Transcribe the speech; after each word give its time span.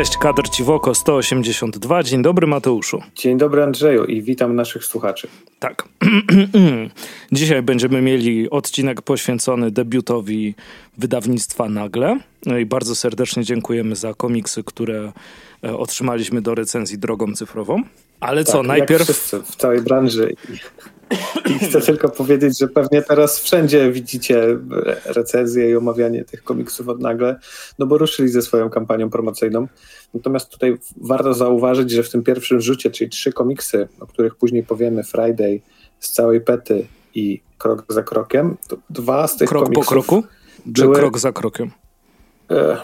Cześć, 0.00 0.16
kadr 0.16 0.48
Ciwoko 0.48 0.94
182. 0.94 2.02
Dzień 2.02 2.22
dobry 2.22 2.46
Mateuszu. 2.46 3.02
Dzień 3.16 3.38
dobry 3.38 3.62
Andrzeju 3.62 4.04
i 4.04 4.22
witam 4.22 4.56
naszych 4.56 4.84
słuchaczy. 4.84 5.28
Tak. 5.58 5.88
Dzisiaj 7.32 7.62
będziemy 7.62 8.02
mieli 8.02 8.50
odcinek 8.50 9.02
poświęcony 9.02 9.70
debiutowi 9.70 10.54
wydawnictwa 10.98 11.68
Nagle. 11.68 12.18
No 12.46 12.58
i 12.58 12.66
bardzo 12.66 12.94
serdecznie 12.94 13.44
dziękujemy 13.44 13.96
za 13.96 14.14
komiksy, 14.14 14.64
które 14.64 15.12
otrzymaliśmy 15.62 16.42
do 16.42 16.54
recenzji 16.54 16.98
drogą 16.98 17.32
cyfrową. 17.34 17.82
Ale 18.20 18.44
tak, 18.44 18.52
co, 18.52 18.62
najpierw... 18.62 19.02
wszyscy 19.02 19.42
w 19.42 19.56
całej 19.56 19.80
branży. 19.80 20.34
I 21.46 21.58
chcę 21.58 21.80
tylko 21.80 22.08
powiedzieć, 22.08 22.58
że 22.58 22.68
pewnie 22.68 23.02
teraz 23.02 23.38
wszędzie 23.38 23.92
widzicie 23.92 24.58
recenzje 25.04 25.70
i 25.70 25.76
omawianie 25.76 26.24
tych 26.24 26.42
komiksów 26.44 26.88
od 26.88 27.00
nagle, 27.00 27.40
no 27.78 27.86
bo 27.86 27.98
ruszyli 27.98 28.28
ze 28.28 28.42
swoją 28.42 28.70
kampanią 28.70 29.10
promocyjną. 29.10 29.66
Natomiast 30.14 30.50
tutaj 30.50 30.78
warto 30.96 31.34
zauważyć, 31.34 31.90
że 31.90 32.02
w 32.02 32.10
tym 32.10 32.22
pierwszym 32.22 32.60
rzucie, 32.60 32.90
czyli 32.90 33.10
trzy 33.10 33.32
komiksy, 33.32 33.88
o 34.00 34.06
których 34.06 34.34
później 34.34 34.62
powiemy, 34.62 35.04
Friday, 35.04 35.60
z 36.00 36.12
całej 36.12 36.40
pety 36.40 36.86
i 37.14 37.40
krok 37.58 37.84
za 37.88 38.02
krokiem, 38.02 38.56
to 38.68 38.76
dwa 38.90 39.28
z 39.28 39.36
tych 39.36 39.48
krok 39.48 39.64
komiksów... 39.64 39.88
Krok 39.88 40.06
po 40.06 40.12
kroku? 40.12 40.28
Czy 40.74 40.82
były... 40.82 40.96
krok 40.96 41.18
za 41.18 41.32
krokiem? 41.32 41.70
E, 42.50 42.76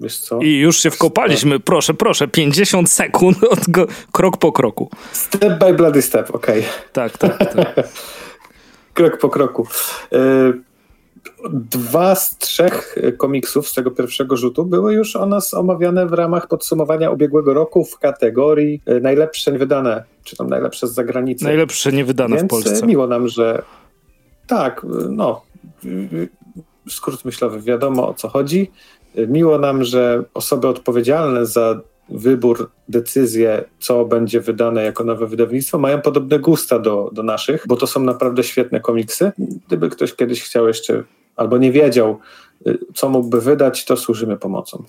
wiesz 0.00 0.18
co? 0.18 0.38
I 0.38 0.58
już 0.58 0.80
się 0.80 0.90
wkopaliśmy, 0.90 1.60
proszę, 1.60 1.94
proszę, 1.94 2.28
50 2.28 2.90
sekund 2.90 3.44
od 3.44 3.70
go, 3.70 3.86
krok 4.12 4.36
po 4.36 4.52
kroku. 4.52 4.90
Step 5.12 5.58
by 5.58 5.74
bloody 5.74 6.02
step, 6.02 6.34
okej. 6.34 6.60
Okay. 6.60 6.72
Tak, 6.92 7.18
tak, 7.18 7.38
tak. 7.38 7.74
krok 8.94 9.18
po 9.18 9.28
kroku. 9.28 9.66
E, 10.12 10.18
dwa 11.50 12.14
z 12.14 12.38
trzech 12.38 12.96
komiksów 13.16 13.68
z 13.68 13.74
tego 13.74 13.90
pierwszego 13.90 14.36
rzutu 14.36 14.64
były 14.64 14.94
już 14.94 15.16
o 15.16 15.26
nas 15.26 15.54
omawiane 15.54 16.06
w 16.06 16.12
ramach 16.12 16.48
podsumowania 16.48 17.10
ubiegłego 17.10 17.54
roku 17.54 17.84
w 17.84 17.98
kategorii 17.98 18.82
e, 18.86 19.00
najlepsze 19.00 19.52
niewydane, 19.52 20.04
czy 20.24 20.36
tam 20.36 20.48
najlepsze 20.48 20.86
z 20.86 20.94
zagranicy. 20.94 21.44
Najlepsze 21.44 21.92
niewydane 21.92 22.36
Więc 22.36 22.46
w 22.46 22.50
Polsce. 22.50 22.86
miło 22.86 23.06
nam, 23.06 23.28
że 23.28 23.62
tak, 24.46 24.86
no, 25.08 25.42
skrót 26.88 27.24
myślowy, 27.24 27.60
wiadomo 27.60 28.08
o 28.08 28.14
co 28.14 28.28
chodzi. 28.28 28.70
Miło 29.14 29.58
nam, 29.58 29.84
że 29.84 30.24
osoby 30.34 30.68
odpowiedzialne 30.68 31.46
za 31.46 31.80
wybór, 32.08 32.70
decyzję, 32.88 33.64
co 33.78 34.04
będzie 34.04 34.40
wydane 34.40 34.84
jako 34.84 35.04
nowe 35.04 35.26
wydawnictwo, 35.26 35.78
mają 35.78 36.00
podobne 36.00 36.38
gusta 36.38 36.78
do, 36.78 37.10
do 37.12 37.22
naszych, 37.22 37.64
bo 37.66 37.76
to 37.76 37.86
są 37.86 38.00
naprawdę 38.00 38.44
świetne 38.44 38.80
komiksy. 38.80 39.32
Gdyby 39.66 39.90
ktoś 39.90 40.14
kiedyś 40.14 40.42
chciał 40.42 40.68
jeszcze 40.68 41.04
albo 41.36 41.58
nie 41.58 41.72
wiedział, 41.72 42.18
y, 42.66 42.78
co 42.94 43.08
mógłby 43.08 43.40
wydać, 43.40 43.84
to 43.84 43.96
służymy 43.96 44.36
pomocą. 44.36 44.84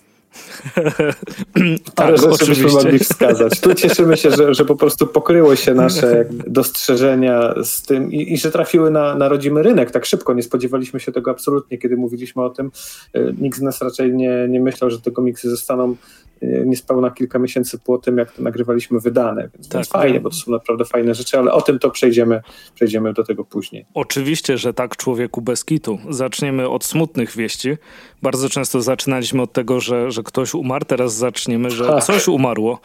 Parę 1.96 2.18
tak, 2.22 2.32
rzeczy 2.32 2.46
byśmy 2.46 2.72
mogli 2.72 3.00
wskazać. 3.00 3.60
Tu 3.60 3.74
cieszymy 3.74 4.18
się, 4.18 4.32
że, 4.32 4.54
że 4.54 4.66
po 4.66 4.76
prostu 4.76 5.08
pokryły 5.08 5.58
się 5.58 5.74
nasze 5.74 6.26
dostrzeżenia 6.48 7.54
z 7.64 7.82
tym 7.82 8.12
i, 8.12 8.34
i, 8.34 8.38
że 8.38 8.52
trafiły 8.52 8.92
na, 8.92 9.16
na 9.16 9.30
rodzimy 9.30 9.64
rynek 9.64 9.92
tak 9.92 10.06
szybko. 10.06 10.34
Nie 10.34 10.44
spodziewaliśmy 10.44 11.00
się 11.00 11.12
tego 11.12 11.32
absolutnie, 11.32 11.78
kiedy 11.78 11.98
mówiliśmy 11.98 12.44
o 12.44 12.50
tym. 12.50 12.72
Y, 13.16 13.34
nikt 13.42 13.58
z 13.58 13.62
nas 13.62 13.82
raczej 13.82 14.14
nie, 14.14 14.48
nie 14.50 14.60
myślał, 14.60 14.90
że 14.90 15.02
te 15.02 15.12
komiksy 15.12 15.50
zostaną 15.50 15.96
niespełna 16.42 17.12
kilka 17.12 17.40
miesięcy 17.40 17.80
po 17.80 17.98
tym, 17.98 18.18
jak 18.18 18.32
to 18.32 18.42
nagrywaliśmy, 18.44 19.00
wydane. 19.00 19.50
Więc, 19.54 19.70
tak, 19.70 19.86
fajnie, 19.86 20.20
bo 20.20 20.30
to 20.30 20.36
są 20.36 20.52
naprawdę 20.52 20.86
fajne 20.86 21.16
rzeczy, 21.16 21.40
ale 21.40 21.52
o 21.52 21.62
tym 21.62 21.80
to 21.80 21.90
przejdziemy, 21.92 22.42
przejdziemy 22.76 23.14
do 23.14 23.24
tego 23.24 23.46
później. 23.46 23.86
Oczywiście, 23.94 24.58
że 24.58 24.74
tak, 24.74 24.98
człowieku 24.98 25.42
bez 25.42 25.66
kitu. 25.66 26.00
Zaczniemy 26.10 26.70
od 26.70 26.86
smutnych 26.86 27.36
wieści. 27.36 27.78
Bardzo 28.22 28.50
często 28.50 28.82
zaczynaliśmy 28.82 29.42
od 29.42 29.54
tego, 29.54 29.80
że, 29.80 30.12
że 30.12 30.24
ktoś 30.24 30.54
umarł, 30.54 30.86
teraz 30.86 31.16
zaczniemy, 31.16 31.72
że 31.72 31.88
tak. 31.88 32.04
coś 32.04 32.28
umarło. 32.28 32.80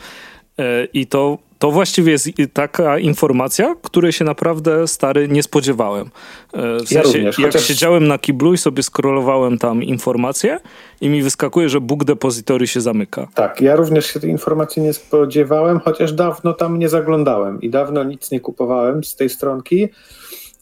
E, 0.59 0.85
I 0.85 1.07
to, 1.07 1.39
to 1.65 1.71
właściwie 1.71 2.13
jest 2.13 2.29
taka 2.53 2.99
informacja, 2.99 3.75
której 3.83 4.13
się 4.13 4.25
naprawdę 4.25 4.89
stary 4.89 5.29
nie 5.29 5.43
spodziewałem. 5.43 6.11
E, 6.53 6.87
w 6.87 6.93
ja 6.93 7.03
również, 7.03 7.39
jak 7.39 7.49
chociaż... 7.49 7.67
siedziałem 7.67 8.09
na 8.09 8.19
kiblu 8.19 8.53
i 8.55 8.59
sobie 8.59 8.83
scrollowałem 8.83 9.59
tam 9.59 9.83
informacje 9.83 10.59
i 11.01 11.09
mi 11.09 11.23
wyskakuje, 11.23 11.69
że 11.69 11.81
Bóg 11.81 12.05
Depository 12.05 12.67
się 12.67 12.81
zamyka. 12.81 13.29
Tak, 13.35 13.61
ja 13.61 13.77
również 13.77 14.07
się 14.07 14.21
tej 14.21 14.31
informacji 14.31 14.83
nie 14.83 14.93
spodziewałem, 14.93 15.81
chociaż 15.81 16.13
dawno 16.13 16.53
tam 16.53 16.79
nie 16.79 16.89
zaglądałem 16.89 17.61
i 17.61 17.71
dawno 17.71 18.05
nic 18.05 18.31
nie 18.31 18.41
kupowałem 18.41 19.05
z 19.05 19.17
tej 19.17 19.29
stronki, 19.29 19.89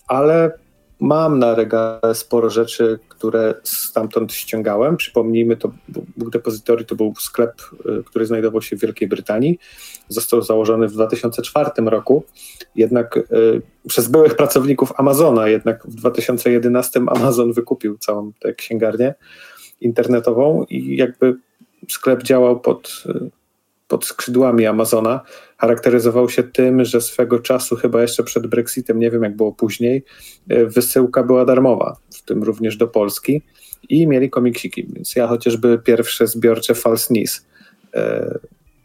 ale 0.06 0.50
Mam 1.02 1.38
na 1.38 1.54
regale 1.54 2.14
sporo 2.14 2.50
rzeczy, 2.50 2.98
które 3.08 3.54
stamtąd 3.62 4.32
ściągałem. 4.32 4.96
Przypomnijmy, 4.96 5.56
to 5.56 5.72
Book 6.16 6.30
Depository 6.30 6.84
to 6.84 6.94
był 6.94 7.14
sklep, 7.18 7.52
y, 8.00 8.04
który 8.04 8.26
znajdował 8.26 8.62
się 8.62 8.76
w 8.76 8.80
Wielkiej 8.80 9.08
Brytanii. 9.08 9.58
Został 10.08 10.42
założony 10.42 10.88
w 10.88 10.92
2004 10.92 11.70
roku, 11.86 12.24
jednak 12.76 13.16
y, 13.16 13.62
przez 13.88 14.08
byłych 14.08 14.36
pracowników 14.36 14.92
Amazona, 14.96 15.48
jednak 15.48 15.86
w 15.86 15.94
2011 15.94 17.00
Amazon 17.06 17.52
wykupił 17.52 17.98
całą 17.98 18.32
tę 18.40 18.54
księgarnię 18.54 19.14
internetową 19.80 20.64
i 20.70 20.96
jakby 20.96 21.36
sklep 21.88 22.22
działał 22.22 22.60
pod 22.60 23.04
y, 23.06 23.41
pod 23.92 24.04
skrzydłami 24.04 24.66
Amazona, 24.66 25.20
charakteryzował 25.58 26.28
się 26.28 26.42
tym, 26.42 26.84
że 26.84 27.00
swego 27.00 27.38
czasu, 27.38 27.76
chyba 27.76 28.02
jeszcze 28.02 28.22
przed 28.22 28.46
Brexitem, 28.46 28.98
nie 28.98 29.10
wiem 29.10 29.22
jak 29.22 29.36
było 29.36 29.52
później, 29.52 30.04
e, 30.48 30.66
wysyłka 30.66 31.22
była 31.22 31.44
darmowa, 31.44 31.96
w 32.14 32.22
tym 32.22 32.42
również 32.42 32.76
do 32.76 32.88
Polski 32.88 33.42
i 33.88 34.06
mieli 34.06 34.30
komiksiki, 34.30 34.86
więc 34.92 35.16
ja 35.16 35.26
chociażby 35.26 35.78
pierwsze 35.84 36.26
zbiorcze 36.26 36.74
False 36.74 37.06
Knees, 37.06 37.46
e, 37.94 38.38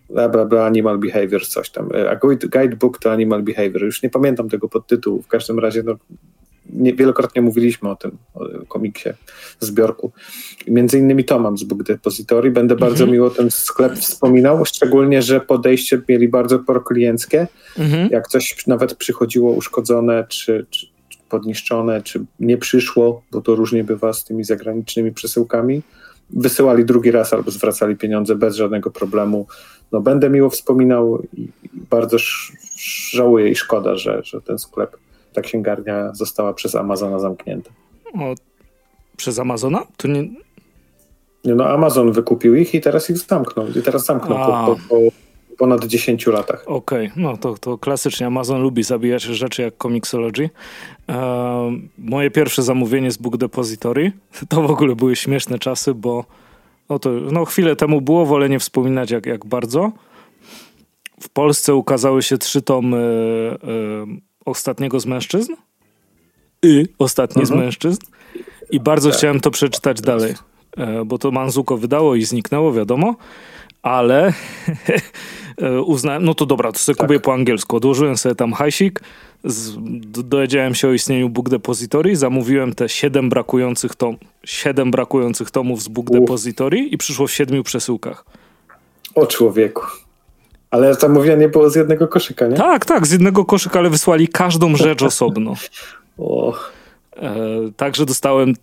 bla, 0.09 0.29
bla, 0.29 0.45
bla, 0.45 0.65
Animal 0.65 0.97
Behavior, 0.97 1.47
coś 1.47 1.69
tam, 1.69 1.89
e, 1.95 2.09
a 2.09 2.15
Guidebook 2.51 2.99
to 2.99 3.11
Animal 3.11 3.43
Behavior, 3.43 3.83
już 3.83 4.03
nie 4.03 4.09
pamiętam 4.09 4.49
tego 4.49 4.69
podtytułu, 4.69 5.21
w 5.21 5.27
każdym 5.27 5.59
razie 5.59 5.83
no, 5.83 5.95
wielokrotnie 6.73 7.41
mówiliśmy 7.41 7.89
o 7.89 7.95
tym 7.95 8.11
o 8.33 8.45
komiksie, 8.67 9.09
zbiorku. 9.59 10.11
Między 10.67 10.99
innymi 10.99 11.25
to 11.25 11.39
mam 11.39 11.57
z 11.57 11.63
Book 11.63 11.83
Depository. 11.83 12.51
Będę 12.51 12.73
mhm. 12.73 12.91
bardzo 12.91 13.07
miło 13.07 13.29
ten 13.29 13.51
sklep 13.51 13.93
wspominał, 13.93 14.65
szczególnie, 14.65 15.21
że 15.21 15.41
podejście 15.41 16.01
mieli 16.09 16.27
bardzo 16.27 16.59
proklienckie. 16.59 17.47
Mhm. 17.79 18.09
Jak 18.11 18.27
coś 18.27 18.67
nawet 18.67 18.95
przychodziło 18.95 19.51
uszkodzone, 19.51 20.25
czy, 20.29 20.65
czy 20.69 20.87
podniszczone, 21.29 22.01
czy 22.01 22.25
nie 22.39 22.57
przyszło, 22.57 23.21
bo 23.31 23.41
to 23.41 23.55
różnie 23.55 23.83
bywa 23.83 24.13
z 24.13 24.23
tymi 24.23 24.43
zagranicznymi 24.43 25.11
przesyłkami, 25.11 25.81
wysyłali 26.29 26.85
drugi 26.85 27.11
raz 27.11 27.33
albo 27.33 27.51
zwracali 27.51 27.95
pieniądze 27.95 28.35
bez 28.35 28.55
żadnego 28.55 28.91
problemu. 28.91 29.47
No, 29.91 30.01
będę 30.01 30.29
miło 30.29 30.49
wspominał 30.49 31.23
i 31.33 31.47
bardzo 31.73 32.17
żałuję 33.11 33.49
i 33.49 33.55
szkoda, 33.55 33.95
że, 33.95 34.21
że 34.23 34.41
ten 34.41 34.57
sklep 34.59 34.97
ta 35.37 35.41
księgarnia 35.41 36.13
została 36.13 36.53
przez 36.53 36.75
Amazona 36.75 37.19
zamknięta. 37.19 37.69
O, 38.13 38.35
przez 39.17 39.39
Amazona? 39.39 39.83
To 39.97 40.07
nie... 40.07 40.21
nie... 41.45 41.55
No 41.55 41.69
Amazon 41.69 42.11
wykupił 42.11 42.55
ich 42.55 42.73
i 42.73 42.81
teraz 42.81 43.09
ich 43.09 43.17
zamknął. 43.17 43.67
I 43.67 43.81
teraz 43.81 44.05
zamknął 44.05 44.37
po, 44.37 44.75
po, 44.75 44.89
po, 44.89 44.95
ponad 45.57 45.85
10 45.85 46.27
latach. 46.27 46.63
Okej, 46.65 47.07
okay. 47.07 47.23
no 47.23 47.37
to, 47.37 47.55
to 47.57 47.77
klasycznie 47.77 48.27
Amazon 48.27 48.61
lubi 48.61 48.83
zabijać 48.83 49.23
rzeczy 49.23 49.61
jak 49.61 49.77
Comixology. 49.77 50.49
E, 51.09 51.77
moje 51.97 52.31
pierwsze 52.31 52.63
zamówienie 52.63 53.11
z 53.11 53.17
Book 53.17 53.37
Depository 53.37 54.11
to 54.49 54.61
w 54.61 54.71
ogóle 54.71 54.95
były 54.95 55.15
śmieszne 55.15 55.59
czasy, 55.59 55.93
bo 55.93 56.25
no 56.89 56.99
to 56.99 57.09
no 57.09 57.45
chwilę 57.45 57.75
temu 57.75 58.01
było, 58.01 58.25
wolę 58.25 58.49
nie 58.49 58.59
wspominać 58.59 59.11
jak, 59.11 59.25
jak 59.25 59.45
bardzo. 59.45 59.91
W 61.21 61.29
Polsce 61.29 61.75
ukazały 61.75 62.23
się 62.23 62.37
trzy 62.37 62.61
tomy 62.61 62.97
e, 63.63 64.27
ostatniego 64.49 64.99
z 64.99 65.05
mężczyzn 65.05 65.53
i 66.63 66.85
ostatni 66.99 67.41
mhm. 67.41 67.59
z 67.59 67.63
mężczyzn 67.63 68.01
i 68.69 68.79
bardzo 68.79 69.09
tak. 69.09 69.17
chciałem 69.17 69.39
to 69.39 69.51
przeczytać 69.51 70.01
dalej, 70.01 70.33
e, 70.77 71.05
bo 71.05 71.17
to 71.17 71.31
Manzuko 71.31 71.77
wydało 71.77 72.15
i 72.15 72.23
zniknęło, 72.23 72.73
wiadomo, 72.73 73.15
ale 73.81 74.33
uznałem, 75.85 76.25
no 76.25 76.33
to 76.33 76.45
dobra, 76.45 76.71
to 76.71 76.79
sobie 76.79 76.95
tak. 76.95 77.07
kupię 77.07 77.19
po 77.19 77.33
angielsku. 77.33 77.75
Odłożyłem 77.75 78.17
sobie 78.17 78.35
tam 78.35 78.53
hajsik, 78.53 79.01
dowiedziałem 79.99 80.75
się 80.75 80.87
o 80.87 80.93
istnieniu 80.93 81.29
Book 81.29 81.49
Depository, 81.49 82.15
zamówiłem 82.15 82.75
te 82.75 82.89
siedem 82.89 83.29
brakujących, 83.29 83.95
tom, 83.95 84.17
siedem 84.45 84.91
brakujących 84.91 85.51
tomów 85.51 85.83
z 85.83 85.87
Book. 85.87 86.09
Depository 86.09 86.79
i 86.79 86.97
przyszło 86.97 87.27
w 87.27 87.31
siedmiu 87.31 87.63
przesyłkach. 87.63 88.25
O 89.15 89.27
człowieku. 89.27 90.06
Ale 90.71 90.93
zamówienie 90.93 91.49
było 91.49 91.69
z 91.69 91.75
jednego 91.75 92.07
koszyka, 92.07 92.47
nie? 92.47 92.57
Tak, 92.57 92.85
tak, 92.85 93.07
z 93.07 93.11
jednego 93.11 93.45
koszyka, 93.45 93.79
ale 93.79 93.89
wysłali 93.89 94.27
każdą 94.27 94.75
rzecz 94.75 95.03
osobno. 95.13 95.53
o. 96.17 96.53
E, 97.15 97.35
także 97.77 98.05
dostałem 98.05 98.53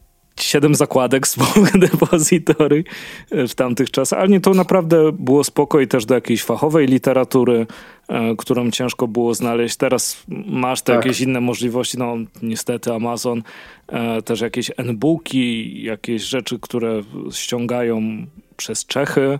siedem 0.40 0.74
zakładek 0.74 1.28
z 1.28 1.36
depozytory 1.90 2.84
w 3.30 3.54
tamtych 3.54 3.90
czasach, 3.90 4.18
ale 4.18 4.28
nie, 4.28 4.40
to 4.40 4.54
naprawdę 4.54 5.12
było 5.12 5.44
spoko 5.44 5.80
i 5.80 5.88
też 5.88 6.06
do 6.06 6.14
jakiejś 6.14 6.42
fachowej 6.42 6.86
literatury, 6.86 7.66
e, 8.08 8.36
którą 8.36 8.70
ciężko 8.70 9.08
było 9.08 9.34
znaleźć. 9.34 9.76
Teraz 9.76 10.22
masz 10.46 10.82
te 10.82 10.92
tak. 10.92 11.04
jakieś 11.04 11.20
inne 11.20 11.40
możliwości, 11.40 11.98
no 11.98 12.16
niestety 12.42 12.92
Amazon, 12.92 13.42
e, 13.88 14.22
też 14.22 14.40
jakieś 14.40 14.70
n-booki, 14.76 15.82
jakieś 15.82 16.22
rzeczy, 16.22 16.58
które 16.60 17.02
ściągają 17.32 18.02
przez 18.56 18.86
Czechy, 18.86 19.38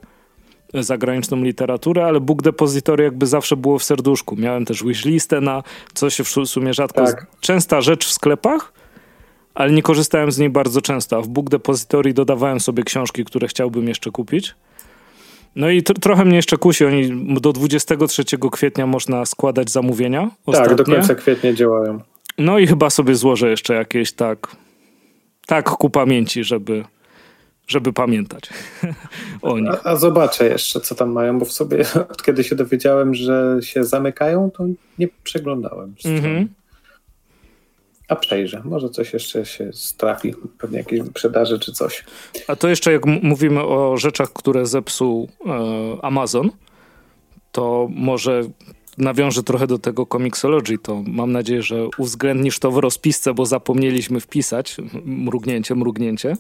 zagraniczną 0.83 1.37
literaturę, 1.37 2.05
ale 2.05 2.21
Book 2.21 2.43
Depository 2.43 3.05
jakby 3.05 3.27
zawsze 3.27 3.57
było 3.57 3.79
w 3.79 3.85
serduszku. 3.85 4.37
Miałem 4.37 4.65
też 4.65 4.85
wishlistę 4.85 5.41
na, 5.41 5.63
co 5.95 6.11
się 6.11 6.25
w 6.25 6.29
sumie 6.29 6.75
rzadko... 6.75 7.05
Tak. 7.05 7.27
Częsta 7.41 7.81
rzecz 7.81 8.07
w 8.07 8.13
sklepach, 8.13 8.73
ale 9.55 9.73
nie 9.73 9.83
korzystałem 9.83 10.33
z 10.33 10.39
niej 10.39 10.51
bardzo 10.51 10.81
często. 10.81 11.17
A 11.17 11.23
w 11.23 11.29
Book 11.29 11.51
Depository 11.51 12.15
dodawałem 12.15 12.61
sobie 12.61 12.83
książki, 12.83 13.25
które 13.25 13.49
chciałbym 13.49 13.89
jeszcze 13.89 14.11
kupić. 14.11 14.55
No 15.57 15.71
i 15.71 15.83
trochę 15.83 16.25
mnie 16.25 16.37
jeszcze 16.37 16.57
kusi. 16.57 16.85
Oni 16.85 17.35
do 17.41 17.53
23 17.53 18.25
kwietnia 18.53 18.87
można 18.87 19.27
składać 19.27 19.71
zamówienia. 19.71 20.31
Ostatnie. 20.47 20.77
Tak, 20.77 20.87
do 20.87 20.95
końca 20.95 21.15
kwietnia 21.15 21.53
działają. 21.53 22.01
No 22.39 22.59
i 22.59 22.67
chyba 22.67 22.91
sobie 22.91 23.15
złożę 23.15 23.51
jeszcze 23.51 23.75
jakieś 23.75 24.13
tak, 24.13 24.57
tak 25.47 25.71
ku 25.71 25.91
pamięci, 25.91 26.45
żeby, 26.45 26.85
żeby 27.67 27.93
pamiętać 27.93 28.51
o 29.43 29.59
nich. 29.59 29.71
A, 29.71 29.91
a, 29.91 29.97
zobaczę 29.97 30.49
jeszcze, 30.49 30.81
co 30.81 30.95
tam 30.95 31.13
mają, 31.13 31.39
bo 31.39 31.45
w 31.45 31.53
sobie 31.53 31.85
od 32.13 32.23
kiedy 32.23 32.45
się 32.45 32.57
dowiedziałem, 32.57 33.15
że 33.15 33.59
się 33.61 33.85
zamykają, 33.85 34.51
to 34.51 34.65
nie 34.99 35.09
przeglądałem. 35.23 35.95
Mhm. 36.05 36.49
A 38.09 38.17
przejrzę. 38.17 38.63
Może 38.65 38.89
coś 38.89 39.13
jeszcze 39.13 39.47
się 39.47 39.71
trafi, 39.97 40.35
pewnie 40.59 40.79
jakieś 40.79 41.01
wyprzedaży 41.01 41.59
czy 41.59 41.73
coś. 41.73 42.05
A 42.49 42.57
to 42.57 42.69
jeszcze 42.69 42.93
jak 42.93 43.07
mówimy 43.07 43.63
o 43.63 43.97
rzeczach, 43.97 44.33
które 44.33 44.67
zepsuł 44.67 45.29
e, 45.47 45.51
Amazon, 46.03 46.51
to 47.53 47.89
może 47.91 48.43
nawiążę 48.99 49.43
trochę 49.43 49.67
do 49.67 49.79
tego 49.79 50.07
Comixology, 50.07 50.79
to 50.79 51.03
mam 51.07 51.33
nadzieję, 51.33 51.63
że 51.63 51.89
uwzględnisz 51.99 52.59
to 52.59 52.71
w 52.71 52.79
rozpisce, 52.79 53.35
bo 53.35 53.47
zapomnieliśmy 53.47 54.21
wpisać 54.21 54.77
mrugnięcie, 55.05 55.75
mrugnięcie. 55.75 56.37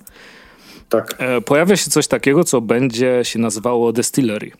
Tak. 0.88 1.14
E, 1.18 1.40
pojawia 1.40 1.76
się 1.76 1.90
coś 1.90 2.06
takiego, 2.06 2.44
co 2.44 2.60
będzie 2.60 3.20
się 3.22 3.38
nazywało 3.38 3.92
Distillery. 3.92 4.50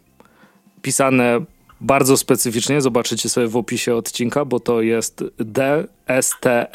Pisane 0.83 1.41
bardzo 1.81 2.17
specyficznie, 2.17 2.81
zobaczycie 2.81 3.29
sobie 3.29 3.47
w 3.49 3.57
opisie 3.57 3.95
odcinka, 3.95 4.45
bo 4.45 4.61
to 4.61 4.83
jest 4.83 5.25
D-S-T-L-R-Y. 5.39 6.69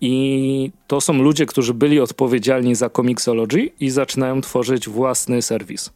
I 0.00 0.70
to 0.86 1.00
są 1.00 1.12
ludzie, 1.12 1.46
którzy 1.46 1.74
byli 1.74 2.00
odpowiedzialni 2.00 2.74
za 2.74 2.90
Comixology 2.90 3.70
i 3.80 3.90
zaczynają 3.90 4.40
tworzyć 4.40 4.88
własny 4.88 5.42
serwis. 5.42 5.90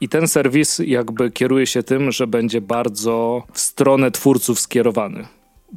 I 0.00 0.08
ten 0.08 0.28
serwis 0.28 0.80
jakby 0.84 1.30
kieruje 1.30 1.66
się 1.66 1.82
tym, 1.82 2.12
że 2.12 2.26
będzie 2.26 2.60
bardzo 2.60 3.42
w 3.52 3.60
stronę 3.60 4.10
twórców 4.10 4.60
skierowany. 4.60 5.26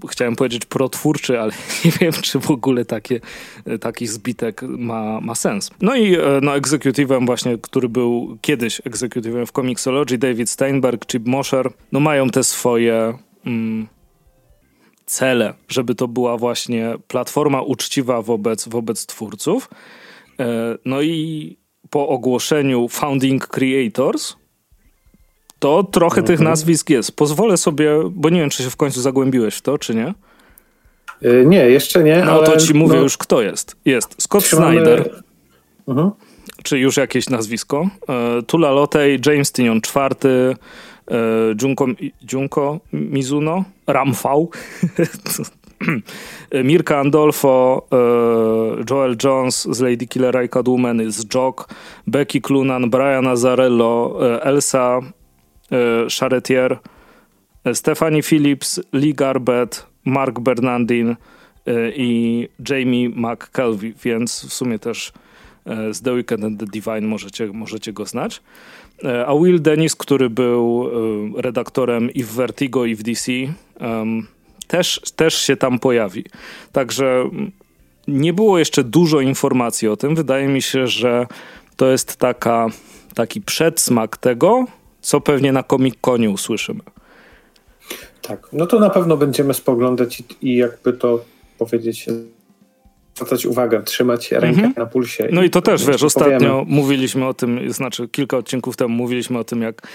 Chciałem 0.09 0.35
powiedzieć 0.35 0.65
protwórczy, 0.65 1.39
ale 1.39 1.53
nie 1.85 1.91
wiem, 1.91 2.11
czy 2.11 2.39
w 2.39 2.51
ogóle 2.51 2.85
takie, 2.85 3.19
taki 3.81 4.07
zbitek 4.07 4.61
ma, 4.61 5.21
ma 5.21 5.35
sens. 5.35 5.71
No 5.81 5.95
i 5.95 6.15
e, 6.15 6.19
no, 6.41 6.55
egzekutywem 6.55 7.25
właśnie, 7.25 7.57
który 7.57 7.89
był 7.89 8.37
kiedyś 8.41 8.81
egzekutywem 8.85 9.45
w 9.45 9.51
Comixology, 9.51 10.17
David 10.17 10.49
Steinberg, 10.49 11.05
Chip 11.05 11.27
Mosher, 11.27 11.71
no 11.91 11.99
mają 11.99 12.29
te 12.29 12.43
swoje... 12.43 13.13
Mm, 13.45 13.87
cele, 15.05 15.53
żeby 15.67 15.95
to 15.95 16.07
była 16.07 16.37
właśnie 16.37 16.93
platforma 17.07 17.61
uczciwa 17.61 18.21
wobec, 18.21 18.67
wobec 18.67 19.05
twórców. 19.05 19.69
E, 20.39 20.77
no 20.85 21.01
i 21.01 21.57
po 21.89 22.07
ogłoszeniu 22.07 22.87
Founding 22.87 23.47
Creators, 23.47 24.35
to 25.63 25.83
trochę 25.83 26.21
mhm. 26.21 26.27
tych 26.27 26.45
nazwisk 26.45 26.89
jest. 26.89 27.15
Pozwolę 27.15 27.57
sobie, 27.57 27.91
bo 28.11 28.29
nie 28.29 28.39
wiem, 28.39 28.49
czy 28.49 28.63
się 28.63 28.69
w 28.69 28.75
końcu 28.75 29.01
zagłębiłeś 29.01 29.55
w 29.55 29.61
to, 29.61 29.77
czy 29.77 29.95
nie? 29.95 30.13
Yy, 31.21 31.45
nie, 31.45 31.69
jeszcze 31.69 32.03
nie. 32.03 32.23
No 32.25 32.31
ale, 32.31 32.45
to 32.45 32.57
ci 32.57 32.73
mówię 32.73 32.95
no, 32.95 33.01
już, 33.01 33.17
kto 33.17 33.41
jest. 33.41 33.75
Jest 33.85 34.21
Scott 34.21 34.43
trzymamy... 34.43 34.75
Snyder, 34.75 35.23
mhm. 35.87 36.11
czy 36.63 36.79
już 36.79 36.97
jakieś 36.97 37.29
nazwisko. 37.29 37.89
E, 38.09 38.41
Tula 38.41 38.71
Lotej, 38.71 39.19
James 39.25 39.51
Tynion 39.51 39.77
IV, 39.77 40.29
e, 40.31 41.15
Junko, 41.61 41.87
Junko 42.33 42.79
Mizuno, 42.93 43.63
Ramfał, 43.87 44.49
Mirka 46.63 46.99
Andolfo, 46.99 47.87
Joel 48.89 49.15
Jones 49.23 49.67
z 49.71 49.79
Lady 49.79 50.07
Killer 50.07 50.45
i 50.45 50.49
Catwoman 50.49 51.01
jest 51.01 51.33
Jock, 51.33 51.73
Becky 52.07 52.41
Clunan, 52.41 52.89
Brian 52.89 53.27
Azarello, 53.27 54.19
Elsa 54.41 55.01
Charretier, 56.19 56.79
Stephanie 57.73 58.23
Phillips, 58.23 58.81
Lee 58.93 59.13
Garbett, 59.13 59.85
Mark 60.05 60.39
Bernardin 60.39 61.15
i 61.95 62.49
Jamie 62.69 63.09
McKelvey, 63.09 63.93
więc 64.03 64.45
w 64.45 64.53
sumie 64.53 64.79
też 64.79 65.13
z 65.91 66.01
The 66.01 66.13
Weekend 66.13 66.43
and 66.43 66.59
the 66.59 66.65
Divine 66.65 67.07
możecie, 67.07 67.47
możecie 67.47 67.93
go 67.93 68.05
znać. 68.05 68.41
A 69.27 69.35
Will 69.35 69.61
Dennis, 69.61 69.95
który 69.95 70.29
był 70.29 70.89
redaktorem 71.41 72.11
i 72.11 72.23
w 72.23 72.31
Vertigo, 72.31 72.85
i 72.85 72.95
w 72.95 73.03
DC, 73.03 73.31
też, 74.67 75.01
też 75.15 75.33
się 75.33 75.55
tam 75.55 75.79
pojawi. 75.79 76.25
Także 76.71 77.29
nie 78.07 78.33
było 78.33 78.59
jeszcze 78.59 78.83
dużo 78.83 79.21
informacji 79.21 79.87
o 79.87 79.97
tym. 79.97 80.15
Wydaje 80.15 80.47
mi 80.47 80.61
się, 80.61 80.87
że 80.87 81.27
to 81.75 81.91
jest 81.91 82.17
taka, 82.17 82.67
taki 83.15 83.41
przedsmak 83.41 84.17
tego, 84.17 84.65
co 85.03 85.21
pewnie 85.21 85.51
na 85.51 85.63
Comic 85.63 85.95
Conie 86.01 86.29
usłyszymy. 86.29 86.81
Tak, 88.21 88.47
no 88.53 88.67
to 88.67 88.79
na 88.79 88.89
pewno 88.89 89.17
będziemy 89.17 89.53
spoglądać 89.53 90.19
i, 90.19 90.23
i 90.41 90.57
jakby 90.57 90.93
to 90.93 91.25
powiedzieć, 91.57 92.05
zwracać 93.15 93.45
uwagę, 93.45 93.83
trzymać 93.83 94.31
rękę 94.31 94.47
mhm. 94.47 94.73
na 94.77 94.85
pulsie. 94.85 95.27
No 95.31 95.43
i 95.43 95.49
to 95.49 95.61
też, 95.61 95.85
wiesz, 95.85 96.03
ostatnio 96.03 96.39
powiemy. 96.39 96.75
mówiliśmy 96.75 97.27
o 97.27 97.33
tym, 97.33 97.73
znaczy 97.73 98.07
kilka 98.07 98.37
odcinków 98.37 98.77
temu 98.77 98.95
mówiliśmy 98.95 99.39
o 99.39 99.43
tym, 99.43 99.61
jak 99.61 99.87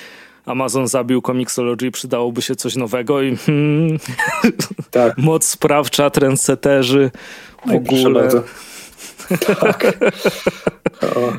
Amazon 0.47 0.89
zabił 0.89 1.23
Comixology, 1.23 1.91
przydałoby 1.91 2.43
się 2.43 2.57
coś 2.57 2.77
nowego 2.77 3.23
i 3.23 3.37
hmm, 3.37 3.99
tak. 4.91 5.19
moc 5.29 5.47
sprawcza, 5.47 6.11
trendseterzy, 6.11 7.11
w 7.67 7.75
ogóle. 7.75 8.29
Tak. 9.61 9.95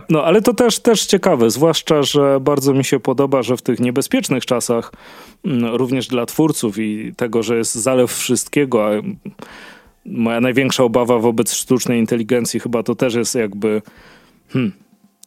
No, 0.10 0.24
ale 0.24 0.41
to 0.41 0.53
też, 0.53 0.79
też 0.79 1.05
ciekawe, 1.05 1.50
zwłaszcza, 1.50 2.03
że 2.03 2.39
bardzo 2.39 2.74
mi 2.74 2.84
się 2.86 3.00
podoba, 3.00 3.41
że 3.41 3.58
w 3.58 3.62
tych 3.62 3.79
niebezpiecznych 3.79 4.46
czasach, 4.46 4.91
mm, 5.46 5.75
również 5.75 6.08
dla 6.08 6.25
twórców 6.25 6.77
i 6.77 7.13
tego, 7.17 7.43
że 7.43 7.58
jest 7.58 7.75
zalew 7.75 8.13
wszystkiego, 8.13 8.88
a 8.88 8.91
moja 10.05 10.41
największa 10.41 10.84
obawa 10.84 11.19
wobec 11.19 11.53
sztucznej 11.53 12.00
inteligencji 12.00 12.60
chyba 12.60 12.84
to 12.84 12.96
też 12.96 13.15
jest 13.15 13.36
jakby 13.36 13.81
hmm, 14.50 14.72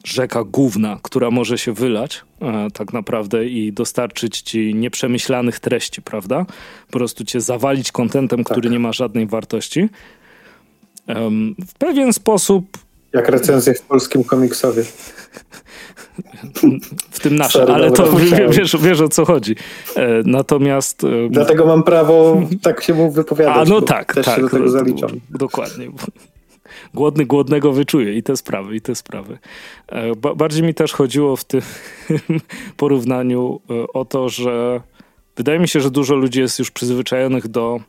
rzeka 0.04 0.44
główna, 0.44 0.98
która 1.02 1.30
może 1.30 1.58
się 1.58 1.72
wylać 1.72 2.22
e, 2.40 2.68
tak 2.70 2.92
naprawdę 2.92 3.46
i 3.46 3.72
dostarczyć 3.72 4.40
ci 4.40 4.74
nieprzemyślanych 4.74 5.60
treści, 5.60 6.02
prawda? 6.02 6.46
Po 6.86 6.92
prostu 6.92 7.24
cię 7.24 7.40
zawalić 7.40 7.92
kontentem, 7.92 8.44
tak. 8.44 8.52
który 8.52 8.70
nie 8.70 8.78
ma 8.78 8.92
żadnej 8.92 9.26
wartości. 9.26 9.88
Um, 11.08 11.54
w 11.68 11.74
pewien 11.74 12.12
sposób... 12.12 12.78
Jak 13.12 13.28
recenzje 13.28 13.74
w 13.74 13.82
polskim 13.82 14.24
komiksowie. 14.24 14.82
w 17.10 17.20
tym 17.20 17.36
naszym, 17.36 17.70
ale 17.70 17.90
to 17.90 18.12
wiesz, 18.50 18.76
wiesz 18.76 19.00
o 19.00 19.08
co 19.08 19.24
chodzi. 19.24 19.56
E, 19.96 20.22
natomiast... 20.24 21.02
Dlatego 21.30 21.66
mam 21.66 21.82
prawo 21.82 22.42
tak 22.62 22.82
się 22.82 22.94
mu 22.94 23.10
wypowiadać. 23.10 23.68
A 23.68 23.70
no 23.70 23.80
tak, 23.80 24.14
też 24.14 24.26
tak. 24.26 24.36
Się 24.36 24.42
do 24.42 24.48
tego 24.48 24.68
zaliczam. 24.68 25.10
Dokładnie 25.30 25.88
głodny 26.94 27.26
głodnego 27.26 27.72
wyczuje 27.72 28.14
i 28.14 28.22
te 28.22 28.36
sprawy, 28.36 28.76
i 28.76 28.80
te 28.80 28.94
sprawy. 28.94 29.38
E, 29.88 30.16
bardziej 30.36 30.62
mi 30.62 30.74
też 30.74 30.92
chodziło 30.92 31.36
w 31.36 31.44
tym 31.44 31.60
porównaniu 32.76 33.60
e, 33.70 33.92
o 33.92 34.04
to, 34.04 34.28
że 34.28 34.80
wydaje 35.36 35.58
mi 35.58 35.68
się, 35.68 35.80
że 35.80 35.90
dużo 35.90 36.14
ludzi 36.14 36.40
jest 36.40 36.58
już 36.58 36.70
przyzwyczajonych 36.70 37.48
do 37.48 37.80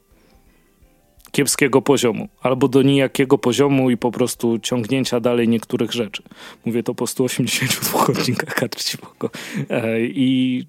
kiepskiego 1.33 1.81
poziomu, 1.81 2.27
albo 2.41 2.67
do 2.67 2.81
nijakiego 2.81 3.37
poziomu 3.37 3.89
i 3.89 3.97
po 3.97 4.11
prostu 4.11 4.59
ciągnięcia 4.59 5.19
dalej 5.19 5.47
niektórych 5.47 5.91
rzeczy. 5.91 6.23
Mówię 6.65 6.83
to 6.83 6.95
po 6.95 7.07
182 7.07 8.05
odcinkach 8.11 8.55
Katrciwoko. 8.55 9.29
E, 9.69 10.01
I 10.01 10.63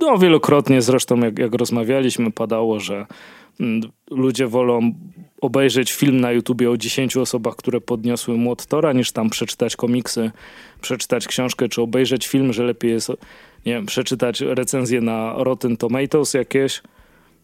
no, 0.00 0.18
wielokrotnie 0.18 0.82
zresztą, 0.82 1.18
jak, 1.20 1.38
jak 1.38 1.54
rozmawialiśmy, 1.54 2.32
padało, 2.32 2.80
że 2.80 3.06
mm, 3.60 3.80
ludzie 4.10 4.46
wolą 4.46 4.92
obejrzeć 5.40 5.92
film 5.92 6.20
na 6.20 6.32
YouTubie 6.32 6.70
o 6.70 6.76
10 6.76 7.16
osobach, 7.16 7.56
które 7.56 7.80
podniosły 7.80 8.36
młot 8.36 8.66
Tora, 8.66 8.92
niż 8.92 9.12
tam 9.12 9.30
przeczytać 9.30 9.76
komiksy, 9.76 10.30
przeczytać 10.80 11.26
książkę, 11.26 11.68
czy 11.68 11.82
obejrzeć 11.82 12.26
film, 12.26 12.52
że 12.52 12.64
lepiej 12.64 12.90
jest, 12.90 13.08
nie 13.66 13.72
wiem, 13.72 13.86
przeczytać 13.86 14.40
recenzję 14.40 15.00
na 15.00 15.34
Rotten 15.36 15.76
Tomatoes 15.76 16.34
jakieś. 16.34 16.82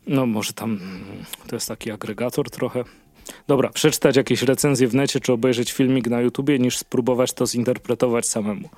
No 0.06 0.26
może 0.26 0.52
tam 0.52 0.78
to 1.46 1.56
jest 1.56 1.68
taki 1.68 1.90
agregator 1.90 2.50
trochę. 2.50 2.84
Dobra, 3.48 3.68
przeczytać 3.68 4.16
jakieś 4.16 4.42
recenzje 4.42 4.88
w 4.88 4.94
necie, 4.94 5.20
czy 5.20 5.32
obejrzeć 5.32 5.72
filmik 5.72 6.08
na 6.08 6.20
YouTubie, 6.20 6.58
niż 6.58 6.78
spróbować 6.78 7.32
to 7.32 7.46
zinterpretować 7.46 8.26
samemu. 8.26 8.68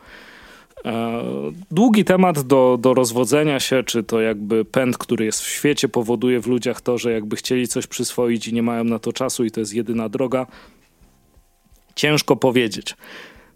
E, 0.84 1.22
długi 1.70 2.04
temat 2.04 2.40
do, 2.40 2.78
do 2.80 2.94
rozwodzenia 2.94 3.60
się, 3.60 3.82
czy 3.82 4.02
to 4.02 4.20
jakby 4.20 4.64
pęd, 4.64 4.98
który 4.98 5.24
jest 5.24 5.40
w 5.40 5.48
świecie, 5.48 5.88
powoduje 5.88 6.40
w 6.40 6.46
ludziach 6.46 6.80
to, 6.80 6.98
że 6.98 7.12
jakby 7.12 7.36
chcieli 7.36 7.68
coś 7.68 7.86
przyswoić 7.86 8.48
i 8.48 8.54
nie 8.54 8.62
mają 8.62 8.84
na 8.84 8.98
to 8.98 9.12
czasu 9.12 9.44
i 9.44 9.50
to 9.50 9.60
jest 9.60 9.74
jedyna 9.74 10.08
droga. 10.08 10.46
Ciężko 11.94 12.36
powiedzieć. 12.36 12.96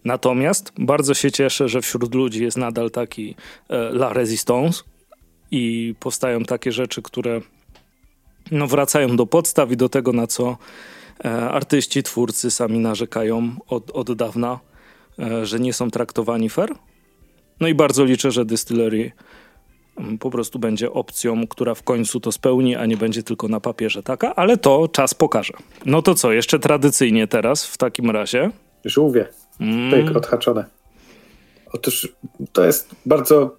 Natomiast 0.05 0.73
bardzo 0.79 1.15
się 1.15 1.33
cieszę, 1.33 1.69
że 1.69 1.81
wśród 1.81 2.15
ludzi 2.15 2.43
jest 2.43 2.57
nadal 2.57 2.91
taki 2.91 3.35
e, 3.69 3.77
La 3.77 4.13
Resistance 4.13 4.83
i 5.51 5.95
powstają 6.01 6.45
takie 6.45 6.73
rzeczy, 6.73 7.03
które 7.03 7.41
no, 8.51 8.67
wracają 8.67 9.17
do 9.17 9.27
podstaw 9.27 9.71
i 9.71 9.77
do 9.77 9.89
tego, 9.89 10.13
na 10.13 10.27
co 10.27 10.57
e, 11.25 11.31
artyści, 11.51 12.03
twórcy 12.03 12.51
sami 12.51 12.79
narzekają 12.79 13.57
od, 13.69 13.91
od 13.91 14.13
dawna, 14.13 14.61
e, 15.19 15.47
że 15.47 15.61
nie 15.61 15.73
są 15.73 15.91
traktowani 15.91 16.49
fair. 16.49 16.75
No 17.61 17.69
i 17.69 17.75
bardzo 17.75 18.05
liczę, 18.05 18.31
że 18.31 18.45
Distillery 18.45 19.13
mm, 19.97 20.19
po 20.19 20.31
prostu 20.31 20.59
będzie 20.59 20.93
opcją, 20.93 21.47
która 21.47 21.75
w 21.75 21.83
końcu 21.83 22.21
to 22.21 22.33
spełni, 22.33 22.77
a 22.77 22.87
nie 22.87 22.97
będzie 22.97 23.23
tylko 23.23 23.49
na 23.49 23.61
papierze 23.61 24.03
taka, 24.03 24.35
ale 24.35 24.57
to 24.57 24.89
czas 24.89 25.15
pokaże. 25.15 25.53
No 25.87 26.03
to 26.03 26.15
co, 26.15 26.33
jeszcze 26.33 26.59
tradycyjnie 26.59 27.27
teraz 27.27 27.67
w 27.67 27.79
takim 27.79 28.11
razie? 28.11 28.51
Żółwie. 28.85 29.29
Mm. 29.61 29.91
Pyk, 29.91 30.17
odhaczone. 30.17 30.65
Otóż 31.73 32.09
to 32.53 32.65
jest 32.65 32.91
bardzo 33.07 33.57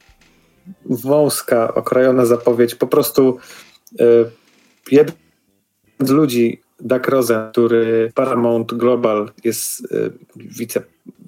wąska, 0.85 1.73
okrojona 1.73 2.25
zapowiedź. 2.25 2.75
Po 2.75 2.87
prostu 2.87 3.37
y, 4.01 4.05
jeden 4.91 5.15
z 5.99 6.09
ludzi, 6.09 6.61
Doug 6.79 7.07
Rosen, 7.07 7.51
który 7.51 8.11
Paramount 8.15 8.73
Global 8.73 9.31
jest 9.43 9.91
y, 9.91 10.11
wice, 10.35 10.81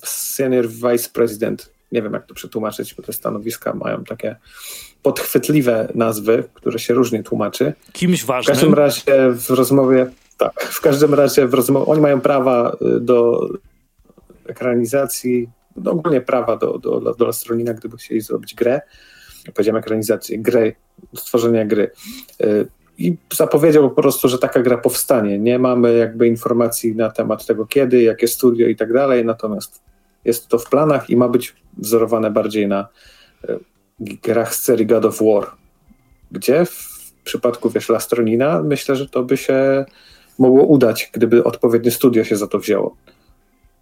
senior 0.03 0.67
vice 0.67 1.09
president, 1.13 1.71
nie 1.91 2.01
wiem 2.01 2.13
jak 2.13 2.25
to 2.25 2.33
przetłumaczyć, 2.33 2.93
bo 2.93 3.03
te 3.03 3.13
stanowiska 3.13 3.73
mają 3.73 4.03
takie 4.03 4.35
podchwytliwe 5.03 5.91
nazwy, 5.95 6.43
które 6.53 6.79
się 6.79 6.93
różnie 6.93 7.23
tłumaczy. 7.23 7.73
Kimś 7.93 8.25
ważnym. 8.25 8.55
W 8.55 8.59
każdym 8.59 8.73
razie 8.73 9.31
w 9.31 9.49
rozmowie, 9.49 10.07
tak, 10.37 10.63
w 10.63 10.81
każdym 10.81 11.13
razie 11.13 11.47
w 11.47 11.53
rozmowie, 11.53 11.85
oni 11.85 12.01
mają 12.01 12.21
prawa 12.21 12.77
y, 12.81 12.99
do 12.99 13.49
ekranizacji, 14.45 15.49
no 15.75 15.91
ogólnie 15.91 16.21
prawa 16.21 16.57
do, 16.57 16.77
do, 16.77 16.99
do 16.99 17.25
Lastronina, 17.25 17.73
gdyby 17.73 17.97
chcieli 17.97 18.21
zrobić 18.21 18.55
grę. 18.55 18.81
Powiedziałem 19.53 19.79
ekranizację, 19.79 20.39
gry, 20.39 20.75
stworzenia 21.15 21.65
gry. 21.65 21.91
Y, 22.43 22.67
I 22.99 23.15
zapowiedział 23.33 23.89
po 23.89 24.01
prostu, 24.01 24.29
że 24.29 24.37
taka 24.37 24.61
gra 24.61 24.77
powstanie. 24.77 25.39
Nie 25.39 25.59
mamy 25.59 25.97
jakby 25.97 26.27
informacji 26.27 26.95
na 26.95 27.09
temat 27.09 27.45
tego 27.45 27.65
kiedy, 27.65 28.01
jakie 28.01 28.27
studio 28.27 28.67
i 28.67 28.75
tak 28.75 28.93
dalej, 28.93 29.25
natomiast 29.25 29.81
jest 30.25 30.47
to 30.47 30.59
w 30.59 30.69
planach 30.69 31.09
i 31.09 31.15
ma 31.15 31.29
być 31.29 31.55
wzorowane 31.77 32.31
bardziej 32.31 32.67
na 32.67 32.87
y, 33.49 33.59
grach 33.99 34.55
z 34.55 34.61
serii 34.61 34.85
God 34.85 35.05
of 35.05 35.19
War, 35.21 35.51
gdzie 36.31 36.65
w 36.65 36.89
przypadku, 37.23 37.69
wiesz, 37.69 37.89
Lastronina 37.89 38.63
myślę, 38.63 38.95
że 38.95 39.09
to 39.09 39.23
by 39.23 39.37
się 39.37 39.85
mogło 40.39 40.63
udać, 40.63 41.09
gdyby 41.13 41.43
odpowiednie 41.43 41.91
studio 41.91 42.23
się 42.23 42.35
za 42.35 42.47
to 42.47 42.59
wzięło. 42.59 42.95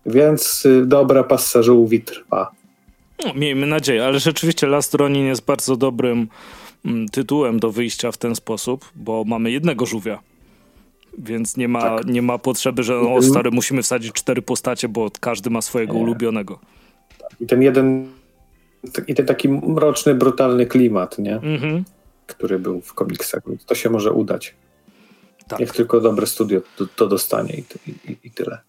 Więc 0.06 0.66
y, 0.66 0.86
dobra 0.86 1.24
passa 1.24 1.64
żółwi 1.64 2.02
trwa. 2.02 2.52
No, 3.26 3.34
miejmy 3.34 3.68
nadzieję, 3.68 4.06
ale 4.06 4.20
rzeczywiście 4.20 4.68
Last 4.68 4.94
Ronin 4.94 5.26
jest 5.26 5.46
bardzo 5.46 5.78
dobrym 5.78 6.28
tytułem 7.12 7.60
do 7.60 7.72
wyjścia 7.72 8.12
w 8.12 8.18
ten 8.18 8.36
sposób, 8.36 8.86
bo 8.96 9.24
mamy 9.28 9.52
jednego 9.52 9.86
żółwia. 9.86 10.20
Więc 11.18 11.58
nie 11.58 11.68
ma, 11.68 11.82
tak. 11.82 12.08
nie 12.08 12.22
ma 12.22 12.38
potrzeby, 12.38 12.84
że 12.84 13.00
o 13.00 13.22
stary, 13.22 13.52
musimy 13.52 13.84
wsadzić 13.84 14.14
cztery 14.14 14.42
postacie, 14.42 14.90
bo 14.90 15.12
każdy 15.20 15.50
ma 15.50 15.62
swojego 15.62 15.94
nie. 15.94 16.00
ulubionego. 16.00 16.60
I 17.40 17.46
ten 17.46 17.62
jeden, 17.62 18.08
i 19.08 19.16
ten 19.16 19.26
taki 19.26 19.50
mroczny, 19.50 20.16
brutalny 20.16 20.66
klimat, 20.66 21.20
nie? 21.20 21.36
Mhm. 21.36 21.84
Który 22.28 22.60
był 22.60 22.82
w 22.82 22.94
komiksach, 22.94 23.42
to 23.66 23.76
się 23.76 23.90
może 23.90 24.12
udać. 24.12 24.56
Tak. 25.48 25.60
Niech 25.60 25.72
tylko 25.72 26.02
dobre 26.02 26.28
studio 26.28 26.62
to, 26.78 26.86
to 26.96 27.08
dostanie 27.08 27.54
i, 27.54 27.92
i, 28.12 28.18
i 28.24 28.32
tyle. 28.32 28.60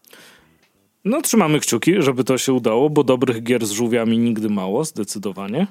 No, 1.05 1.23
trzymamy 1.23 1.61
kciuki, 1.61 2.03
żeby 2.03 2.25
to 2.25 2.39
się 2.39 2.53
udało, 2.53 2.91
bo 2.91 3.05
dobrych 3.05 3.43
gier 3.43 3.67
z 3.67 3.71
żółwiami 3.71 4.19
nigdy 4.19 4.49
mało, 4.49 4.85
zdecydowanie. 4.85 5.67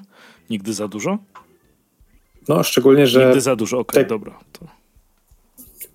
Nigdy 0.50 0.72
za 0.72 0.88
dużo. 0.88 1.18
No, 2.48 2.62
szczególnie, 2.62 3.06
że. 3.06 3.26
Nigdy 3.26 3.40
za 3.40 3.56
dużo, 3.56 3.78
okej, 3.78 3.90
okay, 3.90 4.04
te... 4.04 4.08
dobra. 4.08 4.38
To... 4.52 4.66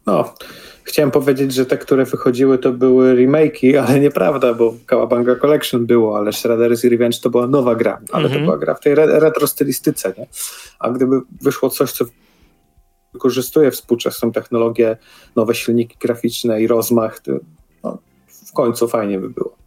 No, 0.05 0.33
chciałem 0.83 1.11
powiedzieć, 1.11 1.53
że 1.53 1.65
te, 1.65 1.77
które 1.77 2.05
wychodziły, 2.05 2.57
to 2.57 2.71
były 2.71 3.15
remake'i, 3.15 3.77
ale 3.77 3.99
nieprawda, 3.99 4.53
bo 4.53 4.73
Kawabanga 4.85 5.35
Collection 5.35 5.85
było, 5.85 6.17
ale 6.17 6.31
Shredder's 6.31 6.89
Revenge 6.89 7.19
to 7.21 7.29
była 7.29 7.47
nowa 7.47 7.75
gra, 7.75 8.01
ale 8.11 8.23
to 8.23 8.35
mhm. 8.35 8.45
była 8.45 8.57
gra 8.57 8.73
w 8.73 8.79
tej 8.79 8.93
re 8.93 9.19
retro 9.19 9.47
stylistyce, 9.47 10.13
nie? 10.17 10.27
A 10.79 10.89
gdyby 10.89 11.21
wyszło 11.41 11.69
coś, 11.69 11.91
co 11.91 12.05
wykorzystuje 13.13 13.71
współczesną 13.71 14.31
technologię, 14.31 14.97
nowe 15.35 15.55
silniki 15.55 15.97
graficzne 15.99 16.61
i 16.61 16.67
rozmach, 16.67 17.19
to 17.19 17.31
no, 17.83 17.97
w 18.27 18.53
końcu 18.53 18.87
fajnie 18.87 19.19
by 19.19 19.29
było. 19.29 19.62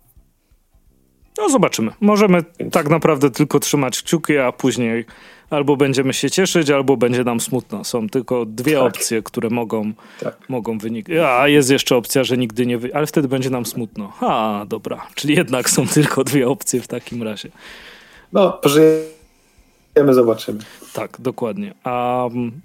No 1.39 1.49
zobaczymy. 1.49 1.93
Możemy 2.01 2.45
tak 2.73 2.89
naprawdę 2.89 3.31
tylko 3.31 3.61
trzymać 3.61 4.03
kciuki, 4.03 4.39
a 4.39 4.53
później 4.53 5.05
albo 5.51 5.77
będziemy 5.77 6.15
się 6.15 6.31
cieszyć, 6.31 6.71
albo 6.71 6.97
będzie 6.97 7.25
nam 7.25 7.41
smutno. 7.41 7.85
Są 7.85 8.09
tylko 8.09 8.47
dwie 8.47 8.75
tak. 8.75 8.83
opcje, 8.83 9.23
które 9.23 9.51
mogą, 9.51 9.93
tak. 10.21 10.37
mogą 10.49 10.79
wynikać. 10.79 11.17
A 11.17 11.49
jest 11.49 11.71
jeszcze 11.71 11.97
opcja, 11.97 12.25
że 12.25 12.37
nigdy 12.37 12.67
nie 12.67 12.79
wy... 12.79 12.95
Ale 12.95 13.07
wtedy 13.07 13.29
będzie 13.29 13.51
nam 13.51 13.67
smutno. 13.67 14.13
A, 14.21 14.65
dobra. 14.69 15.07
Czyli 15.15 15.37
jednak 15.37 15.71
są 15.71 15.87
tylko 15.87 16.25
dwie 16.25 16.49
opcje 16.49 16.81
w 16.81 16.89
takim 16.89 17.23
razie. 17.23 17.49
No, 18.33 18.53
pożyjemy, 18.53 19.11
zobaczymy. 20.11 20.59
Tak, 20.93 21.17
dokładnie. 21.21 21.75
A 21.85 22.27
mm, 22.27 22.61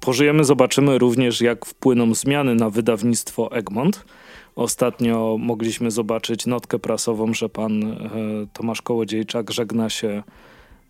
pożyjemy, 0.00 0.44
zobaczymy 0.44 0.98
również, 0.98 1.40
jak 1.40 1.66
wpłyną 1.66 2.14
zmiany 2.14 2.54
na 2.54 2.70
wydawnictwo 2.70 3.52
Egmont 3.52 4.04
Ostatnio 4.56 5.36
mogliśmy 5.40 5.90
zobaczyć 5.90 6.46
notkę 6.46 6.78
prasową, 6.78 7.34
że 7.34 7.48
pan 7.48 7.82
e, 7.82 7.96
Tomasz 8.52 8.82
Kołodziejczak 8.82 9.50
żegna 9.50 9.90
się 9.90 10.22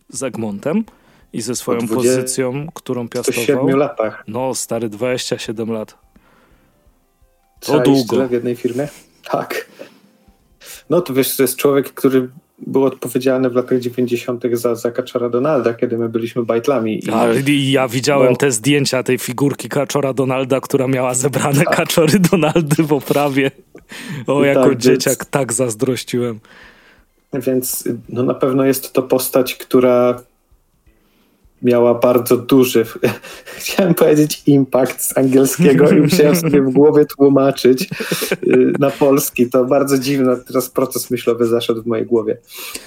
z 0.08 0.22
Egmontem 0.22 0.84
i 1.32 1.42
ze 1.42 1.56
swoją 1.56 1.88
pozycją, 1.88 2.66
którą 2.74 3.08
piastował. 3.08 3.44
7 3.44 3.66
latach. 3.66 4.24
No, 4.28 4.54
stary, 4.54 4.88
27 4.88 5.72
lat. 5.72 5.98
To 7.60 7.80
długo. 7.80 8.28
w 8.28 8.32
jednej 8.32 8.56
firmie? 8.56 8.88
Tak. 9.30 9.68
No 10.90 11.00
to 11.00 11.14
wiesz, 11.14 11.36
to 11.36 11.42
jest 11.42 11.56
człowiek, 11.56 11.94
który 11.94 12.28
był 12.66 12.84
odpowiedzialny 12.84 13.50
w 13.50 13.54
latach 13.54 13.78
90. 13.78 14.44
za, 14.52 14.74
za 14.74 14.90
Kaczora 14.90 15.28
Donalda, 15.28 15.74
kiedy 15.74 15.98
my 15.98 16.08
byliśmy 16.08 16.44
bajtlami. 16.44 17.00
I, 17.46 17.72
ja 17.72 17.88
widziałem 17.88 18.30
no. 18.30 18.36
te 18.36 18.52
zdjęcia 18.52 19.02
tej 19.02 19.18
figurki 19.18 19.68
Kaczora 19.68 20.12
Donalda, 20.12 20.60
która 20.60 20.88
miała 20.88 21.14
zebrane 21.14 21.64
tak. 21.64 21.76
Kaczory 21.76 22.18
Donaldy 22.18 22.82
w 22.82 22.92
oprawie. 22.92 23.50
O, 24.26 24.44
I 24.44 24.46
jako 24.46 24.68
tak, 24.68 24.78
dzieciak 24.78 25.18
więc, 25.18 25.30
tak 25.30 25.52
zazdrościłem. 25.52 26.40
Więc 27.32 27.88
no 28.08 28.22
na 28.22 28.34
pewno 28.34 28.64
jest 28.64 28.92
to 28.92 29.02
postać, 29.02 29.54
która 29.54 30.22
miała 31.62 31.94
bardzo 31.94 32.36
duży, 32.36 32.84
chciałem 33.58 33.94
powiedzieć 33.94 34.42
impact 34.46 35.00
z 35.00 35.18
angielskiego 35.18 35.90
i 35.90 36.00
musiałem 36.00 36.36
sobie 36.36 36.62
w 36.62 36.72
głowie 36.72 37.04
tłumaczyć 37.04 37.88
y, 38.32 38.72
na 38.78 38.90
polski. 38.90 39.50
To 39.50 39.64
bardzo 39.64 39.98
dziwny 39.98 40.36
teraz 40.46 40.70
proces 40.70 41.10
myślowy 41.10 41.46
zaszedł 41.46 41.82
w 41.82 41.86
mojej 41.86 42.06
głowie. 42.06 42.38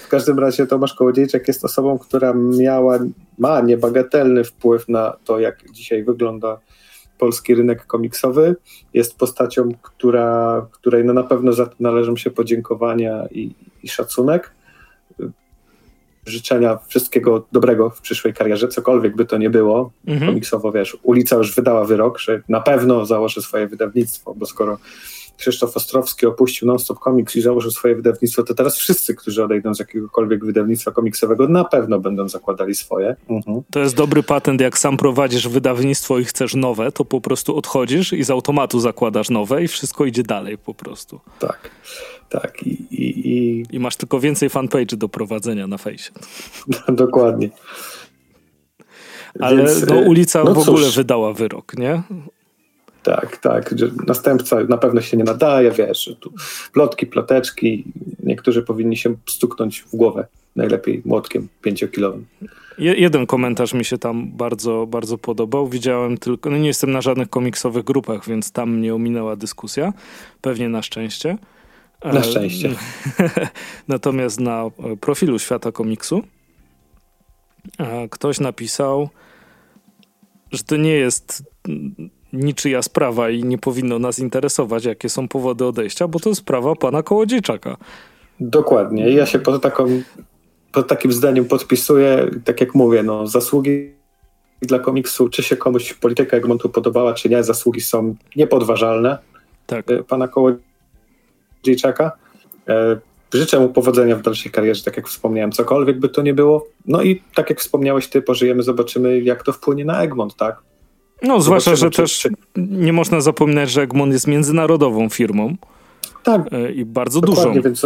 W 0.05 0.07
każdym 0.07 0.39
razie 0.39 0.67
Tomasz 0.67 0.93
Kołodziejczak 0.93 1.47
jest 1.47 1.65
osobą, 1.65 1.99
która 1.99 2.33
miała, 2.33 2.99
ma 3.37 3.61
niebagatelny 3.61 4.43
wpływ 4.43 4.89
na 4.89 5.17
to, 5.25 5.39
jak 5.39 5.71
dzisiaj 5.71 6.03
wygląda 6.03 6.59
polski 7.17 7.55
rynek 7.55 7.85
komiksowy. 7.85 8.55
Jest 8.93 9.17
postacią, 9.17 9.69
która, 9.81 10.67
której 10.71 11.05
no 11.05 11.13
na 11.13 11.23
pewno 11.23 11.53
za 11.53 11.65
to 11.65 11.75
należą 11.79 12.15
się 12.15 12.31
podziękowania 12.31 13.27
i, 13.31 13.55
i 13.83 13.87
szacunek 13.87 14.51
życzenia 16.25 16.79
wszystkiego 16.87 17.45
dobrego 17.51 17.89
w 17.89 18.01
przyszłej 18.01 18.33
karierze, 18.33 18.67
cokolwiek 18.67 19.15
by 19.15 19.25
to 19.25 19.37
nie 19.37 19.49
było. 19.49 19.91
Mhm. 20.07 20.31
Komiksowo, 20.31 20.71
wiesz, 20.71 20.97
ulica 21.03 21.35
już 21.35 21.55
wydała 21.55 21.85
wyrok, 21.85 22.19
że 22.19 22.41
na 22.49 22.61
pewno 22.61 23.05
założy 23.05 23.41
swoje 23.41 23.67
wydawnictwo, 23.67 24.35
bo 24.35 24.45
skoro 24.45 24.77
Krzysztof 25.37 25.77
Ostrowski 25.77 26.25
opuścił 26.25 26.67
Non-Stop 26.67 26.99
Comics 26.99 27.35
i 27.35 27.41
założył 27.41 27.71
swoje 27.71 27.95
wydawnictwo, 27.95 28.43
to 28.43 28.53
teraz 28.53 28.75
wszyscy, 28.77 29.15
którzy 29.15 29.43
odejdą 29.43 29.75
z 29.75 29.79
jakiegokolwiek 29.79 30.45
wydawnictwa 30.45 30.91
komiksowego, 30.91 31.47
na 31.47 31.63
pewno 31.63 31.99
będą 31.99 32.29
zakładali 32.29 32.75
swoje. 32.75 33.15
Mhm. 33.29 33.61
To 33.71 33.79
jest 33.79 33.95
dobry 33.95 34.23
patent, 34.23 34.61
jak 34.61 34.77
sam 34.77 34.97
prowadzisz 34.97 35.47
wydawnictwo 35.47 36.19
i 36.19 36.25
chcesz 36.25 36.55
nowe, 36.55 36.91
to 36.91 37.05
po 37.05 37.21
prostu 37.21 37.57
odchodzisz 37.57 38.13
i 38.13 38.23
z 38.23 38.29
automatu 38.29 38.79
zakładasz 38.79 39.29
nowe 39.29 39.63
i 39.63 39.67
wszystko 39.67 40.05
idzie 40.05 40.23
dalej 40.23 40.57
po 40.57 40.73
prostu. 40.73 41.19
Tak. 41.39 41.71
Tak, 42.29 42.63
i, 42.63 42.69
i, 42.91 43.29
i... 43.29 43.65
I 43.71 43.79
masz 43.79 43.95
tylko 43.95 44.19
więcej 44.19 44.49
fanpage 44.49 44.97
do 44.97 45.09
prowadzenia 45.09 45.67
na 45.67 45.77
fejsie. 45.77 46.11
dokładnie. 46.89 47.49
Ale 49.39 49.57
Więc, 49.57 49.87
no, 49.87 49.95
ulica 49.95 50.43
no 50.43 50.53
w 50.53 50.57
ogóle 50.57 50.85
cóż. 50.85 50.95
wydała 50.95 51.33
wyrok, 51.33 51.77
nie? 51.77 52.03
Tak, 53.05 53.37
tak. 53.37 53.75
Następca 54.07 54.63
na 54.63 54.77
pewno 54.77 55.01
się 55.01 55.17
nie 55.17 55.23
nadaje, 55.23 55.71
wiesz, 55.71 56.15
tu 56.19 56.33
plotki, 56.73 57.05
ploteczki. 57.05 57.83
Niektórzy 58.23 58.61
powinni 58.61 58.97
się 58.97 59.15
stuknąć 59.29 59.81
w 59.81 59.95
głowę, 59.95 60.27
najlepiej 60.55 61.01
młotkiem 61.05 61.47
pięciokilowym. 61.61 62.25
jeden 62.77 63.25
komentarz 63.25 63.73
mi 63.73 63.85
się 63.85 63.97
tam 63.97 64.31
bardzo, 64.31 64.87
bardzo 64.87 65.17
podobał. 65.17 65.67
Widziałem 65.67 66.17
tylko, 66.17 66.49
no 66.49 66.57
nie 66.57 66.67
jestem 66.67 66.91
na 66.91 67.01
żadnych 67.01 67.29
komiksowych 67.29 67.83
grupach, 67.83 68.27
więc 68.27 68.51
tam 68.51 68.77
mnie 68.77 68.95
ominęła 68.95 69.35
dyskusja, 69.35 69.93
pewnie 70.41 70.69
na 70.69 70.81
szczęście 70.81 71.37
Na 72.03 72.23
szczęście. 72.23 72.69
Natomiast 73.87 74.39
na 74.39 74.69
profilu 75.01 75.39
Świata 75.39 75.71
Komiksu 75.71 76.23
ktoś 78.09 78.39
napisał, 78.39 79.09
że 80.51 80.63
to 80.63 80.77
nie 80.77 80.93
jest 80.93 81.43
niczyja 82.35 82.81
sprawa 82.81 83.29
i 83.29 83.43
nie 83.43 83.57
powinno 83.57 83.99
nas 83.99 84.19
interesować, 84.19 84.85
jakie 84.85 85.09
są 85.09 85.27
powody 85.27 85.65
odejścia, 85.65 86.07
bo 86.07 86.19
to 86.19 86.29
jest 86.29 86.41
sprawa 86.41 86.75
pana 86.75 87.03
Kołodziejczaka. 87.03 87.77
Dokładnie. 88.39 89.09
Ja 89.09 89.25
się 89.25 89.39
pod, 89.39 89.61
taką, 89.61 90.01
pod 90.71 90.87
takim 90.87 91.11
zdaniem 91.11 91.45
podpisuję. 91.45 92.29
Tak 92.45 92.61
jak 92.61 92.75
mówię, 92.75 93.03
no, 93.03 93.27
zasługi 93.27 93.91
dla 94.61 94.79
komiksu, 94.79 95.29
czy 95.29 95.43
się 95.43 95.57
komuś 95.57 95.93
polityka 95.93 96.37
Egmontu 96.37 96.69
podobała, 96.69 97.13
czy 97.13 97.29
nie, 97.29 97.43
zasługi 97.43 97.81
są 97.81 98.15
niepodważalne 98.35 99.17
tak. 99.65 99.91
E, 99.91 100.03
pana 100.03 100.27
Kołodziejczaka. 100.27 102.11
E, 102.67 102.97
życzę 103.33 103.59
mu 103.59 103.69
powodzenia 103.69 104.15
w 104.15 104.21
dalszej 104.21 104.51
karierze, 104.51 104.83
tak 104.83 104.97
jak 104.97 105.07
wspomniałem, 105.07 105.51
cokolwiek 105.51 105.99
by 105.99 106.09
to 106.09 106.21
nie 106.21 106.33
było. 106.33 106.67
No 106.85 107.01
i 107.01 107.21
tak 107.35 107.49
jak 107.49 107.59
wspomniałeś 107.59 108.07
ty, 108.07 108.21
pożyjemy, 108.21 108.63
zobaczymy 108.63 109.21
jak 109.21 109.43
to 109.43 109.53
wpłynie 109.53 109.85
na 109.85 110.03
Egmont, 110.03 110.35
tak? 110.35 110.61
No, 111.25 111.41
zwłaszcza, 111.41 111.75
że 111.75 111.89
też 111.89 112.27
nie 112.57 112.93
można 112.93 113.21
zapominać, 113.21 113.71
że 113.71 113.81
Egmont 113.81 114.13
jest 114.13 114.27
międzynarodową 114.27 115.09
firmą. 115.09 115.55
Tak. 116.23 116.53
E, 116.53 116.71
I 116.71 116.85
bardzo 116.85 117.21
dużą. 117.21 117.53
Więc, 117.61 117.85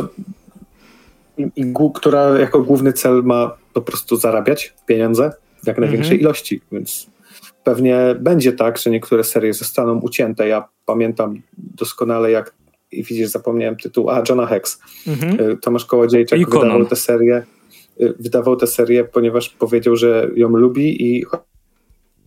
i, 1.38 1.48
i, 1.56 1.74
która 1.94 2.40
jako 2.40 2.62
główny 2.62 2.94
cel 2.94 3.24
ma 3.24 3.58
po 3.74 3.82
prostu 3.82 4.16
zarabiać 4.16 4.74
pieniądze 4.86 5.32
w 5.64 5.68
jak 5.68 5.78
największej 5.78 6.14
mhm. 6.14 6.22
ilości, 6.22 6.62
więc 6.72 7.08
pewnie 7.64 8.16
będzie 8.20 8.54
tak, 8.54 8.78
że 8.78 8.90
niektóre 8.90 9.24
serie 9.24 9.54
zostaną 9.54 10.00
ucięte. 10.00 10.48
Ja 10.48 10.68
pamiętam 10.86 11.42
doskonale, 11.58 12.32
jak 12.32 12.54
i 12.92 13.04
widzisz, 13.04 13.28
zapomniałem 13.28 13.76
tytuł, 13.76 14.10
a 14.10 14.24
Johna 14.30 14.46
Hex. 14.46 14.80
Mhm. 15.08 15.52
E, 15.52 15.58
Tomasz 15.58 15.86
Kołodziejczak 15.86 16.40
wydawał 16.40 16.86
tę 16.86 16.96
serię, 16.96 17.44
e, 18.00 18.14
wydawał 18.20 18.56
tę 18.56 18.68
serię, 18.68 19.04
ponieważ 19.04 19.50
powiedział, 19.50 19.96
że 19.96 20.30
ją 20.36 20.50
lubi 20.50 21.04
i 21.04 21.26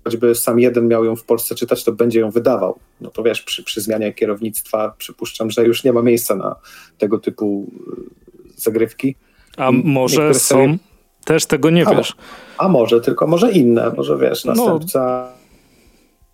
choćby 0.05 0.35
sam 0.35 0.61
jeden 0.61 0.89
miał 0.89 1.05
ją 1.05 1.17
w 1.17 1.25
Polsce 1.25 1.55
czytać, 1.55 1.85
to 1.85 1.93
będzie 1.93 2.21
ją 2.21 2.31
wydawał. 2.31 2.79
No 3.01 3.11
to 3.11 3.23
wiesz, 3.23 3.43
przy, 3.43 3.63
przy 3.63 3.81
zmianie 3.81 4.13
kierownictwa 4.13 4.95
przypuszczam, 4.99 5.51
że 5.51 5.67
już 5.67 5.85
nie 5.85 5.93
ma 5.93 6.03
miejsca 6.03 6.35
na 6.35 6.57
tego 6.99 7.19
typu 7.19 7.67
e, 7.67 8.53
zagrywki. 8.57 9.15
A 9.57 9.73
może 9.73 10.35
są, 10.35 10.57
serie... 10.57 10.79
też 11.25 11.47
tego 11.47 11.71
nie 11.71 11.89
a, 11.89 11.95
wiesz. 11.95 12.17
A 12.59 12.69
może, 12.69 13.01
tylko 13.01 13.27
może 13.27 13.53
inne, 13.53 13.93
może 13.97 14.19
wiesz, 14.19 14.45
no. 14.45 14.55
następca, 14.55 15.29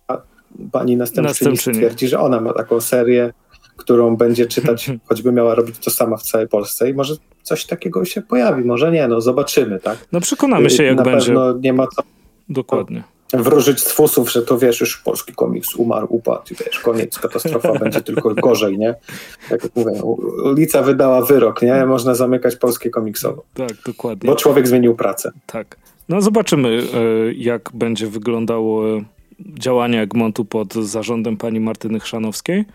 no, 0.09 0.17
pani 0.71 0.97
następczyni, 0.97 1.27
następczyni 1.27 1.75
stwierdzi, 1.75 2.07
że 2.07 2.19
ona 2.19 2.41
ma 2.41 2.53
taką 2.53 2.81
serię, 2.81 3.33
którą 3.75 4.17
będzie 4.17 4.45
czytać, 4.45 4.91
choćby 5.07 5.31
miała 5.31 5.55
robić 5.55 5.77
to 5.77 5.91
sama 5.91 6.17
w 6.17 6.23
całej 6.23 6.47
Polsce 6.47 6.89
i 6.89 6.93
może 6.93 7.15
coś 7.43 7.65
takiego 7.65 8.05
się 8.05 8.21
pojawi, 8.21 8.63
może 8.63 8.91
nie, 8.91 9.07
no 9.07 9.21
zobaczymy, 9.21 9.79
tak? 9.79 10.07
No 10.11 10.21
przekonamy 10.21 10.69
się, 10.69 10.83
jak 10.83 10.97
Na 10.97 11.03
będzie. 11.03 11.33
Na 11.33 11.39
pewno 11.39 11.61
nie 11.61 11.73
ma 11.73 11.87
co... 11.87 12.03
Dokładnie 12.49 13.03
wróżyć 13.33 13.79
z 13.79 13.91
fusów, 13.91 14.31
że 14.31 14.41
to 14.41 14.57
wiesz, 14.57 14.79
już 14.79 14.97
polski 14.97 15.33
komiks 15.33 15.75
umarł, 15.75 16.07
upadł, 16.09 16.55
wiesz, 16.65 16.79
koniec, 16.79 17.19
katastrofa, 17.19 17.73
będzie 17.79 18.01
tylko 18.01 18.35
gorzej, 18.35 18.77
nie? 18.77 18.95
Tak 19.49 19.63
jak 19.63 19.75
mówię, 19.75 20.03
ulica 20.43 20.81
wydała 20.81 21.21
wyrok, 21.21 21.61
nie? 21.61 21.85
Można 21.85 22.15
zamykać 22.15 22.55
polskie 22.55 22.89
komiksowo. 22.89 23.43
Tak, 23.53 23.73
dokładnie. 23.85 24.29
Bo 24.29 24.35
człowiek 24.35 24.67
zmienił 24.67 24.95
pracę. 24.95 25.31
Tak. 25.45 25.77
No 26.09 26.21
zobaczymy, 26.21 26.83
e, 26.93 27.33
jak 27.33 27.69
będzie 27.73 28.07
wyglądało 28.07 28.83
działanie 29.39 30.01
Egmontu 30.01 30.45
pod 30.45 30.73
zarządem 30.73 31.37
pani 31.37 31.59
Martyny 31.59 31.99
Chrzanowskiej. 31.99 32.65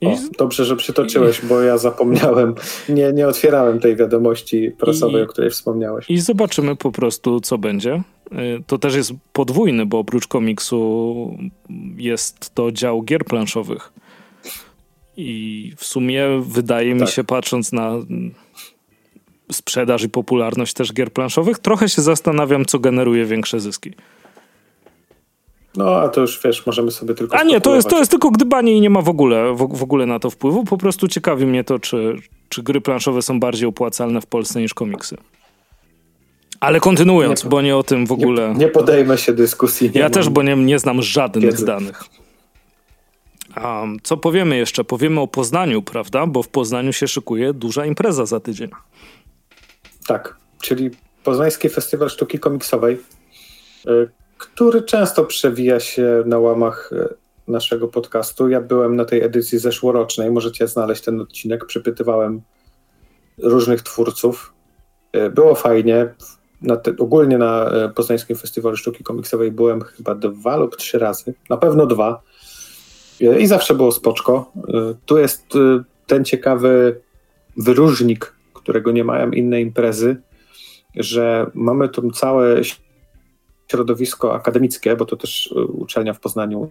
I... 0.00 0.06
O, 0.06 0.16
dobrze, 0.38 0.64
że 0.64 0.76
przytoczyłeś, 0.76 1.40
bo 1.40 1.60
ja 1.60 1.78
zapomniałem. 1.78 2.54
Nie, 2.88 3.12
nie 3.12 3.28
otwierałem 3.28 3.80
tej 3.80 3.96
wiadomości 3.96 4.70
prasowej, 4.78 5.20
I, 5.20 5.24
o 5.24 5.26
której 5.26 5.50
wspomniałeś. 5.50 6.10
I 6.10 6.20
zobaczymy 6.20 6.76
po 6.76 6.92
prostu, 6.92 7.40
co 7.40 7.58
będzie. 7.58 8.02
Y, 8.32 8.62
to 8.66 8.78
też 8.78 8.94
jest 8.94 9.12
podwójny, 9.32 9.86
bo 9.86 9.98
oprócz 9.98 10.26
komiksu 10.26 11.38
jest 11.96 12.54
to 12.54 12.72
dział 12.72 13.02
gier 13.02 13.24
planszowych. 13.24 13.92
I 15.16 15.72
w 15.76 15.84
sumie 15.84 16.24
wydaje 16.40 16.94
mi 16.94 17.00
tak. 17.00 17.08
się, 17.08 17.24
patrząc 17.24 17.72
na 17.72 17.92
sprzedaż 19.52 20.02
i 20.02 20.08
popularność 20.08 20.74
też 20.74 20.92
gier 20.92 21.12
planszowych, 21.12 21.58
trochę 21.58 21.88
się 21.88 22.02
zastanawiam, 22.02 22.64
co 22.64 22.78
generuje 22.78 23.24
większe 23.24 23.60
zyski. 23.60 23.92
No, 25.76 25.96
a 25.96 26.08
to 26.08 26.20
już 26.20 26.40
wiesz, 26.44 26.66
możemy 26.66 26.90
sobie 26.90 27.14
tylko. 27.14 27.36
A 27.36 27.42
nie, 27.42 27.60
to 27.60 27.74
jest, 27.74 27.88
to 27.88 27.98
jest 27.98 28.10
tylko 28.10 28.30
gdybanie 28.30 28.76
i 28.76 28.80
nie 28.80 28.90
ma 28.90 29.02
w 29.02 29.08
ogóle, 29.08 29.54
w, 29.54 29.78
w, 29.78 29.82
ogóle 29.82 30.06
na 30.06 30.18
to 30.18 30.30
wpływu. 30.30 30.64
Po 30.64 30.76
prostu 30.76 31.08
ciekawi 31.08 31.46
mnie 31.46 31.64
to, 31.64 31.78
czy, 31.78 32.16
czy 32.48 32.62
gry 32.62 32.80
planszowe 32.80 33.22
są 33.22 33.40
bardziej 33.40 33.68
opłacalne 33.68 34.20
w 34.20 34.26
Polsce 34.26 34.60
niż 34.60 34.74
komiksy. 34.74 35.16
Ale 36.62 36.80
kontynuując, 36.80 37.44
nie, 37.44 37.50
bo 37.50 37.62
nie 37.62 37.76
o 37.76 37.82
tym 37.82 38.06
w 38.06 38.12
ogóle. 38.12 38.48
Nie, 38.48 38.54
nie 38.54 38.68
podejmę 38.68 39.18
się 39.18 39.32
dyskusji. 39.32 39.90
ja 39.94 40.10
też, 40.10 40.28
bo 40.28 40.42
nie, 40.42 40.56
nie 40.56 40.78
znam 40.78 41.02
żadnych 41.02 41.44
wiedzy. 41.44 41.66
danych. 41.66 42.04
Um, 43.64 43.98
co 44.02 44.16
powiemy 44.16 44.56
jeszcze? 44.56 44.84
Powiemy 44.84 45.20
o 45.20 45.26
Poznaniu, 45.26 45.82
prawda? 45.82 46.26
Bo 46.26 46.42
w 46.42 46.48
Poznaniu 46.48 46.92
się 46.92 47.08
szykuje 47.08 47.52
duża 47.52 47.86
impreza 47.86 48.26
za 48.26 48.40
tydzień. 48.40 48.70
Tak, 50.06 50.36
czyli 50.60 50.90
Poznański 51.24 51.68
Festiwal 51.68 52.10
Sztuki 52.10 52.38
Komiksowej, 52.38 53.00
y, 53.86 54.10
który 54.38 54.82
często 54.82 55.24
przewija 55.24 55.80
się 55.80 56.22
na 56.26 56.38
łamach 56.38 56.90
y, 56.92 57.14
naszego 57.48 57.88
podcastu. 57.88 58.48
Ja 58.48 58.60
byłem 58.60 58.96
na 58.96 59.04
tej 59.04 59.22
edycji 59.22 59.58
zeszłorocznej, 59.58 60.30
możecie 60.30 60.68
znaleźć 60.68 61.02
ten 61.02 61.20
odcinek. 61.20 61.66
Przypytywałem 61.66 62.42
różnych 63.38 63.82
twórców. 63.82 64.52
Y, 65.16 65.30
było 65.30 65.54
fajnie 65.54 66.14
na 66.62 66.76
te, 66.76 66.96
ogólnie 66.98 67.38
na 67.38 67.70
e, 67.70 67.88
Poznańskim 67.88 68.36
Festiwalu 68.36 68.76
Sztuki 68.76 69.04
Komiksowej 69.04 69.52
byłem 69.52 69.80
chyba 69.80 70.14
dwa 70.14 70.56
lub 70.56 70.76
trzy 70.76 70.98
razy, 70.98 71.34
na 71.50 71.56
pewno 71.56 71.86
dwa 71.86 72.22
e, 73.20 73.40
i 73.40 73.46
zawsze 73.46 73.74
było 73.74 73.92
spoczko. 73.92 74.52
E, 74.68 74.94
tu 75.06 75.18
jest 75.18 75.46
ten 76.06 76.24
ciekawy 76.24 77.00
wyróżnik, 77.56 78.34
którego 78.54 78.92
nie 78.92 79.04
mają 79.04 79.30
inne 79.30 79.60
imprezy, 79.60 80.16
że 80.94 81.50
mamy 81.54 81.88
tu 81.88 82.10
całe 82.10 82.60
środowisko 83.68 84.34
akademickie, 84.34 84.96
bo 84.96 85.04
to 85.04 85.16
też 85.16 85.54
uczelnia 85.78 86.14
w 86.14 86.20
Poznaniu, 86.20 86.70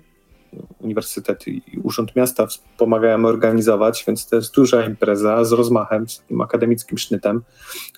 Uniwersytet 0.80 1.47
i 1.47 1.80
Urząd 1.84 2.15
Miasta 2.15 2.47
pomagają 2.77 3.25
organizować, 3.25 4.04
więc 4.08 4.27
to 4.27 4.36
jest 4.36 4.56
duża 4.56 4.86
impreza 4.86 5.45
z 5.45 5.51
rozmachem, 5.51 6.10
z 6.10 6.19
takim 6.19 6.41
akademickim 6.41 6.97
sznytem, 6.97 7.41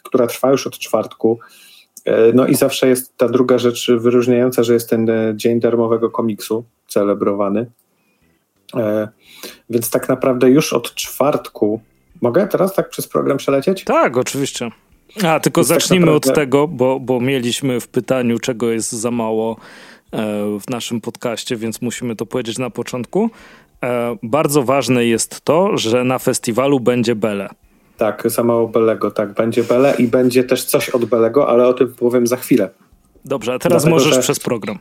która 0.03 0.27
trwa 0.27 0.51
już 0.51 0.67
od 0.67 0.77
czwartku. 0.77 1.39
E, 2.05 2.33
no 2.33 2.47
i 2.47 2.55
zawsze 2.55 2.87
jest 2.87 3.17
ta 3.17 3.29
druga 3.29 3.57
rzecz 3.57 3.91
wyróżniająca, 3.91 4.63
że 4.63 4.73
jest 4.73 4.89
ten 4.89 5.09
e, 5.09 5.33
Dzień 5.35 5.59
Darmowego 5.59 6.09
Komiksu 6.09 6.65
celebrowany. 6.87 7.65
E, 8.75 9.07
więc 9.69 9.89
tak 9.89 10.09
naprawdę 10.09 10.49
już 10.49 10.73
od 10.73 10.95
czwartku. 10.95 11.81
Mogę 12.21 12.47
teraz 12.47 12.73
tak 12.73 12.89
przez 12.89 13.07
program 13.07 13.37
przelecieć? 13.37 13.83
Tak, 13.83 14.17
oczywiście. 14.17 14.69
A, 15.23 15.39
tylko 15.39 15.61
Więc 15.61 15.69
tak 15.69 15.81
zacznijmy 15.81 16.05
tak 16.05 16.13
naprawdę... 16.13 16.31
od 16.31 16.35
tego, 16.35 16.67
bo, 16.67 16.99
bo 16.99 17.19
mieliśmy 17.19 17.79
w 17.79 17.87
pytaniu, 17.87 18.39
czego 18.39 18.71
jest 18.71 18.91
za 18.91 19.11
mało 19.11 19.57
w 20.59 20.69
naszym 20.69 21.01
podcaście, 21.01 21.55
więc 21.55 21.81
musimy 21.81 22.15
to 22.15 22.25
powiedzieć 22.25 22.57
na 22.57 22.69
początku. 22.69 23.29
Bardzo 24.23 24.63
ważne 24.63 25.05
jest 25.05 25.41
to, 25.41 25.77
że 25.77 26.03
na 26.03 26.19
festiwalu 26.19 26.79
będzie 26.79 27.15
Bele. 27.15 27.49
Tak, 27.97 28.23
za 28.25 28.43
mało 28.43 28.67
Belego, 28.67 29.11
tak. 29.11 29.33
Będzie 29.33 29.63
Bele 29.63 29.95
i 29.99 30.07
będzie 30.07 30.43
też 30.43 30.63
coś 30.63 30.89
od 30.89 31.05
Belego, 31.05 31.47
ale 31.47 31.67
o 31.67 31.73
tym 31.73 31.93
powiem 31.93 32.27
za 32.27 32.37
chwilę. 32.37 32.69
Dobrze, 33.25 33.53
a 33.53 33.59
teraz 33.59 33.83
Dlatego, 33.83 33.95
możesz 33.95 34.15
że... 34.15 34.21
przez 34.21 34.39
program. 34.39 34.79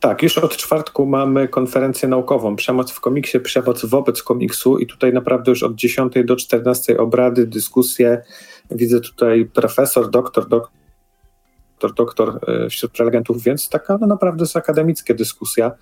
Tak, 0.00 0.22
już 0.22 0.38
od 0.38 0.56
czwartku 0.56 1.06
mamy 1.06 1.48
konferencję 1.48 2.08
naukową 2.08 2.56
Przemoc 2.56 2.92
w 2.92 3.00
komiksie, 3.00 3.40
przemoc 3.40 3.84
wobec 3.84 4.22
komiksu 4.22 4.78
i 4.78 4.86
tutaj 4.86 5.12
naprawdę 5.12 5.50
już 5.50 5.62
od 5.62 5.74
10 5.74 6.12
do 6.24 6.36
14 6.36 6.98
obrady, 6.98 7.46
dyskusje. 7.46 8.22
Widzę 8.70 9.00
tutaj 9.00 9.44
profesor, 9.54 10.10
doktor, 10.10 10.48
doktor, 10.48 11.94
doktor 11.96 12.40
e, 12.48 12.70
wśród 12.70 12.92
prelegentów, 12.92 13.42
więc 13.42 13.68
taka 13.68 13.98
no 13.98 14.06
naprawdę 14.06 14.42
jest 14.42 14.56
akademicka 14.56 15.14
dyskusja, 15.14 15.72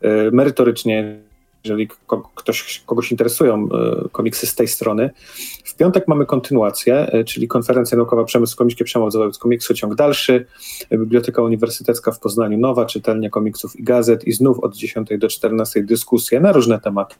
e, 0.00 0.30
merytorycznie 0.30 1.20
jeżeli 1.64 1.88
ktoś, 2.34 2.82
kogoś 2.86 3.10
interesują 3.10 3.68
e, 3.72 4.08
komiksy 4.12 4.46
z 4.46 4.54
tej 4.54 4.68
strony. 4.68 5.10
W 5.64 5.76
piątek 5.76 6.08
mamy 6.08 6.26
kontynuację, 6.26 6.94
e, 6.94 7.24
czyli 7.24 7.48
konferencja 7.48 7.96
naukowa 7.96 8.24
Przemysł 8.24 8.56
Komickie 8.56 8.84
Przemoc 8.84 9.16
wobec 9.16 9.38
komiksu, 9.38 9.74
ciąg 9.74 9.94
dalszy, 9.94 10.46
Biblioteka 10.92 11.42
Uniwersytecka 11.42 12.12
w 12.12 12.20
Poznaniu 12.20 12.58
nowa, 12.58 12.86
czytelnia 12.86 13.30
komiksów 13.30 13.80
i 13.80 13.82
gazet 13.82 14.24
i 14.24 14.32
znów 14.32 14.60
od 14.60 14.76
10 14.76 15.08
do 15.18 15.28
14 15.28 15.82
dyskusje 15.82 16.40
na 16.40 16.52
różne 16.52 16.80
tematy. 16.80 17.16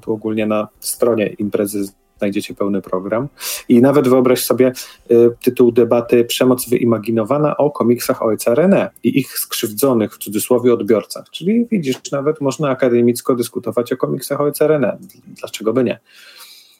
Tu 0.00 0.12
ogólnie 0.12 0.46
na 0.46 0.68
stronie 0.80 1.26
imprezy 1.26 1.84
znajdziecie 2.20 2.54
pełny 2.54 2.82
program. 2.82 3.28
I 3.68 3.80
nawet 3.80 4.08
wyobraź 4.08 4.44
sobie 4.44 4.72
y, 5.10 5.30
tytuł 5.42 5.72
debaty 5.72 6.24
Przemoc 6.24 6.68
wyimaginowana 6.68 7.56
o 7.56 7.70
komiksach 7.70 8.22
ojca 8.22 8.54
René 8.54 8.88
i 9.02 9.18
ich 9.18 9.38
skrzywdzonych 9.38 10.14
w 10.14 10.18
cudzysłowie 10.18 10.72
odbiorcach. 10.72 11.30
Czyli 11.30 11.66
widzisz, 11.70 11.96
nawet 12.12 12.40
można 12.40 12.70
akademicko 12.70 13.34
dyskutować 13.34 13.92
o 13.92 13.96
komiksach 13.96 14.40
ojca 14.40 14.66
René. 14.66 14.96
Dlaczego 15.40 15.72
by 15.72 15.84
nie? 15.84 16.00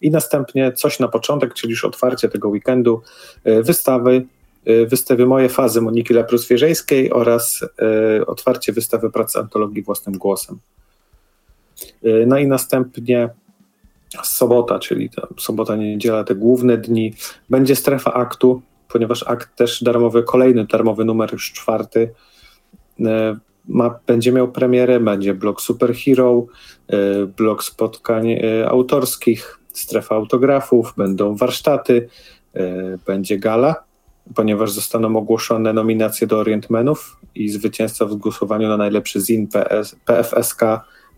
i 0.00 0.10
następnie 0.10 0.72
coś 0.72 0.98
na 0.98 1.08
początek, 1.08 1.54
czyli 1.54 1.70
już 1.70 1.84
otwarcie 1.84 2.28
tego 2.28 2.48
weekendu, 2.48 3.02
wystawy, 3.44 4.26
wystawy 4.86 5.26
Moje 5.26 5.48
Fazy 5.48 5.80
Moniki 5.80 6.14
Leprus-Wierzejskiej 6.14 7.10
oraz 7.12 7.64
otwarcie 8.26 8.72
wystawy 8.72 9.10
pracy 9.10 9.38
antologii 9.38 9.82
własnym 9.82 10.18
głosem. 10.18 10.58
No 12.26 12.38
i 12.38 12.46
następnie 12.46 13.28
sobota, 14.22 14.78
czyli 14.78 15.10
sobota, 15.38 15.76
niedziela, 15.76 16.24
te 16.24 16.34
główne 16.34 16.78
dni, 16.78 17.14
będzie 17.50 17.76
strefa 17.76 18.14
aktu, 18.14 18.62
ponieważ 18.88 19.22
akt 19.22 19.56
też 19.56 19.84
darmowy, 19.84 20.22
kolejny 20.22 20.66
darmowy 20.66 21.04
numer, 21.04 21.32
już 21.32 21.52
czwarty, 21.52 22.14
e, 23.00 23.36
ma, 23.68 23.98
będzie 24.06 24.32
miał 24.32 24.52
premierę, 24.52 25.00
będzie 25.00 25.34
blog 25.34 25.60
Superhero, 25.60 26.46
e, 26.88 27.26
blog 27.26 27.64
spotkań 27.64 28.30
e, 28.30 28.68
autorskich, 28.68 29.58
strefa 29.72 30.14
autografów, 30.14 30.94
będą 30.96 31.36
warsztaty, 31.36 32.08
będzie 33.06 33.38
gala, 33.38 33.84
ponieważ 34.34 34.72
zostaną 34.72 35.16
ogłoszone 35.16 35.72
nominacje 35.72 36.26
do 36.26 36.38
Orientmenów 36.38 37.16
i 37.34 37.48
zwycięzca 37.48 38.06
w 38.06 38.14
głosowaniu 38.14 38.68
na 38.68 38.76
najlepszy 38.76 39.20
ZIN 39.20 39.48
PFSK 40.04 40.62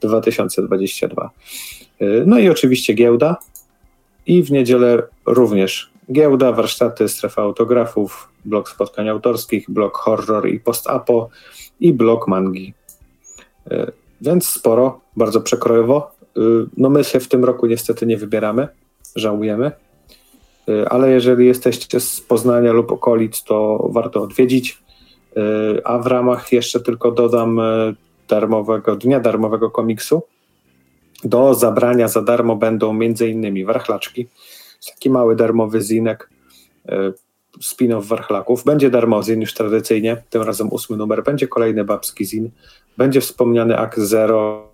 2022. 0.09 1.31
No 2.27 2.39
i 2.39 2.49
oczywiście 2.49 2.95
giełda 2.95 3.37
i 4.27 4.43
w 4.43 4.51
niedzielę 4.51 5.03
również 5.27 5.93
giełda, 6.13 6.53
warsztaty, 6.53 7.09
strefa 7.09 7.43
autografów, 7.43 8.29
blok 8.45 8.69
spotkań 8.69 9.09
autorskich, 9.09 9.71
blok 9.71 9.97
horror 9.97 10.49
i 10.49 10.61
post-apo 10.61 11.29
i 11.81 11.93
blok 11.93 12.29
mangi. 12.29 12.75
E, 13.71 13.93
więc 14.21 14.49
sporo, 14.49 15.01
bardzo 15.17 15.41
przekrojowo. 15.41 16.11
E, 16.37 16.41
no 16.77 16.91
my 16.91 17.05
się 17.05 17.21
w 17.21 17.29
tym 17.29 17.45
roku 17.45 17.67
niestety 17.67 18.07
nie 18.07 18.17
wybieramy, 18.17 18.69
żałujemy, 19.17 19.71
ale 20.91 21.11
jeżeli 21.11 21.47
jesteście 21.47 22.01
z 22.01 22.21
Poznania 22.21 22.73
lub 22.73 22.93
okolic, 22.93 23.45
to 23.45 23.89
warto 23.93 24.23
odwiedzić. 24.23 24.83
A 25.85 25.99
w 25.99 26.07
ramach 26.07 26.53
jeszcze 26.53 26.81
tylko 26.81 27.11
dodam 27.11 27.61
darmowego, 28.33 28.97
dnia 28.97 29.21
darmowego 29.21 29.71
komiksu. 29.71 30.23
Do 31.25 31.55
zabrania 31.55 32.09
za 32.09 32.23
darmo 32.23 32.57
będą 32.57 32.91
m.in. 32.91 33.67
warchlaczki, 33.67 34.29
taki 34.87 35.11
mały 35.11 35.37
darmowy 35.37 35.81
zinek, 35.81 36.31
e, 36.89 37.13
spin-off 37.61 38.05
warchlaków. 38.05 38.65
Będzie 38.65 38.91
darmozin 38.91 39.41
już 39.41 39.55
tradycyjnie, 39.55 40.23
tym 40.31 40.43
razem 40.43 40.69
ósmy 40.69 40.97
numer. 40.97 41.23
Będzie 41.25 41.49
kolejny 41.49 41.85
babski 41.85 42.25
zin, 42.25 42.51
będzie 42.97 43.21
wspomniany 43.21 43.79
Act 43.79 43.99
Zero, 43.99 44.73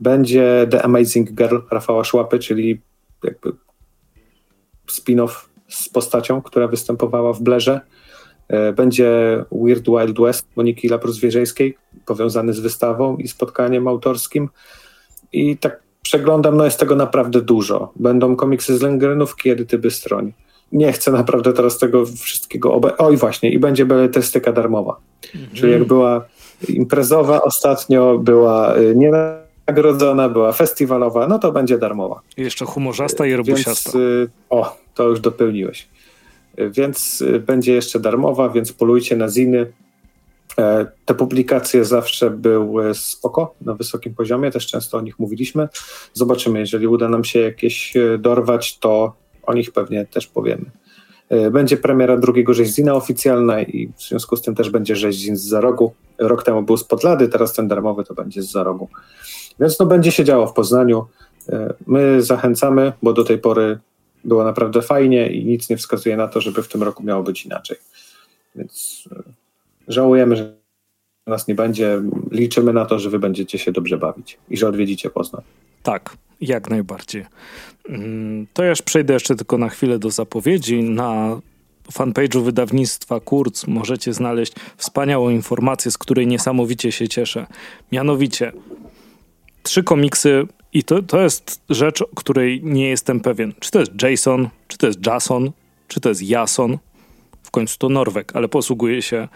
będzie 0.00 0.66
The 0.70 0.82
Amazing 0.82 1.32
Girl 1.32 1.58
Rafała 1.70 2.04
Szłapy, 2.04 2.38
czyli 2.38 2.80
jakby 3.24 3.52
spin-off 4.86 5.48
z 5.68 5.88
postacią, 5.88 6.42
która 6.42 6.68
występowała 6.68 7.32
w 7.32 7.42
Blerze. 7.42 7.80
E, 8.48 8.72
będzie 8.72 9.10
Weird 9.52 9.84
Wild 9.86 10.20
West 10.20 10.46
Moniki 10.56 10.90
Laprus-Wierzejskiej, 10.90 11.74
powiązany 12.06 12.52
z 12.52 12.60
wystawą 12.60 13.16
i 13.16 13.28
spotkaniem 13.28 13.88
autorskim. 13.88 14.48
I 15.32 15.56
tak 15.56 15.82
przeglądam, 16.02 16.56
no 16.56 16.64
jest 16.64 16.80
tego 16.80 16.96
naprawdę 16.96 17.42
dużo. 17.42 17.92
Będą 17.96 18.36
komiksy 18.36 18.78
z 18.78 18.82
Lengrynówki, 18.82 19.50
edyty 19.50 19.78
Bystroń. 19.78 20.32
Nie 20.72 20.92
chcę 20.92 21.12
naprawdę 21.12 21.52
teraz 21.52 21.78
tego 21.78 22.06
wszystkiego 22.06 22.74
obe... 22.74 22.96
Oj 22.96 23.16
właśnie, 23.16 23.50
i 23.50 23.58
będzie 23.58 23.86
beletystyka 23.86 24.52
darmowa. 24.52 24.96
Mhm. 25.34 25.54
Czyli 25.54 25.72
jak 25.72 25.84
była 25.84 26.24
imprezowa 26.68 27.42
ostatnio, 27.42 28.18
była 28.18 28.76
y, 28.76 28.94
nienagrodzona, 28.96 30.28
była 30.28 30.52
festiwalowa, 30.52 31.26
no 31.26 31.38
to 31.38 31.52
będzie 31.52 31.78
darmowa. 31.78 32.20
I 32.36 32.42
jeszcze 32.42 32.64
humorzasta 32.64 33.26
i 33.26 33.34
robusiasta. 33.34 33.90
Więc, 33.90 33.94
y, 33.94 34.30
o, 34.50 34.76
to 34.94 35.08
już 35.08 35.20
dopełniłeś. 35.20 35.88
Więc 36.70 37.20
y, 37.20 37.40
będzie 37.40 37.74
jeszcze 37.74 38.00
darmowa, 38.00 38.48
więc 38.48 38.72
polujcie 38.72 39.16
na 39.16 39.28
ziny. 39.28 39.72
E, 40.58 40.86
te 41.04 41.14
publikacje 41.14 41.84
zawsze 41.84 42.30
były 42.30 42.94
spoko, 42.94 43.54
na 43.60 43.74
wysokim 43.74 44.14
poziomie, 44.14 44.50
też 44.50 44.66
często 44.66 44.98
o 44.98 45.00
nich 45.00 45.18
mówiliśmy. 45.18 45.68
Zobaczymy, 46.12 46.58
jeżeli 46.58 46.86
uda 46.86 47.08
nam 47.08 47.24
się 47.24 47.40
jakieś 47.40 47.96
e, 47.96 48.18
dorwać, 48.18 48.78
to 48.78 49.12
o 49.42 49.54
nich 49.54 49.72
pewnie 49.72 50.06
też 50.06 50.26
powiemy. 50.26 50.64
E, 51.28 51.50
będzie 51.50 51.76
premiera 51.76 52.16
drugiego 52.16 52.54
rzeźzina 52.54 52.94
oficjalna 52.94 53.62
i 53.62 53.92
w 53.96 54.02
związku 54.02 54.36
z 54.36 54.42
tym 54.42 54.54
też 54.54 54.70
będzie 54.70 54.96
rzeźzin 54.96 55.36
z 55.36 55.44
za 55.44 55.60
rogu. 55.60 55.92
Rok 56.18 56.42
temu 56.42 56.62
był 56.62 56.76
z 56.76 56.84
Podlady, 56.84 57.28
teraz 57.28 57.52
ten 57.52 57.68
darmowy 57.68 58.04
to 58.04 58.14
będzie 58.14 58.42
z 58.42 58.50
za 58.50 58.62
rogu. 58.62 58.88
Więc 59.60 59.78
no 59.78 59.86
będzie 59.86 60.12
się 60.12 60.24
działo 60.24 60.46
w 60.46 60.52
Poznaniu. 60.52 61.06
My 61.86 62.22
zachęcamy, 62.22 62.92
bo 63.02 63.12
do 63.12 63.24
tej 63.24 63.38
pory 63.38 63.78
było 64.26 64.44
naprawdę 64.44 64.82
fajnie 64.82 65.30
i 65.30 65.44
nic 65.44 65.70
nie 65.70 65.76
wskazuje 65.76 66.16
na 66.16 66.28
to, 66.28 66.40
żeby 66.40 66.62
w 66.62 66.68
tym 66.68 66.82
roku 66.82 67.02
miało 67.02 67.22
być 67.22 67.46
inaczej. 67.46 67.76
Więc 68.54 69.04
Żałujemy, 69.88 70.36
że 70.36 70.54
nas 71.26 71.48
nie 71.48 71.54
będzie. 71.54 72.02
Liczymy 72.30 72.72
na 72.72 72.86
to, 72.86 72.98
że 72.98 73.10
wy 73.10 73.18
będziecie 73.18 73.58
się 73.58 73.72
dobrze 73.72 73.98
bawić 73.98 74.38
i 74.50 74.56
że 74.56 74.68
odwiedzicie 74.68 75.10
Poznań. 75.10 75.42
Tak, 75.82 76.16
jak 76.40 76.70
najbardziej. 76.70 77.26
Mm, 77.88 78.46
to 78.52 78.62
ja 78.62 78.70
już 78.70 78.82
przejdę 78.82 79.14
jeszcze 79.14 79.36
tylko 79.36 79.58
na 79.58 79.68
chwilę 79.68 79.98
do 79.98 80.10
zapowiedzi. 80.10 80.82
Na 80.82 81.40
fanpage'u 81.92 82.42
wydawnictwa 82.42 83.20
Kurz 83.20 83.66
możecie 83.66 84.12
znaleźć 84.12 84.52
wspaniałą 84.76 85.30
informację, 85.30 85.90
z 85.90 85.98
której 85.98 86.26
niesamowicie 86.26 86.92
się 86.92 87.08
cieszę. 87.08 87.46
Mianowicie 87.92 88.52
trzy 89.62 89.82
komiksy 89.82 90.46
i 90.78 90.84
to, 90.84 91.02
to 91.02 91.22
jest 91.22 91.60
rzecz, 91.70 92.04
której 92.14 92.60
nie 92.64 92.88
jestem 92.88 93.20
pewien. 93.20 93.52
Czy 93.60 93.70
to 93.70 93.80
jest 93.80 94.02
Jason, 94.02 94.48
czy 94.68 94.78
to 94.78 94.86
jest 94.86 95.06
Jason, 95.06 95.50
czy 95.88 96.00
to 96.00 96.08
jest 96.08 96.22
Jason. 96.22 96.78
W 97.42 97.50
końcu 97.50 97.78
to 97.78 97.88
Norwek, 97.88 98.36
ale 98.36 98.48
posługuje 98.48 99.02
się 99.02 99.28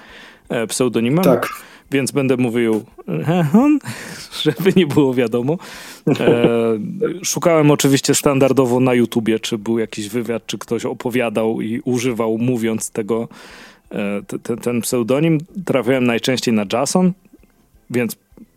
E, 0.50 0.66
pseudonimem. 0.66 1.24
Tak. 1.24 1.48
Więc 1.90 2.10
będę 2.10 2.36
mówił, 2.36 2.84
żeby 4.42 4.72
nie 4.76 4.86
było 4.86 5.14
wiadomo. 5.14 5.58
E, 6.20 6.46
szukałem 7.22 7.70
oczywiście 7.70 8.14
standardowo 8.14 8.80
na 8.80 8.94
YouTubie, 8.94 9.38
czy 9.38 9.58
był 9.58 9.78
jakiś 9.78 10.08
wywiad, 10.08 10.46
czy 10.46 10.58
ktoś 10.58 10.84
opowiadał 10.84 11.60
i 11.60 11.80
używał, 11.84 12.38
mówiąc 12.38 12.90
tego, 12.90 13.28
e, 13.90 14.22
te, 14.42 14.56
ten 14.56 14.80
pseudonim. 14.80 15.38
Trafiałem 15.64 16.04
najczęściej 16.04 16.54
na 16.54 16.64
Jason, 16.72 17.12
więc 17.90 18.16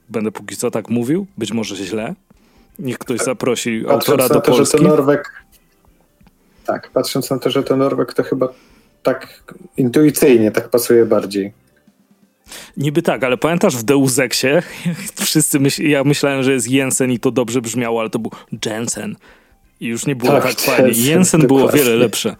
będę 0.10 0.32
póki 0.32 0.56
co 0.56 0.72
tak 0.72 0.89
mówił. 0.89 1.28
Być 1.38 1.52
może 1.52 1.76
źle. 1.76 2.15
Niech 2.80 2.98
ktoś 2.98 3.20
zaprosi 3.20 3.82
patrząc 3.88 4.10
autora 4.10 4.30
do 4.30 4.42
to, 4.42 4.52
Polski. 4.52 4.78
Że 4.78 4.84
to 4.84 4.90
Norwek, 4.90 5.32
tak, 6.66 6.90
patrząc 6.92 7.30
na 7.30 7.40
to, 7.40 7.50
że 7.50 7.64
to 7.64 7.78
Norwek, 7.78 8.14
to 8.14 8.24
chyba 8.24 8.48
tak 9.04 9.44
intuicyjnie 9.78 10.52
tak 10.52 10.70
pasuje 10.70 11.06
bardziej. 11.06 11.54
Niby 12.78 13.02
tak, 13.02 13.24
ale 13.24 13.38
pamiętasz 13.38 13.78
w 13.78 13.84
Deus 13.84 14.20
Exie? 14.20 14.64
Wszyscy 15.16 15.60
myśl, 15.60 15.84
ja 15.84 16.04
myślałem, 16.04 16.44
że 16.44 16.54
jest 16.54 16.70
Jensen 16.70 17.12
i 17.12 17.20
to 17.20 17.32
dobrze 17.32 17.62
brzmiało, 17.62 18.00
ale 18.00 18.10
to 18.10 18.20
był 18.20 18.32
Jensen. 18.66 19.16
I 19.80 19.88
już 19.88 20.06
nie 20.06 20.16
było 20.16 20.32
tak, 20.32 20.44
tak 20.44 20.60
fajnie. 20.60 20.92
Jensen 20.92 21.42
było 21.42 21.70
wiele 21.70 21.96
lepsze. 21.96 22.36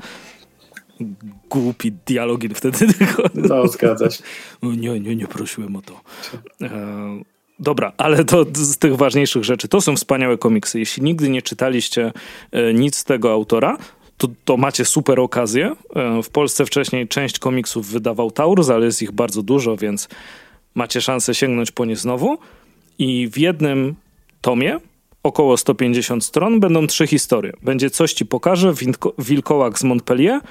Głupi 1.50 1.92
dialogi 1.92 2.50
wtedy 2.50 2.94
tylko. 2.94 3.24
No, 3.36 3.68
zgadza 3.68 4.10
się. 4.10 4.24
Nie, 4.64 5.00
nie, 5.00 5.16
nie 5.16 5.28
prosiłem 5.28 5.76
o 5.76 5.82
to. 5.82 6.02
Dobra, 7.60 7.92
ale 7.98 8.26
to 8.26 8.46
z 8.54 8.78
tych 8.78 8.96
ważniejszych 8.96 9.44
rzeczy. 9.44 9.68
To 9.68 9.82
są 9.82 9.96
wspaniałe 9.96 10.38
komiksy. 10.38 10.80
Jeśli 10.80 11.04
nigdy 11.04 11.30
nie 11.30 11.42
czytaliście 11.42 12.12
e, 12.52 12.74
nic 12.74 12.96
z 12.96 13.04
tego 13.04 13.32
autora, 13.32 13.78
to, 14.18 14.28
to 14.46 14.58
macie 14.58 14.86
super 14.86 15.20
okazję. 15.20 15.76
E, 15.96 16.24
w 16.24 16.30
Polsce 16.30 16.66
wcześniej 16.66 17.08
część 17.08 17.40
komiksów 17.40 17.88
wydawał 17.88 18.32
Taurus, 18.32 18.70
ale 18.70 18.86
jest 18.86 19.02
ich 19.02 19.12
bardzo 19.12 19.44
dużo, 19.44 19.78
więc 19.78 20.10
macie 20.76 21.02
szansę 21.02 21.36
sięgnąć 21.36 21.72
po 21.72 21.86
nie 21.86 21.96
znowu. 21.96 22.38
I 23.00 23.28
w 23.28 23.38
jednym 23.38 23.96
tomie, 24.42 24.80
około 25.24 25.58
150 25.58 26.26
stron, 26.26 26.60
będą 26.60 26.88
trzy 26.88 27.08
historie. 27.08 27.54
Będzie 27.62 27.90
Coś 27.90 28.14
ci 28.14 28.26
pokażę, 28.26 28.74
Wilkołak 29.18 29.80
z 29.80 29.84
Montpellier 29.84 30.42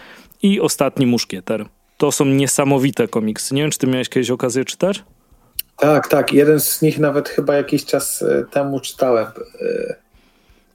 i 0.42 0.60
Ostatni 0.60 1.06
Muszkieter. 1.06 1.66
To 1.96 2.12
są 2.12 2.24
niesamowite 2.24 3.08
komiksy. 3.08 3.54
Nie 3.54 3.62
wiem, 3.62 3.70
czy 3.70 3.78
ty 3.78 3.86
miałeś 3.86 4.08
kiedyś 4.08 4.30
okazję 4.30 4.64
czytać? 4.64 5.02
Tak, 5.76 6.08
tak. 6.08 6.32
Jeden 6.32 6.60
z 6.60 6.82
nich 6.82 6.98
nawet 6.98 7.28
chyba 7.28 7.54
jakiś 7.54 7.84
czas 7.84 8.22
e, 8.22 8.44
temu 8.50 8.80
czytałem, 8.80 9.26
e, 9.26 9.94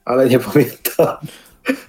ale 0.04 0.28
nie 0.28 0.38
pamiętam. 0.52 1.16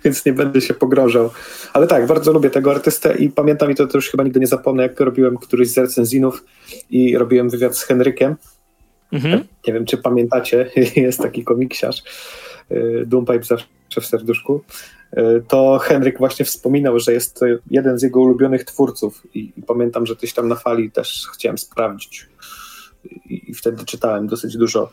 więc 0.04 0.26
nie 0.26 0.34
będę 0.34 0.62
się 0.62 0.74
pogrążał. 0.74 1.30
Ale 1.74 1.88
tak, 1.88 2.08
bardzo 2.08 2.32
lubię 2.32 2.50
tego 2.50 2.72
artystę 2.72 3.16
i 3.18 3.30
pamiętam 3.30 3.72
i 3.72 3.76
to, 3.76 3.88
to 3.88 3.98
już 3.98 4.10
chyba 4.10 4.24
nigdy 4.24 4.40
nie 4.40 4.48
zapomnę, 4.48 4.84
jak 4.84 5.00
robiłem 5.00 5.38
któryś 5.38 5.70
z 5.70 5.78
recenzinów 5.78 6.44
i 6.90 7.18
robiłem 7.18 7.50
wywiad 7.50 7.78
z 7.78 7.84
Henrykiem. 7.84 8.36
Mhm. 9.12 9.44
Nie 9.68 9.74
wiem, 9.74 9.86
czy 9.86 9.98
pamiętacie, 9.98 10.70
jest 10.96 11.20
taki 11.20 11.44
komiksiarz, 11.44 12.04
y, 12.72 13.04
Doompipe 13.08 13.44
zawsze 13.44 13.68
w 14.02 14.06
serduszku. 14.06 14.64
To 15.48 15.78
Henryk 15.78 16.18
właśnie 16.18 16.46
wspominał, 16.46 17.00
że 17.00 17.14
jest 17.14 17.40
to 17.40 17.46
jeden 17.72 18.00
z 18.00 18.04
jego 18.04 18.20
ulubionych 18.20 18.64
twórców 18.64 19.28
i, 19.34 19.54
i 19.58 19.64
pamiętam, 19.64 20.06
że 20.06 20.16
coś 20.16 20.34
tam 20.34 20.48
na 20.48 20.56
fali 20.56 20.92
też 20.92 21.28
chciałem 21.34 21.58
sprawdzić 21.58 22.28
i, 23.04 23.52
i 23.52 23.54
wtedy 23.54 23.86
czytałem 23.86 24.28
dosyć 24.28 24.58
dużo 24.58 24.90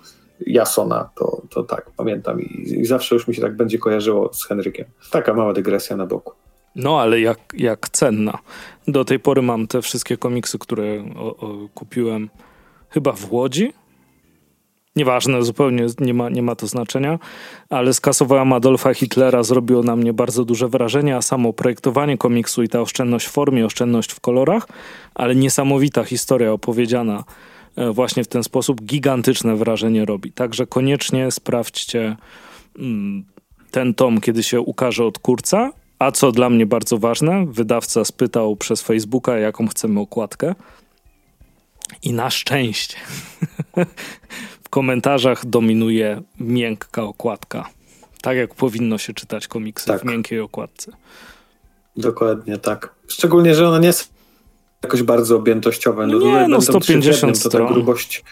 Jasona, 0.46 1.10
to, 1.14 1.42
to 1.50 1.62
tak, 1.62 1.90
pamiętam 1.96 2.40
i, 2.40 2.78
i 2.80 2.86
zawsze 2.86 3.14
już 3.14 3.28
mi 3.28 3.34
się 3.34 3.42
tak 3.42 3.56
będzie 3.56 3.78
kojarzyło 3.78 4.34
z 4.34 4.46
Henrykiem. 4.46 4.86
Taka 5.10 5.34
mała 5.34 5.52
dygresja 5.52 5.96
na 5.96 6.06
boku. 6.06 6.32
No, 6.76 7.00
ale 7.00 7.20
jak, 7.20 7.38
jak 7.54 7.88
cenna. 7.88 8.38
Do 8.88 9.04
tej 9.04 9.18
pory 9.20 9.42
mam 9.42 9.66
te 9.66 9.82
wszystkie 9.82 10.16
komiksy, 10.16 10.58
które 10.58 11.04
o, 11.16 11.36
o, 11.36 11.68
kupiłem 11.74 12.30
chyba 12.88 13.12
w 13.12 13.32
Łodzi. 13.32 13.72
Nieważne, 14.96 15.42
zupełnie 15.42 15.86
nie 16.00 16.14
ma, 16.14 16.28
nie 16.28 16.42
ma 16.42 16.56
to 16.56 16.66
znaczenia, 16.66 17.18
ale 17.70 17.94
skasowałem 17.94 18.52
Adolfa 18.52 18.94
Hitlera, 18.94 19.42
zrobiło 19.42 19.82
na 19.82 19.96
mnie 19.96 20.12
bardzo 20.12 20.44
duże 20.44 20.68
wrażenie, 20.68 21.16
a 21.16 21.22
samo 21.22 21.52
projektowanie 21.52 22.18
komiksu 22.18 22.62
i 22.62 22.68
ta 22.68 22.80
oszczędność 22.80 23.26
w 23.26 23.30
formie, 23.30 23.66
oszczędność 23.66 24.12
w 24.12 24.20
kolorach, 24.20 24.68
ale 25.14 25.34
niesamowita 25.34 26.04
historia 26.04 26.52
opowiedziana 26.52 27.24
właśnie 27.92 28.24
w 28.24 28.28
ten 28.28 28.44
sposób, 28.44 28.82
gigantyczne 28.82 29.56
wrażenie 29.56 30.04
robi. 30.04 30.32
Także 30.32 30.66
koniecznie 30.66 31.30
sprawdźcie 31.30 32.16
mm, 32.78 33.24
ten 33.70 33.94
tom, 33.94 34.20
kiedy 34.20 34.42
się 34.42 34.60
ukaże 34.60 35.04
od 35.04 35.18
kurca 35.18 35.72
a 35.98 36.12
co 36.12 36.32
dla 36.32 36.50
mnie 36.50 36.66
bardzo 36.66 36.98
ważne, 36.98 37.46
wydawca 37.50 38.04
spytał 38.04 38.56
przez 38.56 38.82
Facebooka, 38.82 39.38
jaką 39.38 39.68
chcemy 39.68 40.00
okładkę. 40.00 40.54
I 42.02 42.12
na 42.12 42.30
szczęście 42.30 42.96
w 44.64 44.68
komentarzach 44.68 45.46
dominuje 45.46 46.22
miękka 46.40 47.02
okładka. 47.02 47.68
Tak 48.22 48.36
jak 48.36 48.54
powinno 48.54 48.98
się 48.98 49.14
czytać 49.14 49.48
komiksy 49.48 49.86
tak. 49.86 50.00
w 50.00 50.04
miękkiej 50.04 50.40
okładce. 50.40 50.92
Dokładnie 51.96 52.58
tak. 52.58 52.94
Szczególnie, 53.08 53.54
że 53.54 53.68
ona 53.68 53.78
nie 53.78 53.86
jest 53.86 54.15
jakoś 54.82 55.02
bardzo 55.02 55.36
objętościowa. 55.36 56.06
No, 56.06 56.18
nie, 56.18 56.48
no 56.48 56.60
150 56.60 57.38
stron. 57.38 57.72
grubość. 57.72 58.24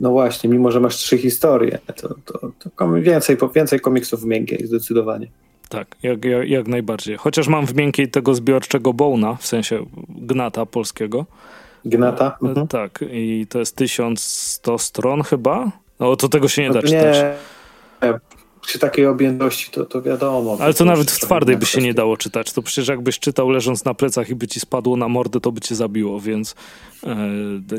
No 0.00 0.10
właśnie, 0.10 0.50
mimo 0.50 0.70
że 0.70 0.80
masz 0.80 0.96
trzy 0.96 1.18
historie, 1.18 1.78
to, 1.96 2.14
to, 2.24 2.50
to 2.76 2.92
więcej, 2.92 3.36
więcej 3.54 3.80
komiksów 3.80 4.20
w 4.20 4.24
miękkiej 4.24 4.66
zdecydowanie. 4.66 5.26
Tak, 5.68 5.96
jak, 6.02 6.24
jak, 6.24 6.48
jak, 6.48 6.68
najbardziej. 6.68 7.16
Chociaż 7.16 7.48
mam 7.48 7.66
w 7.66 7.74
miękkiej 7.74 8.10
tego 8.10 8.34
zbiorczego 8.34 8.92
Bona, 8.92 9.34
w 9.34 9.46
sensie 9.46 9.86
gnata 10.08 10.66
polskiego. 10.66 11.26
Gnata? 11.84 12.38
E, 12.42 12.46
mhm. 12.46 12.68
Tak, 12.68 13.04
i 13.10 13.46
to 13.48 13.58
jest 13.58 13.76
1100 13.76 14.78
stron 14.78 15.22
chyba. 15.22 15.70
No 16.00 16.16
to 16.16 16.28
tego 16.28 16.48
się 16.48 16.62
nie 16.62 16.70
da 16.70 16.82
czytać. 16.82 17.16
Nie, 17.16 17.34
przy 18.70 18.78
takiej 18.78 19.06
objętości 19.06 19.70
to, 19.70 19.84
to 19.84 20.02
wiadomo. 20.02 20.56
Ale 20.60 20.74
to 20.74 20.84
nawet 20.84 21.10
w 21.10 21.20
twardej 21.20 21.56
by 21.56 21.66
się 21.66 21.80
nie 21.80 21.94
dało 21.94 22.16
czytać. 22.16 22.52
To 22.52 22.62
przecież 22.62 22.88
jakbyś 22.88 23.18
czytał 23.18 23.50
leżąc 23.50 23.84
na 23.84 23.94
plecach 23.94 24.30
i 24.30 24.34
by 24.34 24.48
ci 24.48 24.60
spadło 24.60 24.96
na 24.96 25.08
mordę, 25.08 25.40
to 25.40 25.52
by 25.52 25.60
cię 25.60 25.74
zabiło, 25.74 26.20
więc 26.20 26.54
e, 27.06 27.16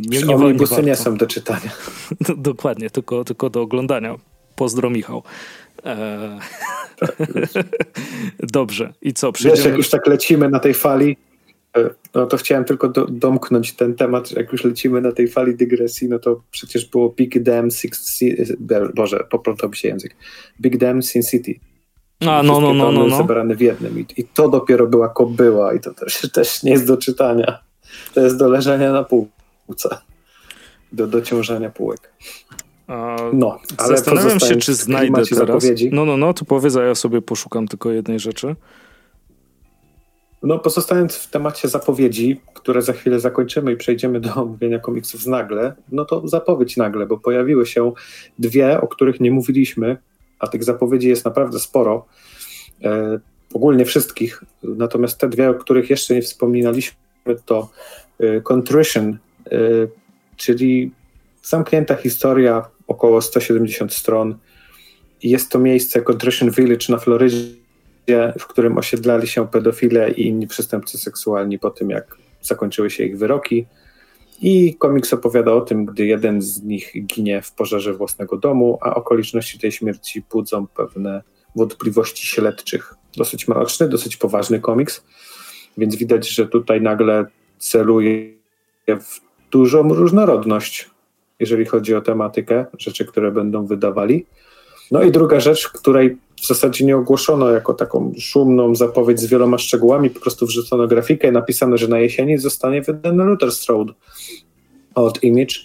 nie, 0.08 0.22
nie, 0.22 0.36
nie, 0.36 0.54
nie, 0.54 0.84
nie 0.84 0.96
są 0.96 1.18
do 1.18 1.28
czytania. 1.28 1.72
Dokładnie, 2.38 2.90
tylko, 2.90 3.24
tylko 3.24 3.50
do 3.50 3.62
oglądania. 3.62 4.16
Pozdro 4.56 4.90
Michał. 4.90 5.24
Eee... 5.84 6.40
Dobrze. 8.54 8.94
I 9.02 9.14
co? 9.14 9.32
Przyjdziemy... 9.32 9.58
Wiesz, 9.58 9.66
jak 9.66 9.78
już 9.78 9.90
tak 9.90 10.08
lecimy 10.08 10.50
na 10.50 10.60
tej 10.60 10.74
fali, 10.74 11.12
e, 11.12 11.31
no 12.16 12.26
to 12.26 12.38
chciałem 12.38 12.66
tylko 12.66 12.90
do, 12.90 13.06
domknąć 13.06 13.74
ten 13.74 13.96
temat, 13.96 14.32
jak 14.32 14.52
już 14.52 14.64
lecimy 14.64 15.02
na 15.02 15.12
tej 15.12 15.28
fali 15.28 15.56
dygresji, 15.56 16.10
no 16.10 16.20
to 16.20 16.42
przecież 16.52 16.86
było 16.86 17.10
Big 17.10 17.44
Dam 17.44 17.72
Six, 17.72 18.20
Boże, 18.96 19.24
poplątał 19.30 19.74
się 19.74 19.88
język. 19.88 20.16
Big 20.62 20.78
Dam 20.78 21.04
Sin 21.04 21.24
City. 21.24 21.60
A, 22.20 22.44
no, 22.44 22.62
no, 22.62 22.74
no, 22.74 22.92
no, 22.92 23.08
no. 23.08 23.18
zebrane 23.18 23.56
w 23.56 23.62
jednym 23.62 24.00
I, 24.00 24.06
i 24.18 24.24
to 24.24 24.50
dopiero 24.50 24.88
była 24.88 25.10
kobyła 25.10 25.74
i 25.74 25.80
to 25.80 25.94
też, 25.94 26.32
też 26.34 26.64
nie 26.64 26.72
jest 26.72 26.88
do 26.88 26.98
czytania. 26.98 27.60
To 28.14 28.22
jest 28.22 28.38
do 28.38 28.50
leżenia 28.50 28.92
na 28.92 29.04
półce. 29.04 29.98
Do 30.92 31.08
dociążania 31.08 31.70
półek. 31.70 32.12
No, 33.34 33.60
ale 33.78 33.98
Zastanawiam 33.98 34.40
się, 34.40 34.56
czy 34.56 34.74
znajdę 34.74 35.14
teraz. 35.14 35.30
Zapowiedzi. 35.30 35.90
No, 35.94 36.06
no, 36.06 36.18
no, 36.18 36.34
to 36.34 36.46
powiedz, 36.46 36.76
a 36.76 36.84
ja 36.84 36.96
sobie 36.96 37.22
poszukam 37.22 37.68
tylko 37.68 37.92
jednej 37.92 38.20
rzeczy. 38.20 38.56
No, 40.44 40.60
pozostając 40.60 41.16
w 41.16 41.30
temacie 41.30 41.68
zapowiedzi, 41.68 42.42
które 42.54 42.82
za 42.82 42.94
chwilę 42.94 43.20
zakończymy 43.20 43.74
i 43.74 43.78
przejdziemy 43.78 44.20
do 44.20 44.36
omówienia 44.36 44.80
komiksów 44.80 45.22
z 45.22 45.28
nagle, 45.28 45.74
no 45.92 46.06
to 46.06 46.28
zapowiedź 46.28 46.78
nagle, 46.78 47.06
bo 47.06 47.18
pojawiły 47.18 47.66
się 47.66 47.94
dwie, 48.40 48.82
o 48.82 48.88
których 48.88 49.20
nie 49.20 49.32
mówiliśmy, 49.32 49.98
a 50.40 50.48
tych 50.48 50.64
zapowiedzi 50.64 51.08
jest 51.08 51.26
naprawdę 51.26 51.60
sporo. 51.60 52.06
E, 52.84 53.20
ogólnie 53.54 53.86
wszystkich. 53.86 54.44
Natomiast 54.64 55.18
te 55.18 55.30
dwie, 55.30 55.50
o 55.50 55.54
których 55.54 55.90
jeszcze 55.90 56.16
nie 56.16 56.22
wspominaliśmy, 56.22 56.96
to 57.46 57.70
e, 58.20 58.42
Contrition, 58.42 59.18
e, 59.46 59.58
czyli 60.38 60.92
zamknięta 61.44 61.96
historia 61.96 62.66
około 62.88 63.22
170 63.22 63.94
stron. 63.94 64.38
Jest 65.24 65.52
to 65.52 65.60
miejsce 65.60 66.02
Contrition 66.02 66.52
Village 66.52 66.86
na 66.90 66.98
Florydzie, 66.98 67.61
w 68.40 68.48
którym 68.48 68.78
osiedlali 68.78 69.28
się 69.28 69.48
pedofile 69.48 70.12
i 70.12 70.28
inni 70.28 70.48
przestępcy 70.48 70.98
seksualni 70.98 71.60
po 71.60 71.70
tym, 71.70 71.90
jak 71.90 72.18
zakończyły 72.42 72.90
się 72.90 73.04
ich 73.04 73.18
wyroki. 73.18 73.66
I 74.42 74.76
komiks 74.76 75.14
opowiada 75.14 75.52
o 75.52 75.62
tym, 75.62 75.86
gdy 75.86 76.06
jeden 76.06 76.42
z 76.42 76.64
nich 76.64 76.94
ginie 77.06 77.42
w 77.42 77.52
pożarze 77.52 77.94
własnego 77.94 78.38
domu, 78.38 78.78
a 78.82 78.96
okoliczności 78.96 79.60
tej 79.60 79.72
śmierci 79.72 80.24
budzą 80.32 80.68
pewne 80.68 81.22
wątpliwości 81.56 82.28
śledczych. 82.28 82.94
Dosyć 83.18 83.48
mroczny, 83.48 83.90
dosyć 83.90 84.18
poważny 84.18 84.60
komiks, 84.60 85.04
więc 85.78 85.96
widać, 85.96 86.30
że 86.30 86.48
tutaj 86.48 86.82
nagle 86.82 87.26
celuje 87.60 88.34
w 88.88 89.20
dużą 89.52 89.94
różnorodność 89.94 90.92
jeżeli 91.42 91.66
chodzi 91.66 91.96
o 91.96 92.02
tematykę, 92.02 92.66
rzeczy, 92.78 93.06
które 93.06 93.32
będą 93.32 93.66
wydawali. 93.66 94.26
No 94.92 95.04
i 95.04 95.12
druga 95.12 95.40
rzecz, 95.40 95.68
której 95.68 96.18
w 96.42 96.48
zasadzie 96.48 96.86
nie 96.86 96.98
ogłoszono 96.98 97.50
jako 97.50 97.74
taką 97.74 98.14
szumną 98.20 98.76
zapowiedź 98.76 99.20
z 99.20 99.26
wieloma 99.26 99.58
szczegółami, 99.58 100.10
po 100.10 100.20
prostu 100.20 100.46
wrzucono 100.46 100.88
grafikę 100.88 101.28
i 101.28 101.32
napisano, 101.32 101.78
że 101.78 101.88
na 101.88 102.00
jesieni 102.00 102.38
zostanie 102.38 102.82
wydany 102.82 103.24
Luther's 103.24 103.70
Road 103.70 103.88
od 104.96 105.24
Image. 105.24 105.56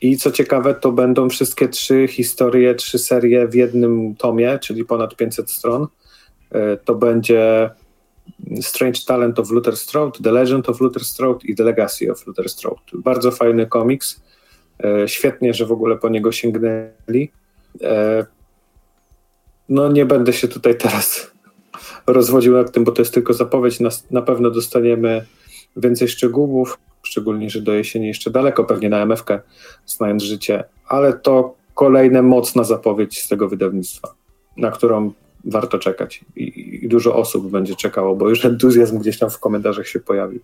I 0.00 0.16
co 0.16 0.30
ciekawe, 0.30 0.74
to 0.74 0.92
będą 0.92 1.28
wszystkie 1.28 1.68
trzy 1.68 2.08
historie, 2.08 2.74
trzy 2.74 2.98
serie 2.98 3.48
w 3.48 3.54
jednym 3.54 4.14
tomie, 4.16 4.58
czyli 4.58 4.84
ponad 4.84 5.16
500 5.16 5.50
stron. 5.50 5.86
E, 6.50 6.76
to 6.76 6.94
będzie 6.94 7.70
Strange 8.60 9.00
Talent 9.06 9.38
of 9.38 9.50
Luther 9.50 9.76
Strode, 9.76 10.18
The 10.22 10.32
Legend 10.32 10.68
of 10.68 10.80
Luther 10.80 11.04
Strode 11.04 11.40
i 11.44 11.54
The 11.54 11.64
Legacy 11.64 12.12
of 12.12 12.26
Luther 12.26 12.48
Strode. 12.48 12.80
Bardzo 12.92 13.30
fajny 13.30 13.66
komiks. 13.66 14.22
E, 14.84 15.08
świetnie, 15.08 15.54
że 15.54 15.66
w 15.66 15.72
ogóle 15.72 15.96
po 15.96 16.08
niego 16.08 16.32
sięgnęli. 16.32 17.30
No 19.68 19.92
nie 19.92 20.06
będę 20.06 20.32
się 20.32 20.48
tutaj 20.48 20.78
teraz 20.78 21.32
rozwodził 22.06 22.52
nad 22.52 22.72
tym, 22.72 22.84
bo 22.84 22.92
to 22.92 23.02
jest 23.02 23.14
tylko 23.14 23.32
zapowiedź. 23.32 23.80
Na, 23.80 23.90
na 24.10 24.22
pewno 24.22 24.50
dostaniemy 24.50 25.24
więcej 25.76 26.08
szczegółów, 26.08 26.78
szczególnie, 27.02 27.50
że 27.50 27.60
do 27.60 27.74
jesieni 27.74 28.06
jeszcze 28.06 28.30
daleko, 28.30 28.64
pewnie 28.64 28.88
na 28.88 29.02
MFK, 29.06 29.42
znając 29.86 30.22
życie, 30.22 30.64
ale 30.88 31.12
to 31.12 31.54
kolejna 31.74 32.22
mocna 32.22 32.64
zapowiedź 32.64 33.22
z 33.22 33.28
tego 33.28 33.48
wydawnictwa, 33.48 34.14
na 34.56 34.70
którą 34.70 35.12
warto 35.44 35.78
czekać 35.78 36.24
i, 36.36 36.78
i 36.84 36.88
dużo 36.88 37.16
osób 37.16 37.50
będzie 37.50 37.76
czekało, 37.76 38.16
bo 38.16 38.28
już 38.28 38.44
entuzjazm 38.44 38.98
gdzieś 38.98 39.18
tam 39.18 39.30
w 39.30 39.38
komentarzach 39.38 39.88
się 39.88 40.00
pojawił. 40.00 40.40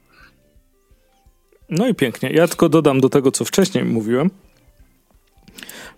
No 1.71 1.89
i 1.89 1.95
pięknie. 1.95 2.31
Ja 2.31 2.49
tylko 2.49 2.69
dodam 2.69 3.01
do 3.01 3.09
tego, 3.09 3.33
co 3.33 3.45
wcześniej 3.45 3.85
mówiłem, 3.85 4.31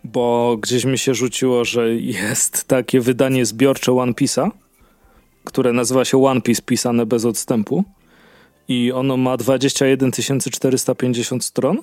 bo 0.05 0.57
gdzieś 0.61 0.85
mi 0.85 0.99
się 0.99 1.15
rzuciło, 1.15 1.65
że 1.65 1.95
jest 1.95 2.65
takie 2.65 3.01
wydanie 3.01 3.47
zbiorcze 3.47 3.93
One 3.93 4.13
Piece'a, 4.13 4.51
które 5.45 5.73
nazywa 5.73 6.05
się 6.05 6.25
One 6.25 6.41
Piece 6.41 6.63
pisane 6.63 7.07
bez 7.07 7.25
odstępu 7.25 7.85
i 8.69 8.93
ono 8.93 9.17
ma 9.17 9.37
21 9.37 10.11
450 10.51 11.45
stron. 11.45 11.79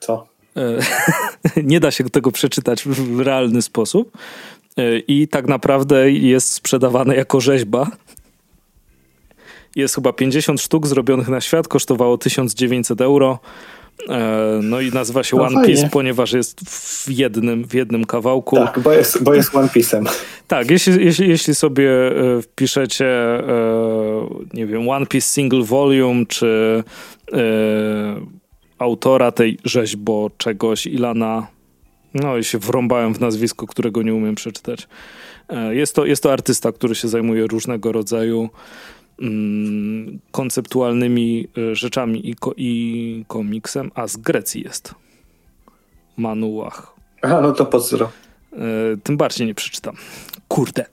Co? 0.00 0.26
E, 0.56 0.78
nie 1.62 1.80
da 1.80 1.90
się 1.90 2.04
tego 2.04 2.32
przeczytać 2.32 2.84
w 2.84 3.20
realny 3.20 3.62
sposób. 3.62 4.18
E, 4.76 4.98
I 4.98 5.28
tak 5.28 5.46
naprawdę 5.46 6.10
jest 6.10 6.52
sprzedawane 6.52 7.16
jako 7.16 7.40
rzeźba 7.40 7.86
jest 9.76 9.94
chyba 9.94 10.12
50 10.12 10.60
sztuk 10.60 10.86
zrobionych 10.86 11.28
na 11.28 11.40
świat, 11.40 11.68
kosztowało 11.68 12.18
1900 12.18 13.00
euro. 13.00 13.38
E, 14.08 14.60
no 14.62 14.80
i 14.80 14.90
nazywa 14.90 15.22
się 15.22 15.36
no 15.36 15.42
One 15.42 15.54
fajnie. 15.54 15.74
Piece, 15.74 15.88
ponieważ 15.90 16.32
jest 16.32 16.60
w 16.70 17.10
jednym, 17.10 17.68
w 17.68 17.74
jednym 17.74 18.04
kawałku. 18.04 18.56
Tak, 18.56 18.80
bo 18.80 18.92
jest, 18.92 19.22
bo 19.22 19.34
jest 19.34 19.54
One 19.54 19.68
Piece'em. 19.68 20.04
Tak, 20.48 20.70
jeśli, 20.70 21.04
jeśli, 21.04 21.28
jeśli 21.28 21.54
sobie 21.54 21.90
e, 21.90 22.42
wpiszecie, 22.42 23.06
e, 23.06 23.42
nie 24.54 24.66
wiem, 24.66 24.88
One 24.88 25.06
Piece 25.06 25.28
Single 25.28 25.62
Volume, 25.62 26.26
czy 26.26 26.84
autora 28.78 29.32
tej 29.32 29.58
rzeźbo 29.64 30.30
czegoś, 30.36 30.86
Ilana, 30.86 31.46
no 32.14 32.36
i 32.36 32.44
się 32.44 32.58
wrąbałem 32.58 33.14
w 33.14 33.20
nazwisko, 33.20 33.66
którego 33.66 34.02
nie 34.02 34.14
umiem 34.14 34.34
przeczytać. 34.34 34.88
Jest 35.70 35.94
to, 35.94 36.06
jest 36.06 36.22
to 36.22 36.32
artysta, 36.32 36.72
który 36.72 36.94
się 36.94 37.08
zajmuje 37.08 37.46
różnego 37.46 37.92
rodzaju 37.92 38.50
konceptualnymi 40.30 41.48
e, 41.58 41.74
rzeczami 41.74 42.30
i, 42.30 42.34
ko, 42.34 42.54
i 42.56 43.24
komiksem, 43.28 43.90
a 43.94 44.06
z 44.06 44.16
Grecji 44.16 44.62
jest. 44.62 44.94
Manułach. 46.16 46.94
A, 47.22 47.40
no 47.40 47.52
to 47.52 47.66
pozdro. 47.66 48.10
Tym 49.02 49.16
bardziej 49.16 49.46
nie 49.46 49.54
przeczytam. 49.54 49.96
Kurde. 50.48 50.86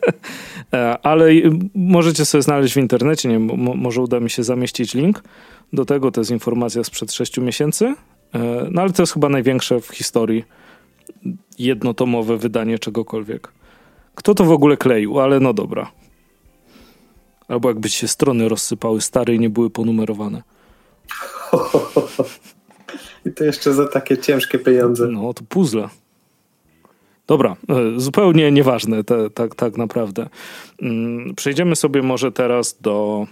Ale 1.02 1.30
możecie 1.74 2.24
sobie 2.24 2.42
znaleźć 2.42 2.74
w 2.74 2.76
internecie, 2.76 3.28
nie 3.28 3.38
może 3.38 4.02
uda 4.02 4.20
mi 4.20 4.30
się 4.30 4.42
zamieścić 4.44 4.94
link 4.94 5.22
do 5.72 5.84
tego. 5.84 6.10
To 6.10 6.20
jest 6.20 6.30
informacja 6.30 6.84
sprzed 6.84 7.12
6 7.12 7.38
miesięcy. 7.38 7.94
No 8.70 8.82
ale 8.82 8.92
to 8.92 9.02
jest 9.02 9.12
chyba 9.12 9.28
największe 9.28 9.80
w 9.80 9.88
historii 9.88 10.44
jednotomowe 11.58 12.36
wydanie 12.36 12.78
czegokolwiek. 12.78 13.52
Kto 14.14 14.34
to 14.34 14.44
w 14.44 14.52
ogóle 14.52 14.76
kleił, 14.76 15.20
ale 15.20 15.40
no 15.40 15.52
dobra. 15.52 15.90
Albo 17.52 17.68
jakby 17.68 17.88
się 17.88 18.08
strony 18.08 18.48
rozsypały 18.48 19.00
stare 19.00 19.34
i 19.34 19.38
nie 19.40 19.50
były 19.50 19.70
ponumerowane. 19.70 20.42
I 23.26 23.32
to 23.32 23.44
jeszcze 23.44 23.74
za 23.74 23.88
takie 23.88 24.18
ciężkie 24.18 24.58
pieniądze. 24.58 25.06
No, 25.06 25.34
to 25.34 25.42
puzzle. 25.48 25.88
Dobra, 27.26 27.56
e, 27.68 28.00
zupełnie 28.00 28.52
nieważne 28.52 29.04
te, 29.04 29.30
tak, 29.30 29.54
tak 29.54 29.76
naprawdę. 29.76 30.28
Mm, 30.82 31.34
przejdziemy 31.34 31.76
sobie 31.76 32.02
może 32.02 32.32
teraz 32.32 32.76
do 32.80 33.26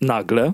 nagle. 0.00 0.52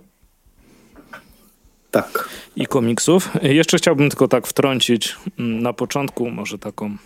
Tak. 1.90 2.28
I 2.56 2.66
komiksów. 2.66 3.30
Jeszcze 3.42 3.76
chciałbym 3.76 4.08
tylko 4.08 4.28
tak 4.28 4.46
wtrącić 4.46 5.16
mm, 5.38 5.62
na 5.62 5.72
początku, 5.72 6.30
może 6.30 6.58
taką 6.58 6.96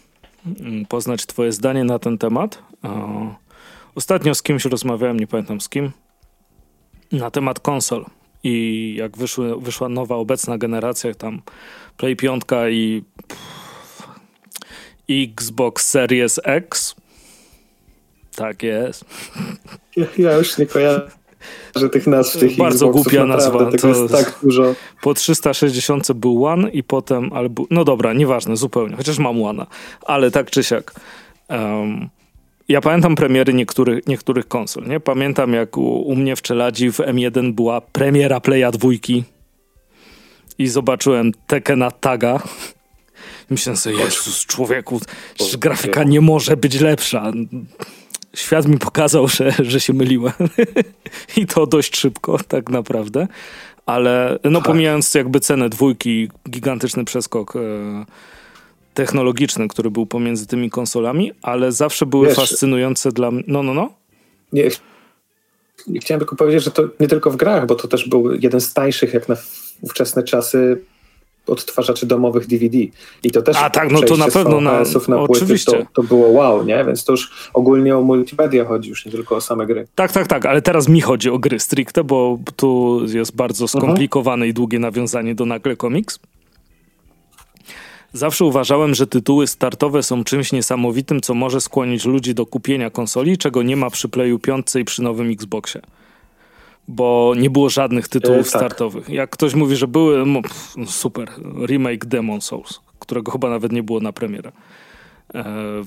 mm, 0.60 0.86
poznać 0.86 1.26
Twoje 1.26 1.52
zdanie 1.52 1.84
na 1.84 1.98
ten 1.98 2.18
temat. 2.18 2.62
Ostatnio 3.98 4.34
z 4.34 4.42
kimś 4.42 4.64
rozmawiałem, 4.64 5.20
nie 5.20 5.26
pamiętam 5.26 5.60
z 5.60 5.68
kim, 5.68 5.90
na 7.12 7.30
temat 7.30 7.60
konsol. 7.60 8.04
I 8.44 8.94
jak 8.98 9.16
wyszły, 9.16 9.60
wyszła 9.60 9.88
nowa 9.88 10.16
obecna 10.16 10.58
generacja, 10.58 11.14
tam 11.14 11.42
Play 11.96 12.16
5 12.16 12.42
i 15.08 15.32
Xbox 15.32 15.90
Series 15.90 16.40
X. 16.44 16.94
Tak 18.36 18.62
jest. 18.62 19.04
Ja, 19.96 20.06
ja 20.18 20.32
już 20.32 20.58
nie 20.58 20.66
kojarzę 20.66 21.10
tych 21.92 22.06
nazw 22.06 22.38
tych 22.38 22.56
Bardzo 22.56 22.86
Xboxów, 22.86 23.12
głupia 23.12 23.26
nazwa. 23.26 23.70
To 23.70 23.88
jest 23.88 24.12
tak 24.12 24.38
dużo. 24.42 24.74
Po 25.02 25.14
360 25.14 26.12
był 26.12 26.46
One 26.46 26.70
i 26.70 26.82
potem 26.82 27.32
albo... 27.32 27.64
No 27.70 27.84
dobra, 27.84 28.12
nieważne, 28.12 28.56
zupełnie. 28.56 28.96
Chociaż 28.96 29.18
mam 29.18 29.42
One, 29.42 29.66
ale 30.06 30.30
tak 30.30 30.50
czy 30.50 30.64
siak. 30.64 30.94
Um, 31.48 32.08
ja 32.68 32.80
pamiętam 32.80 33.14
premiery 33.14 33.54
niektórych, 33.54 34.06
niektórych 34.06 34.48
konsol, 34.48 34.86
nie? 34.86 35.00
Pamiętam 35.00 35.52
jak 35.52 35.76
u, 35.76 35.82
u 35.82 36.16
mnie 36.16 36.36
w 36.36 36.42
Czeladzi 36.42 36.92
w 36.92 36.98
M1 36.98 37.52
była 37.52 37.80
premiera 37.80 38.40
Playa 38.40 38.70
dwójki 38.72 39.24
i 40.58 40.68
zobaczyłem 40.68 41.32
Tekena 41.46 41.90
Taga. 41.90 42.42
Myślę 43.50 43.76
sobie, 43.76 43.96
Jezus, 43.96 44.46
człowieku, 44.46 45.00
grafika 45.58 46.04
nie 46.04 46.20
może 46.20 46.56
być 46.56 46.80
lepsza. 46.80 47.32
Świat 48.34 48.68
mi 48.68 48.78
pokazał, 48.78 49.28
że, 49.28 49.52
że 49.58 49.80
się 49.80 49.92
myliłem. 49.92 50.32
I 51.36 51.46
to 51.46 51.66
dość 51.66 51.96
szybko, 51.96 52.38
tak 52.48 52.70
naprawdę. 52.70 53.26
Ale 53.86 54.38
no 54.44 54.58
tak. 54.58 54.66
pomijając 54.66 55.14
jakby 55.14 55.40
cenę 55.40 55.68
dwójki, 55.68 56.28
gigantyczny 56.50 57.04
przeskok 57.04 57.56
e, 57.56 57.60
technologiczny, 58.98 59.68
który 59.68 59.90
był 59.90 60.06
pomiędzy 60.06 60.46
tymi 60.46 60.70
konsolami, 60.70 61.32
ale 61.42 61.72
zawsze 61.72 62.06
były 62.06 62.26
Wiesz, 62.26 62.36
fascynujące 62.36 63.12
dla 63.12 63.30
mnie. 63.30 63.42
No, 63.46 63.62
no, 63.62 63.74
no. 63.74 63.90
Nie, 64.52 64.68
chciałem 66.00 66.20
tylko 66.20 66.36
powiedzieć, 66.36 66.64
że 66.64 66.70
to 66.70 66.88
nie 67.00 67.08
tylko 67.08 67.30
w 67.30 67.36
grach, 67.36 67.66
bo 67.66 67.74
to 67.74 67.88
też 67.88 68.08
był 68.08 68.34
jeden 68.34 68.60
z 68.60 68.74
tańszych, 68.74 69.14
jak 69.14 69.28
na 69.28 69.36
ówczesne 69.80 70.22
czasy, 70.22 70.80
odtwarzaczy 71.46 72.06
domowych 72.06 72.46
DVD. 72.46 72.78
I 73.22 73.30
to 73.30 73.42
też 73.42 73.56
A 73.56 73.70
tak, 73.70 73.90
no 73.92 74.02
to 74.02 74.16
na 74.16 74.28
pewno 74.28 74.60
na, 74.60 74.82
na 75.08 75.20
oczywiście. 75.20 75.72
Płyty, 75.72 75.86
to, 75.92 76.02
to, 76.02 76.08
było 76.08 76.28
wow, 76.28 76.64
nie? 76.64 76.84
Więc 76.84 77.04
to 77.04 77.12
już 77.12 77.50
ogólnie 77.54 77.96
o 77.96 78.02
multimedia 78.02 78.64
chodzi, 78.64 78.90
już 78.90 79.06
nie 79.06 79.12
tylko 79.12 79.36
o 79.36 79.40
same 79.40 79.66
gry. 79.66 79.86
Tak, 79.94 80.12
tak, 80.12 80.26
tak, 80.26 80.46
ale 80.46 80.62
teraz 80.62 80.88
mi 80.88 81.00
chodzi 81.00 81.30
o 81.30 81.38
gry 81.38 81.60
stricte, 81.60 82.04
bo 82.04 82.38
tu 82.56 83.00
jest 83.14 83.36
bardzo 83.36 83.68
skomplikowane 83.68 84.44
uh 84.44 84.48
-huh. 84.48 84.50
i 84.50 84.54
długie 84.54 84.78
nawiązanie 84.78 85.34
do 85.34 85.46
nagle 85.46 85.76
komiks. 85.76 86.18
Zawsze 88.18 88.44
uważałem, 88.44 88.94
że 88.94 89.06
tytuły 89.06 89.46
startowe 89.46 90.02
są 90.02 90.24
czymś 90.24 90.52
niesamowitym, 90.52 91.20
co 91.20 91.34
może 91.34 91.60
skłonić 91.60 92.04
ludzi 92.04 92.34
do 92.34 92.46
kupienia 92.46 92.90
konsoli, 92.90 93.38
czego 93.38 93.62
nie 93.62 93.76
ma 93.76 93.90
przy 93.90 94.08
Playu 94.08 94.38
5 94.38 94.66
i 94.80 94.84
przy 94.84 95.02
nowym 95.02 95.30
Xboxie. 95.30 95.80
Bo 96.88 97.34
nie 97.36 97.50
było 97.50 97.70
żadnych 97.70 98.08
tytułów 98.08 98.40
e, 98.48 98.50
tak. 98.50 98.60
startowych. 98.60 99.08
Jak 99.08 99.30
ktoś 99.30 99.54
mówi, 99.54 99.76
że 99.76 99.88
były, 99.88 100.26
no, 100.26 100.40
no, 100.76 100.86
super, 100.86 101.30
remake 101.66 102.06
Demon 102.06 102.40
Souls, 102.40 102.80
którego 102.98 103.32
chyba 103.32 103.50
nawet 103.50 103.72
nie 103.72 103.82
było 103.82 104.00
na 104.00 104.12
premierę. 104.12 104.52
E, 105.34 105.44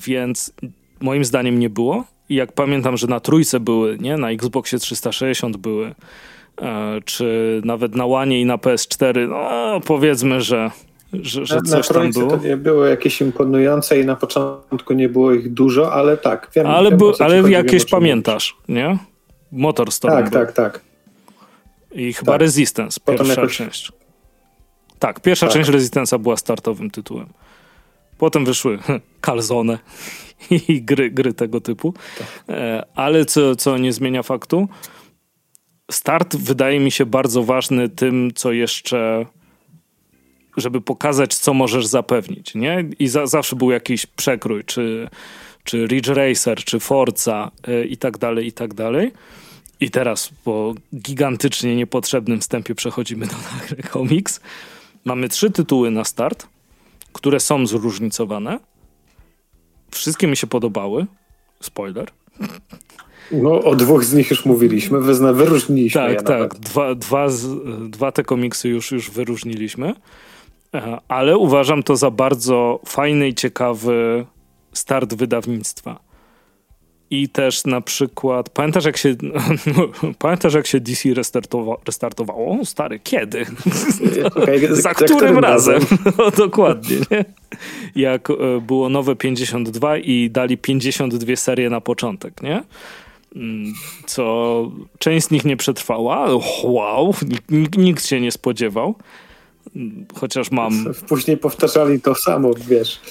więc 0.08 0.54
moim 1.02 1.26
zdaniem 1.26 1.60
nie 1.60 1.70
było. 1.70 2.04
I 2.30 2.36
jak 2.36 2.52
pamiętam, 2.52 2.98
że 2.98 3.08
na 3.08 3.20
trójce 3.20 3.60
były, 3.60 3.98
nie? 3.98 4.18
Na 4.18 4.32
Xboxie 4.32 4.80
360 4.80 5.58
były, 5.58 5.96
e, 6.62 7.02
czy 7.06 7.62
nawet 7.66 7.96
na 7.96 8.06
One 8.06 8.40
i 8.40 8.46
na 8.46 8.58
PS4, 8.58 9.30
no 9.30 9.82
powiedzmy, 9.82 10.42
że 10.42 10.72
że, 11.14 11.46
że 11.46 11.56
na, 11.56 11.78
na 11.78 12.10
było. 12.10 12.38
to 12.38 12.38
nie 12.38 12.58
było 12.58 12.86
jakieś 12.86 13.22
imponujące 13.22 14.00
i 14.00 14.06
na 14.06 14.16
początku 14.16 14.94
nie 14.94 15.10
było 15.10 15.34
ich 15.34 15.54
dużo, 15.54 15.94
ale 15.94 16.18
tak. 16.18 16.52
Wiem, 16.56 16.68
ale 16.68 16.90
wiem, 16.90 17.00
bu, 17.00 17.12
ale 17.20 17.52
jakieś 17.52 17.86
pamiętasz, 17.86 18.58
nie? 18.70 18.98
Motor 19.52 19.92
Storm. 19.92 20.14
Tak, 20.14 20.30
tak, 20.30 20.52
tak. 20.52 20.82
I 21.92 22.14
chyba 22.14 22.32
tak. 22.32 22.42
Resistance, 22.42 23.00
pierwsza 23.06 23.34
jakoś... 23.34 23.58
część. 23.58 23.92
Tak, 25.00 25.20
pierwsza 25.20 25.48
tak. 25.48 25.54
część 25.54 25.70
Resistance'a 25.70 26.20
była 26.20 26.38
startowym 26.38 26.92
tytułem. 26.92 27.28
Potem 28.18 28.46
wyszły 28.46 28.80
Calzone 29.26 29.80
i 30.68 30.82
gry, 30.82 31.12
gry 31.12 31.34
tego 31.34 31.62
typu. 31.62 31.94
Tak. 32.18 32.58
E, 32.58 32.86
ale 32.96 33.26
co, 33.26 33.56
co 33.56 33.78
nie 33.78 33.94
zmienia 33.94 34.24
faktu, 34.24 34.68
start 35.92 36.36
wydaje 36.36 36.80
mi 36.80 36.92
się 36.92 37.06
bardzo 37.06 37.44
ważny 37.44 37.90
tym, 37.90 38.32
co 38.36 38.52
jeszcze 38.52 39.26
żeby 40.58 40.82
pokazać, 40.82 41.36
co 41.36 41.54
możesz 41.54 41.86
zapewnić, 41.86 42.56
nie? 42.56 42.86
I 43.00 43.08
za, 43.08 43.28
zawsze 43.28 43.56
był 43.56 43.72
jakiś 43.72 44.06
przekrój, 44.06 44.64
czy, 44.64 45.10
czy 45.64 45.86
Ridge 45.86 46.08
Racer, 46.08 46.64
czy 46.64 46.80
Forza 46.80 47.52
yy, 47.68 47.86
i 47.86 47.98
tak 47.98 48.18
dalej, 48.18 48.48
i 48.48 48.52
tak 48.52 48.74
dalej. 48.74 49.12
I 49.80 49.92
teraz 49.92 50.30
po 50.44 50.74
gigantycznie 50.96 51.76
niepotrzebnym 51.76 52.40
wstępie 52.40 52.76
przechodzimy 52.76 53.28
do 53.28 53.36
nagry 53.60 53.84
komiks. 53.84 54.42
Mamy 55.06 55.30
trzy 55.30 55.52
tytuły 55.52 55.92
na 55.92 56.04
start, 56.04 56.48
które 57.14 57.40
są 57.40 57.68
zróżnicowane. 57.68 58.60
Wszystkie 59.92 60.28
mi 60.28 60.38
się 60.38 60.48
podobały. 60.48 61.06
Spoiler. 61.62 62.12
No, 63.32 63.64
o 63.64 63.76
dwóch 63.76 64.04
z 64.04 64.14
nich 64.14 64.30
już 64.30 64.46
mówiliśmy, 64.46 65.02
wyzna, 65.02 65.34
wyróżniliśmy. 65.34 66.02
Tak, 66.02 66.24
tak. 66.24 66.60
Dwa, 66.60 66.96
dwa, 66.96 67.28
dwa 67.90 68.12
te 68.12 68.24
komiksy 68.24 68.70
już, 68.70 68.92
już 68.92 69.12
wyróżniliśmy. 69.12 69.94
Ale 71.08 71.38
uważam 71.38 71.84
to 71.84 71.96
za 71.96 72.12
bardzo 72.12 72.80
fajny 72.86 73.28
i 73.28 73.34
ciekawy 73.34 74.26
start 74.74 75.14
wydawnictwa. 75.14 76.00
I 77.10 77.30
też 77.30 77.66
na 77.66 77.82
przykład, 77.82 78.50
pamiętasz 78.50 78.86
jak 78.86 78.98
się, 78.98 79.16
pamiętasz 80.20 80.54
jak 80.54 80.68
się 80.68 80.80
DC 80.80 81.14
restartowa, 81.14 81.76
restartowało? 81.86 82.60
O, 82.60 82.66
stary, 82.66 83.00
kiedy? 83.00 83.46
Okay, 84.36 84.76
za 84.76 84.94
którym 84.94 85.38
razem? 85.38 85.74
razem? 85.74 85.98
no, 86.18 86.32
dokładnie, 86.32 86.96
nie? 87.12 87.26
Jak 87.96 88.30
e, 88.30 88.62
było 88.62 88.90
nowe 88.90 89.16
52 89.16 89.98
i 89.98 90.30
dali 90.30 90.58
52 90.58 91.36
serie 91.36 91.70
na 91.70 91.82
początek, 91.82 92.42
nie? 92.44 92.64
Mm, 93.36 93.74
co 94.06 94.72
część 95.00 95.28
z 95.28 95.32
nich 95.32 95.46
nie 95.46 95.58
przetrwała. 95.58 96.28
Wow, 96.64 97.16
nikt, 97.50 97.78
nikt 97.78 98.06
się 98.06 98.22
nie 98.22 98.32
spodziewał. 98.32 98.96
Chociaż 100.16 100.52
mam. 100.52 100.86
Później 101.08 101.38
powtarzali 101.38 102.02
to 102.02 102.16
samo, 102.16 102.52
wiesz. 102.68 103.02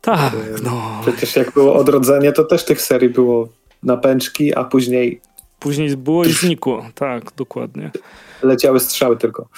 Tak, 0.00 0.32
no. 0.62 1.00
Przecież 1.02 1.36
jak 1.36 1.52
było 1.52 1.74
odrodzenie, 1.74 2.32
to 2.32 2.44
też 2.44 2.64
tych 2.64 2.82
serii 2.82 3.08
było 3.08 3.48
na 3.82 3.96
pęczki, 3.96 4.54
a 4.54 4.64
później. 4.64 5.20
Później 5.58 5.96
było 5.96 6.24
i 6.24 6.32
znikło, 6.32 6.86
tak, 6.94 7.24
dokładnie. 7.36 7.90
Leciały 8.42 8.80
strzały 8.80 9.16
tylko. 9.16 9.48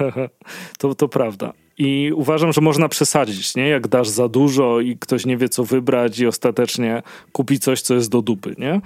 to, 0.78 0.94
to 0.94 1.08
prawda. 1.08 1.52
I 1.78 2.12
uważam, 2.14 2.52
że 2.52 2.60
można 2.60 2.88
przesadzić, 2.88 3.54
nie? 3.54 3.68
Jak 3.68 3.88
dasz 3.88 4.08
za 4.08 4.28
dużo 4.28 4.80
i 4.80 4.96
ktoś 4.96 5.26
nie 5.26 5.36
wie, 5.36 5.48
co 5.48 5.64
wybrać, 5.64 6.18
i 6.18 6.26
ostatecznie 6.26 7.02
kupi 7.32 7.58
coś, 7.58 7.82
co 7.82 7.94
jest 7.94 8.10
do 8.10 8.22
dupy, 8.22 8.54
nie? 8.58 8.80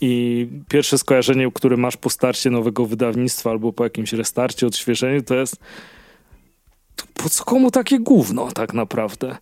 I 0.00 0.46
pierwsze 0.68 0.98
skojarzenie, 0.98 1.50
które 1.54 1.76
masz 1.76 1.96
po 1.96 2.10
starcie 2.10 2.50
nowego 2.50 2.86
wydawnictwa 2.86 3.50
albo 3.50 3.72
po 3.72 3.84
jakimś 3.84 4.12
restarcie, 4.12 4.66
odświeżeniu, 4.66 5.22
to 5.22 5.34
jest 5.34 5.56
po 7.14 7.28
co 7.28 7.44
komu 7.44 7.70
takie 7.70 7.98
gówno 7.98 8.52
tak 8.52 8.74
naprawdę? 8.74 9.36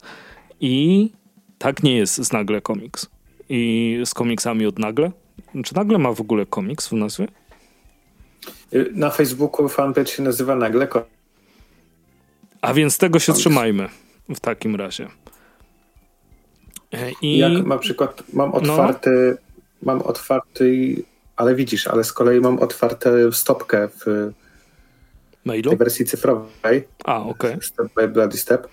I 0.60 1.10
tak 1.58 1.82
nie 1.82 1.96
jest 1.96 2.14
z 2.14 2.32
Nagle 2.32 2.60
Komiks. 2.60 3.06
I 3.48 4.00
z 4.04 4.14
komiksami 4.14 4.66
od 4.66 4.78
Nagle. 4.78 5.10
Czy 5.64 5.74
Nagle 5.74 5.98
ma 5.98 6.12
w 6.12 6.20
ogóle 6.20 6.46
komiks 6.46 6.88
w 6.88 6.92
nazwie? 6.92 7.28
Na 8.92 9.10
Facebooku 9.10 9.68
fanpage 9.68 10.06
się 10.06 10.22
nazywa 10.22 10.56
Nagle 10.56 10.86
Komiks. 10.86 11.10
A 12.60 12.74
więc 12.74 12.98
tego 12.98 13.18
się 13.18 13.32
trzymajmy 13.32 13.88
w 14.34 14.40
takim 14.40 14.76
razie. 14.76 15.08
E, 16.92 17.10
I... 17.22 17.38
Jak 17.38 17.66
na 17.66 17.78
przykład 17.78 18.22
mam 18.32 18.50
no. 18.50 18.54
otwarty, 18.56 19.36
no. 19.82 19.92
mam 19.92 20.02
otwarty, 20.02 20.96
ale 21.36 21.54
widzisz, 21.54 21.86
ale 21.86 22.04
z 22.04 22.12
kolei 22.12 22.40
mam 22.40 22.58
otwartą 22.58 23.10
stopkę 23.32 23.88
w 23.88 24.32
Mailu? 25.44 25.70
tej 25.70 25.78
wersji 25.78 26.04
cyfrowej. 26.04 26.84
A, 27.04 27.22
okej. 27.22 27.50
Okay. 27.50 27.62
Step 27.62 27.86
by 27.96 28.08
Bloody 28.08 28.36
Step. 28.36 28.68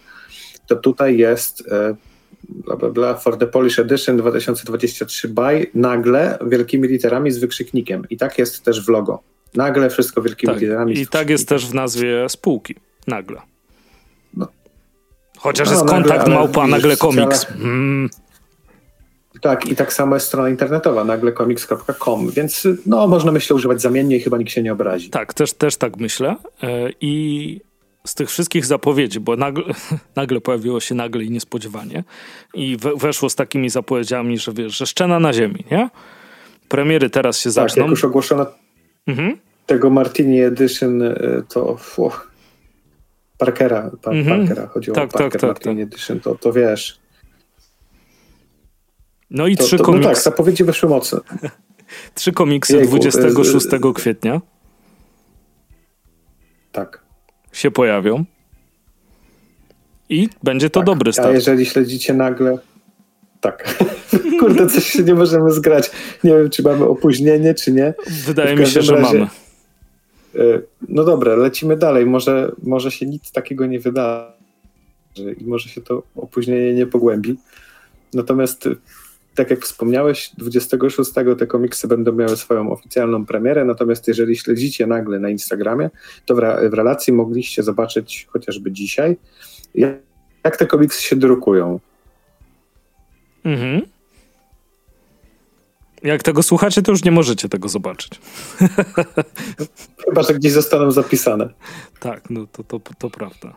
To 0.68 0.76
tutaj 0.76 1.18
jest 1.18 1.64
e, 1.72 1.96
bla, 2.50 2.76
bla, 2.76 2.90
bla, 2.90 3.14
for 3.14 3.38
the 3.38 3.48
Polish 3.48 3.80
Edition 3.80 4.18
2023 4.18 5.28
by 5.28 5.68
nagle 5.74 6.38
wielkimi 6.48 6.88
literami 6.88 7.32
z 7.32 7.38
wykrzyknikiem. 7.38 8.06
I 8.10 8.18
tak 8.18 8.38
jest 8.38 8.64
też 8.64 8.86
w 8.86 8.90
logo. 8.90 9.20
Nagle 9.56 9.90
wszystko 9.90 10.22
wielkimi 10.22 10.54
tak. 10.54 10.62
literami. 10.62 11.00
I 11.00 11.08
tak 11.08 11.30
jest 11.30 11.48
też 11.48 11.68
w 11.68 11.74
nazwie 11.74 12.30
spółki. 12.30 12.76
Nagle. 13.08 13.42
No. 14.34 14.48
Chociaż 15.38 15.68
no, 15.68 15.74
jest 15.74 15.86
nagle, 15.86 16.02
kontakt 16.02 16.28
małpa, 16.28 16.68
nagle 16.68 16.98
komiks. 16.98 17.48
Mm. 17.52 18.10
Tak, 19.42 19.66
i 19.66 19.76
tak 19.76 19.94
samo 19.94 20.16
jest 20.16 20.28
strona 20.28 20.50
internetowa, 20.50 21.04
naglekomiks.com, 21.04 22.32
więc 22.32 22.68
no, 22.86 23.08
można 23.08 23.32
myślę 23.32 23.56
używać 23.56 23.82
zamiennie 23.82 24.18
i 24.18 24.20
chyba 24.20 24.38
nikt 24.38 24.52
się 24.52 24.64
nie 24.64 24.74
obrazi. 24.74 25.10
Tak, 25.10 25.34
też, 25.34 25.54
też 25.54 25.78
tak 25.78 25.98
myślę. 25.98 26.36
E, 26.64 26.90
I 27.02 27.62
z 28.06 28.16
tych 28.16 28.30
wszystkich 28.30 28.66
zapowiedzi, 28.66 29.20
bo 29.20 29.36
nagle, 29.36 29.64
nagle 30.16 30.42
pojawiło 30.42 30.80
się 30.80 30.96
nagle 30.96 31.24
i 31.24 31.32
niespodziewanie 31.32 32.04
i 32.54 32.78
weszło 32.96 33.30
z 33.30 33.36
takimi 33.36 33.70
zapowiedziami, 33.70 34.38
że 34.38 34.52
wiesz, 34.54 34.78
że 34.78 34.86
szczena 34.86 35.20
na 35.20 35.34
ziemi, 35.34 35.66
nie? 35.72 35.90
Premiery 36.70 37.10
teraz 37.10 37.40
się 37.40 37.50
tak, 37.50 37.54
zaczną. 37.54 37.76
Tak, 37.76 37.78
jak 37.78 37.90
już 37.90 38.06
ogłoszono 38.06 38.46
mhm. 39.08 39.38
tego 39.66 39.90
Martini 39.90 40.42
Edition, 40.42 41.02
y, 41.02 41.44
to 41.54 41.78
fuh, 41.78 42.32
Parkera, 43.38 43.92
pa, 44.02 44.12
mhm. 44.12 44.40
Parkera, 44.40 44.68
chodziło 44.68 44.96
tak, 44.96 45.10
o 45.10 45.12
Parker 45.12 45.32
tak, 45.32 45.42
tak, 45.42 45.50
Martini 45.50 45.76
tak. 45.76 45.94
Edition, 45.94 46.20
to, 46.20 46.36
to 46.36 46.54
wiesz. 46.54 47.01
No 49.32 49.48
i 49.48 49.58
to, 49.58 49.64
trzy 49.64 49.78
komiksy. 49.78 50.08
No 50.08 50.14
tak, 50.14 50.24
zapowiedzi 50.24 50.64
weszły 50.64 50.90
mocno. 50.90 51.22
trzy 52.16 52.32
komiksy 52.32 52.74
Jejku, 52.74 53.00
26 53.00 53.68
kwietnia. 53.96 54.42
Tak 56.72 57.02
się 57.52 57.72
pojawią. 57.72 58.26
I 60.10 60.30
będzie 60.44 60.70
to 60.70 60.80
tak, 60.80 60.86
dobry 60.86 61.14
start. 61.14 61.28
A 61.28 61.32
jeżeli 61.32 61.66
śledzicie 61.66 62.14
nagle. 62.14 62.58
Tak. 63.42 63.84
Kurde, 64.40 64.68
coś 64.68 64.86
się 64.86 65.04
nie 65.04 65.14
możemy 65.14 65.52
zgrać. 65.52 65.92
Nie 66.24 66.32
wiem, 66.32 66.50
czy 66.50 66.64
mamy 66.64 66.86
opóźnienie, 66.86 67.54
czy 67.54 67.72
nie. 67.72 67.94
Wydaje 68.26 68.56
mi 68.56 68.68
się, 68.68 68.82
że 68.82 68.96
razie... 68.96 69.18
mamy. 69.18 69.30
E, 70.36 70.62
no 70.90 71.04
dobra, 71.04 71.36
lecimy 71.36 71.78
dalej. 71.78 72.06
Może, 72.06 72.52
może 72.64 72.92
się 72.92 73.06
nic 73.06 73.32
takiego 73.32 73.66
nie 73.66 73.80
wydarzy 73.80 74.34
i 75.38 75.46
może 75.46 75.70
się 75.70 75.82
to 75.82 76.04
opóźnienie 76.16 76.74
nie 76.74 76.86
pogłębi. 76.86 77.38
Natomiast 78.14 78.70
tak 79.36 79.50
jak 79.50 79.60
wspomniałeś, 79.60 80.32
26 80.38 81.12
te 81.38 81.48
komiksy 81.48 81.88
będą 81.88 82.12
miały 82.12 82.38
swoją 82.38 82.72
oficjalną 82.72 83.26
premierę, 83.26 83.66
natomiast 83.66 84.08
jeżeli 84.08 84.38
śledzicie 84.38 84.88
nagle 84.88 85.20
na 85.20 85.30
Instagramie, 85.30 85.90
to 86.26 86.36
w, 86.36 86.40
w 86.70 86.74
relacji 86.74 87.14
mogliście 87.14 87.64
zobaczyć 87.64 88.28
chociażby 88.30 88.72
dzisiaj, 88.72 89.18
jak, 89.76 89.96
jak 90.44 90.58
te 90.58 90.68
komiksy 90.68 91.04
się 91.04 91.16
drukują. 91.16 91.80
Mhm. 93.44 93.82
Jak 96.04 96.24
tego 96.24 96.44
słuchacie, 96.44 96.82
to 96.82 96.92
już 96.92 97.04
nie 97.04 97.12
możecie 97.12 97.50
tego 97.50 97.70
zobaczyć. 97.70 98.20
Chyba, 100.06 100.24
że 100.24 100.34
gdzieś 100.34 100.52
zostaną 100.52 100.92
zapisane. 100.92 101.50
Tak, 102.00 102.30
no 102.30 102.48
to, 102.52 102.64
to, 102.64 102.80
to 103.00 103.10
prawda. 103.10 103.56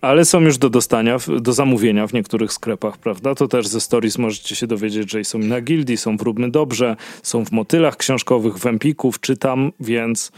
Ale 0.00 0.24
są 0.24 0.40
już 0.40 0.58
do 0.58 0.70
dostania, 0.70 1.16
do 1.40 1.52
zamówienia 1.52 2.06
w 2.06 2.12
niektórych 2.12 2.52
sklepach, 2.52 2.98
prawda? 2.98 3.34
To 3.34 3.48
też 3.48 3.66
ze 3.66 3.80
stories 3.80 4.18
możecie 4.18 4.56
się 4.56 4.66
dowiedzieć, 4.66 5.10
że 5.10 5.24
są 5.24 5.38
na 5.38 5.60
Gildii, 5.60 5.96
są 5.96 6.16
w 6.16 6.22
Róbmy 6.22 6.50
Dobrze, 6.50 6.96
są 7.22 7.44
w 7.44 7.52
motylach 7.52 7.96
książkowych, 7.96 8.58
w 8.58 8.66
Empików, 8.66 9.20
czytam, 9.20 9.72
więc 9.80 10.32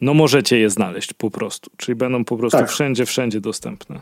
no 0.00 0.14
możecie 0.14 0.58
je 0.58 0.70
znaleźć 0.70 1.12
po 1.12 1.30
prostu. 1.30 1.70
Czyli 1.76 1.96
będą 1.96 2.24
po 2.24 2.36
prostu 2.36 2.58
tak. 2.58 2.70
wszędzie, 2.70 3.06
wszędzie 3.06 3.40
dostępne. 3.40 4.00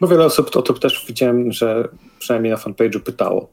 Bo 0.00 0.08
wiele 0.08 0.24
osób 0.24 0.56
o 0.56 0.62
to 0.62 0.74
też 0.74 1.04
widziałem, 1.08 1.52
że 1.52 1.88
przynajmniej 2.18 2.52
na 2.52 2.58
fanpage'u 2.58 3.00
pytało, 3.00 3.48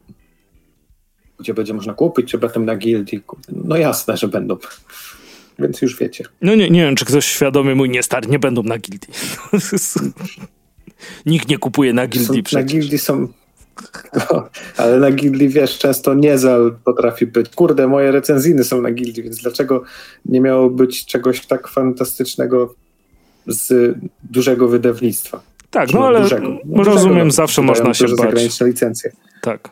gdzie 1.40 1.54
będzie 1.54 1.74
można 1.74 1.94
kupić, 1.94 2.32
czy 2.32 2.38
będą 2.38 2.60
na 2.60 2.76
Gildii. 2.76 3.22
No 3.50 3.78
jasne, 3.78 4.18
że 4.18 4.28
będą 4.28 4.58
więc 5.60 5.82
już 5.82 6.00
wiecie. 6.00 6.24
No 6.42 6.56
nie, 6.56 6.70
nie 6.70 6.82
wiem, 6.82 6.96
czy 6.96 7.06
ktoś 7.06 7.26
świadomy 7.26 7.76
mój 7.76 7.90
nie 7.90 8.04
stary, 8.04 8.28
nie 8.28 8.40
będą 8.40 8.64
na 8.64 8.78
gildii. 8.78 9.14
Nikt 11.26 11.50
nie 11.50 11.58
kupuje 11.58 11.94
na 11.94 12.08
gildii 12.08 12.38
są, 12.38 12.44
przecież. 12.44 12.54
Na 12.54 12.64
gildii 12.64 13.00
są... 13.00 13.28
No, 14.14 14.50
ale 14.78 15.00
na 15.00 15.12
gildii, 15.12 15.50
wiesz, 15.50 15.78
często 15.78 16.14
niezal 16.14 16.76
potrafi 16.84 17.28
być. 17.28 17.50
Kurde, 17.50 17.88
moje 17.88 18.12
recenzyjny 18.12 18.64
są 18.64 18.82
na 18.82 18.92
gildii, 18.92 19.24
więc 19.24 19.38
dlaczego 19.38 19.84
nie 20.26 20.42
miało 20.42 20.70
być 20.70 21.06
czegoś 21.06 21.46
tak 21.46 21.68
fantastycznego 21.68 22.76
z 23.48 23.96
dużego 24.24 24.68
wydawnictwa? 24.68 25.42
Tak, 25.70 25.94
no 25.94 26.08
ale 26.08 26.22
dużego. 26.22 26.48
No, 26.66 26.84
rozumiem, 26.84 27.14
dużego, 27.14 27.32
zawsze 27.32 27.62
można 27.62 27.94
się 27.94 28.06
bać. 28.06 28.18
zagraniczne 28.18 28.68
licencje. 28.68 29.12
Tak. 29.42 29.70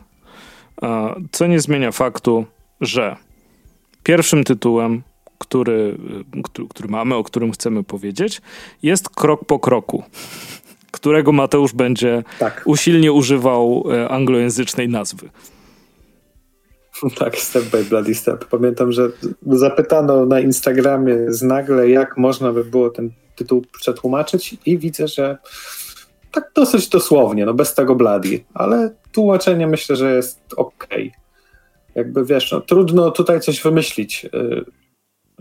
Co 1.31 1.47
nie 1.47 1.59
zmienia 1.59 1.91
faktu, 1.91 2.45
że 2.81 3.15
pierwszym 4.03 4.43
tytułem 4.43 5.01
który, 5.41 5.97
który, 6.43 6.67
który 6.67 6.89
mamy, 6.89 7.15
o 7.15 7.23
którym 7.23 7.51
chcemy 7.51 7.83
powiedzieć, 7.83 8.41
jest 8.83 9.09
krok 9.09 9.45
po 9.45 9.59
kroku 9.59 10.03
którego 10.91 11.31
Mateusz 11.31 11.73
będzie 11.73 12.23
tak. 12.39 12.61
usilnie 12.65 13.11
używał 13.11 13.83
e, 13.91 14.09
anglojęzycznej 14.09 14.89
nazwy. 14.89 15.29
Tak, 17.19 17.37
Step 17.37 17.63
by 17.63 17.83
Bloody 17.83 18.15
Step. 18.15 18.45
Pamiętam, 18.45 18.91
że 18.91 19.09
zapytano 19.47 20.25
na 20.25 20.39
Instagramie 20.39 21.15
z 21.27 21.41
nagle, 21.41 21.89
jak 21.89 22.17
można 22.17 22.53
by 22.53 22.65
było 22.65 22.89
ten 22.89 23.11
tytuł 23.35 23.63
przetłumaczyć 23.79 24.57
i 24.65 24.77
widzę, 24.77 25.07
że 25.07 25.37
tak 26.31 26.51
dosyć 26.55 26.89
dosłownie, 26.89 27.45
no 27.45 27.53
bez 27.53 27.73
tego 27.73 27.95
Bloody, 27.95 28.43
ale 28.53 28.95
tłumaczenie 29.11 29.67
myślę, 29.67 29.95
że 29.95 30.15
jest 30.15 30.39
ok. 30.57 30.87
Jakby 31.95 32.25
wiesz, 32.25 32.51
no, 32.51 32.61
trudno 32.61 33.11
tutaj 33.11 33.41
coś 33.41 33.61
wymyślić. 33.61 34.25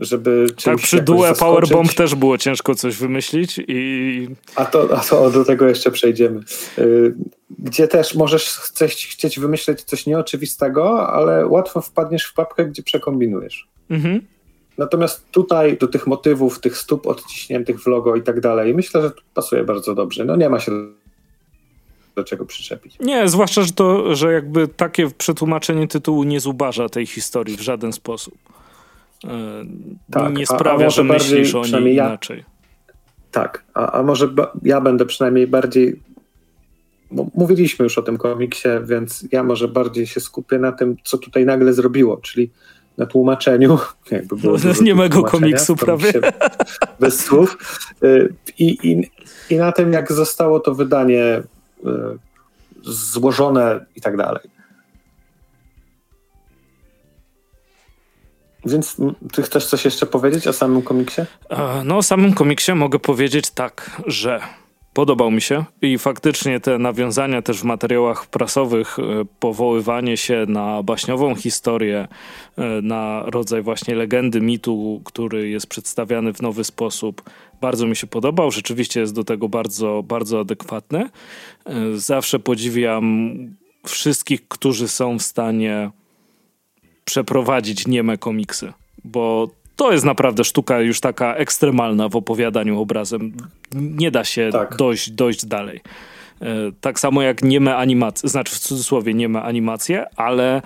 Żeby 0.00 0.46
Tak, 0.64 0.78
przy 0.78 1.02
Due 1.02 1.34
Powerbomb 1.34 1.94
też 1.94 2.14
było 2.14 2.38
ciężko 2.38 2.74
coś 2.74 2.96
wymyślić 2.96 3.60
i... 3.68 4.28
A 4.54 4.64
to, 4.64 4.88
a 4.96 5.00
to 5.00 5.30
do 5.30 5.44
tego 5.44 5.68
jeszcze 5.68 5.90
przejdziemy. 5.90 6.40
Y, 6.78 7.14
gdzie 7.58 7.88
też 7.88 8.14
możesz 8.14 8.48
chceć, 8.48 9.06
chcieć 9.06 9.38
wymyśleć 9.38 9.82
coś 9.82 10.06
nieoczywistego, 10.06 11.08
ale 11.08 11.46
łatwo 11.46 11.80
wpadniesz 11.80 12.24
w 12.24 12.34
papkę, 12.34 12.64
gdzie 12.64 12.82
przekombinujesz. 12.82 13.68
Mhm. 13.90 14.20
Natomiast 14.78 15.30
tutaj 15.30 15.76
do 15.76 15.86
tych 15.86 16.06
motywów, 16.06 16.60
tych 16.60 16.76
stóp 16.76 17.06
odciśniętych 17.06 17.80
w 17.82 17.86
logo 17.86 18.16
i 18.16 18.22
tak 18.22 18.40
dalej, 18.40 18.74
myślę, 18.74 19.02
że 19.02 19.10
to 19.10 19.20
pasuje 19.34 19.64
bardzo 19.64 19.94
dobrze. 19.94 20.24
No 20.24 20.36
nie 20.36 20.48
ma 20.48 20.60
się 20.60 20.72
do 22.16 22.24
czego 22.24 22.46
przyczepić. 22.46 22.98
Nie, 23.00 23.28
zwłaszcza, 23.28 23.62
że 23.62 23.72
to, 23.72 24.14
że 24.14 24.32
jakby 24.32 24.68
takie 24.68 25.10
przetłumaczenie 25.10 25.88
tytułu 25.88 26.24
nie 26.24 26.40
zubaża 26.40 26.88
tej 26.88 27.06
historii 27.06 27.56
w 27.56 27.60
żaden 27.60 27.92
sposób. 27.92 28.34
E, 29.24 29.64
tak, 30.10 30.34
nie 30.34 30.46
sprawia, 30.46 30.84
a, 30.84 30.86
a 30.86 30.90
że 30.90 31.04
myślisz 31.04 31.54
o 31.54 31.62
niej 31.62 31.94
ja, 31.94 32.06
inaczej. 32.06 32.44
Tak, 33.30 33.64
a, 33.74 33.92
a 33.92 34.02
może 34.02 34.28
ba, 34.28 34.52
ja 34.62 34.80
będę 34.80 35.06
przynajmniej 35.06 35.46
bardziej 35.46 36.00
bo 37.10 37.26
mówiliśmy 37.34 37.82
już 37.82 37.98
o 37.98 38.02
tym 38.02 38.18
komiksie, 38.18 38.68
więc 38.84 39.24
ja 39.32 39.42
może 39.42 39.68
bardziej 39.68 40.06
się 40.06 40.20
skupię 40.20 40.58
na 40.58 40.72
tym, 40.72 40.96
co 41.04 41.18
tutaj 41.18 41.46
nagle 41.46 41.72
zrobiło, 41.72 42.16
czyli 42.16 42.50
na 42.98 43.06
tłumaczeniu. 43.06 43.78
Jakby 44.10 44.36
było 44.36 44.56
nie 44.82 44.94
mego 44.94 45.22
komiksu 45.22 45.76
prawie. 45.76 46.12
Bez 47.00 47.24
słów. 47.24 47.58
Y, 48.02 48.34
I, 48.58 48.90
i, 48.90 49.10
I 49.54 49.56
na 49.56 49.72
tym, 49.72 49.92
jak 49.92 50.12
zostało 50.12 50.60
to 50.60 50.74
wydanie 50.74 51.22
y, 51.24 51.90
złożone 52.82 53.86
i 53.96 54.00
tak 54.00 54.16
dalej. 54.16 54.59
Więc 58.64 58.96
ty 59.32 59.42
chcesz 59.42 59.66
coś 59.66 59.84
jeszcze 59.84 60.06
powiedzieć 60.06 60.46
o 60.46 60.52
samym 60.52 60.82
komiksie? 60.82 61.22
No, 61.84 61.96
o 61.96 62.02
samym 62.02 62.34
komiksie 62.34 62.72
mogę 62.72 62.98
powiedzieć 62.98 63.50
tak, 63.50 64.00
że 64.06 64.40
podobał 64.94 65.30
mi 65.30 65.42
się 65.42 65.64
i 65.82 65.98
faktycznie 65.98 66.60
te 66.60 66.78
nawiązania 66.78 67.42
też 67.42 67.60
w 67.60 67.64
materiałach 67.64 68.26
prasowych, 68.26 68.98
e, 68.98 69.02
powoływanie 69.40 70.16
się 70.16 70.44
na 70.48 70.82
baśniową 70.82 71.34
historię, 71.34 72.08
e, 72.56 72.82
na 72.82 73.22
rodzaj 73.26 73.62
właśnie 73.62 73.94
legendy, 73.94 74.40
mitu, 74.40 75.02
który 75.04 75.48
jest 75.48 75.66
przedstawiany 75.66 76.32
w 76.32 76.42
nowy 76.42 76.64
sposób, 76.64 77.22
bardzo 77.60 77.86
mi 77.86 77.96
się 77.96 78.06
podobał. 78.06 78.50
Rzeczywiście 78.50 79.00
jest 79.00 79.14
do 79.14 79.24
tego 79.24 79.48
bardzo, 79.48 80.02
bardzo 80.02 80.40
adekwatny. 80.40 81.10
E, 81.66 81.72
zawsze 81.94 82.38
podziwiam 82.38 83.30
wszystkich, 83.86 84.48
którzy 84.48 84.88
są 84.88 85.18
w 85.18 85.22
stanie 85.22 85.90
przeprowadzić 87.04 87.86
nieme 87.86 88.18
komiksy, 88.18 88.72
bo 89.04 89.50
to 89.76 89.92
jest 89.92 90.04
naprawdę 90.04 90.44
sztuka 90.44 90.80
już 90.80 91.00
taka 91.00 91.34
ekstremalna 91.34 92.08
w 92.08 92.16
opowiadaniu 92.16 92.80
obrazem. 92.80 93.32
Nie 93.74 94.10
da 94.10 94.24
się 94.24 94.50
tak. 94.52 94.76
dojść, 94.76 95.10
dojść 95.10 95.46
dalej. 95.46 95.80
E, 96.40 96.46
tak 96.80 97.00
samo 97.00 97.22
jak 97.22 97.42
nieme 97.42 97.76
animacje, 97.76 98.28
znaczy 98.28 98.54
w 98.54 98.58
cudzysłowie 98.58 99.14
nieme 99.14 99.42
animacje, 99.42 100.06
ale 100.16 100.62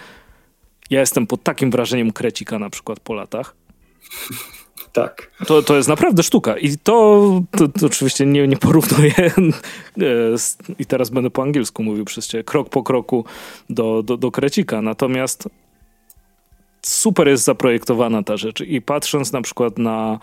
ja 0.91 1.01
jestem 1.01 1.27
pod 1.27 1.43
takim 1.43 1.71
wrażeniem 1.71 2.13
Krecika 2.13 2.59
na 2.59 2.71
przykład 2.71 3.01
po 3.01 3.15
latach. 3.15 3.55
Tak. 4.93 5.31
To, 5.47 5.63
to 5.63 5.77
jest 5.77 5.89
naprawdę 5.89 6.23
sztuka. 6.23 6.59
I 6.59 6.77
to, 6.79 7.41
to, 7.51 7.69
to 7.69 7.87
oczywiście 7.87 8.27
nie, 8.27 8.49
nie 8.49 8.57
porównuję. 8.57 9.15
E, 9.19 9.33
I 10.79 10.87
teraz 10.87 11.11
będę 11.11 11.31
po 11.31 11.43
angielsku 11.43 11.83
mówił 11.83 12.05
przez 12.05 12.29
ciebie, 12.29 12.45
krok 12.45 12.69
po 12.69 12.83
kroku 12.83 13.25
do, 13.71 14.03
do, 14.03 14.17
do 14.17 14.31
Krecika. 14.31 14.83
Natomiast 14.83 15.49
super 16.87 17.29
jest 17.29 17.45
zaprojektowana 17.45 18.23
ta 18.23 18.37
rzecz. 18.37 18.61
I 18.61 18.83
patrząc 18.83 19.33
na 19.33 19.43
przykład 19.43 19.79
na 19.79 20.19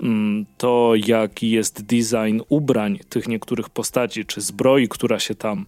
mm, 0.00 0.46
to, 0.58 0.92
jaki 1.06 1.50
jest 1.50 1.82
design 1.82 2.40
ubrań 2.48 2.98
tych 3.08 3.28
niektórych 3.28 3.68
postaci, 3.68 4.24
czy 4.24 4.40
zbroi, 4.40 4.88
która 4.88 5.18
się 5.18 5.34
tam, 5.34 5.66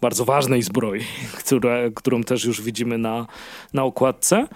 bardzo 0.00 0.24
ważnej 0.24 0.62
zbroi, 0.62 1.00
która, 1.40 1.76
którą 1.94 2.22
też 2.22 2.44
już 2.44 2.62
widzimy 2.62 2.98
na, 2.98 3.26
na 3.74 3.84
okładce, 3.84 4.46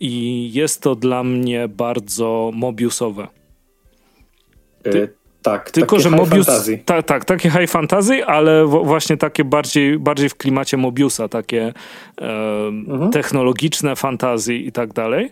i 0.00 0.50
jest 0.52 0.82
to 0.82 0.94
dla 0.94 1.24
mnie 1.24 1.68
bardzo 1.68 2.50
Mobiusowe. 2.54 3.28
Ty, 4.82 5.15
tak, 5.50 5.70
tylko 5.70 6.00
że 6.00 6.10
Mobius. 6.10 6.46
Ta, 6.84 7.02
tak, 7.02 7.24
takie 7.24 7.50
high 7.50 7.70
fantasy, 7.70 8.24
ale 8.24 8.64
właśnie 8.66 9.16
takie 9.16 9.44
bardziej, 9.44 9.98
bardziej 9.98 10.28
w 10.28 10.34
klimacie 10.34 10.76
Mobiusa, 10.76 11.28
takie 11.28 11.72
e, 12.20 12.66
mhm. 12.66 13.10
technologiczne 13.10 13.96
fantazy 13.96 14.54
i 14.54 14.72
tak 14.72 14.92
dalej. 14.92 15.30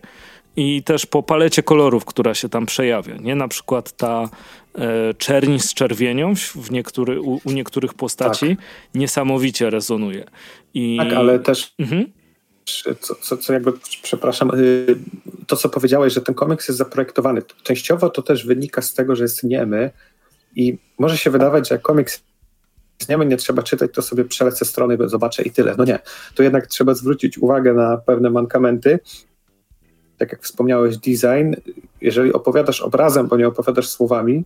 I 0.55 0.83
też 0.83 1.05
po 1.05 1.23
palecie 1.23 1.63
kolorów, 1.63 2.05
która 2.05 2.33
się 2.33 2.49
tam 2.49 2.65
przejawia. 2.65 3.15
Nie 3.15 3.35
na 3.35 3.47
przykład 3.47 3.91
ta 3.91 4.29
e, 4.75 5.13
czerń 5.13 5.59
z 5.59 5.73
czerwienią 5.73 6.35
w 6.35 6.71
niektóry, 6.71 7.21
u, 7.21 7.39
u 7.45 7.51
niektórych 7.51 7.93
postaci 7.93 8.49
tak. 8.49 8.65
niesamowicie 8.95 9.69
rezonuje. 9.69 10.25
I... 10.73 10.97
Tak, 10.97 11.13
ale 11.13 11.39
też. 11.39 11.73
Mhm 11.79 12.05
co, 12.65 13.15
co, 13.15 13.37
co 13.37 13.53
jakby, 13.53 13.73
przepraszam, 14.03 14.51
y, 14.59 14.95
to 15.47 15.55
co 15.55 15.69
powiedziałeś, 15.69 16.13
że 16.13 16.21
ten 16.21 16.35
komiks 16.35 16.67
jest 16.67 16.77
zaprojektowany. 16.77 17.41
Częściowo 17.63 18.09
to 18.09 18.21
też 18.21 18.45
wynika 18.45 18.81
z 18.81 18.93
tego, 18.93 19.15
że 19.15 19.23
jest 19.23 19.43
niemy 19.43 19.91
i 20.55 20.77
może 20.97 21.17
się 21.17 21.29
wydawać, 21.29 21.69
że 21.69 21.79
komiks 21.79 22.23
jest 22.99 23.09
niemy, 23.09 23.25
nie 23.25 23.37
trzeba 23.37 23.63
czytać, 23.63 23.91
to 23.93 24.01
sobie 24.01 24.25
przelecę 24.25 24.65
strony, 24.65 24.97
zobaczę 25.05 25.43
i 25.43 25.51
tyle. 25.51 25.75
No 25.77 25.85
nie, 25.85 25.99
to 26.35 26.43
jednak 26.43 26.67
trzeba 26.67 26.93
zwrócić 26.93 27.37
uwagę 27.37 27.73
na 27.73 27.97
pewne 27.97 28.29
mankamenty. 28.29 28.99
Tak 30.17 30.31
jak 30.31 30.43
wspomniałeś, 30.43 30.97
design, 30.97 31.53
jeżeli 32.01 32.33
opowiadasz 32.33 32.81
obrazem, 32.81 33.27
bo 33.27 33.37
nie 33.37 33.47
opowiadasz 33.47 33.89
słowami, 33.89 34.43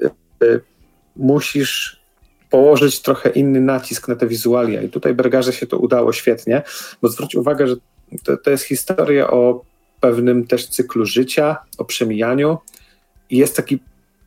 y, 0.00 0.10
y, 0.44 0.60
musisz 1.16 2.01
położyć 2.52 3.00
trochę 3.00 3.30
inny 3.30 3.60
nacisk 3.60 4.08
na 4.08 4.16
te 4.16 4.26
wizualia. 4.26 4.82
I 4.82 4.88
tutaj 4.88 5.14
Bergarze 5.14 5.52
się 5.52 5.66
to 5.66 5.78
udało 5.78 6.12
świetnie, 6.12 6.62
bo 7.02 7.08
zwróć 7.08 7.34
uwagę, 7.34 7.66
że 7.66 7.76
to, 8.24 8.36
to 8.36 8.50
jest 8.50 8.64
historia 8.64 9.30
o 9.30 9.64
pewnym 10.00 10.46
też 10.46 10.68
cyklu 10.68 11.06
życia, 11.06 11.56
o 11.78 11.84
przemijaniu 11.84 12.58
i 13.30 13.36
jest 13.36 13.56
taki 13.56 13.78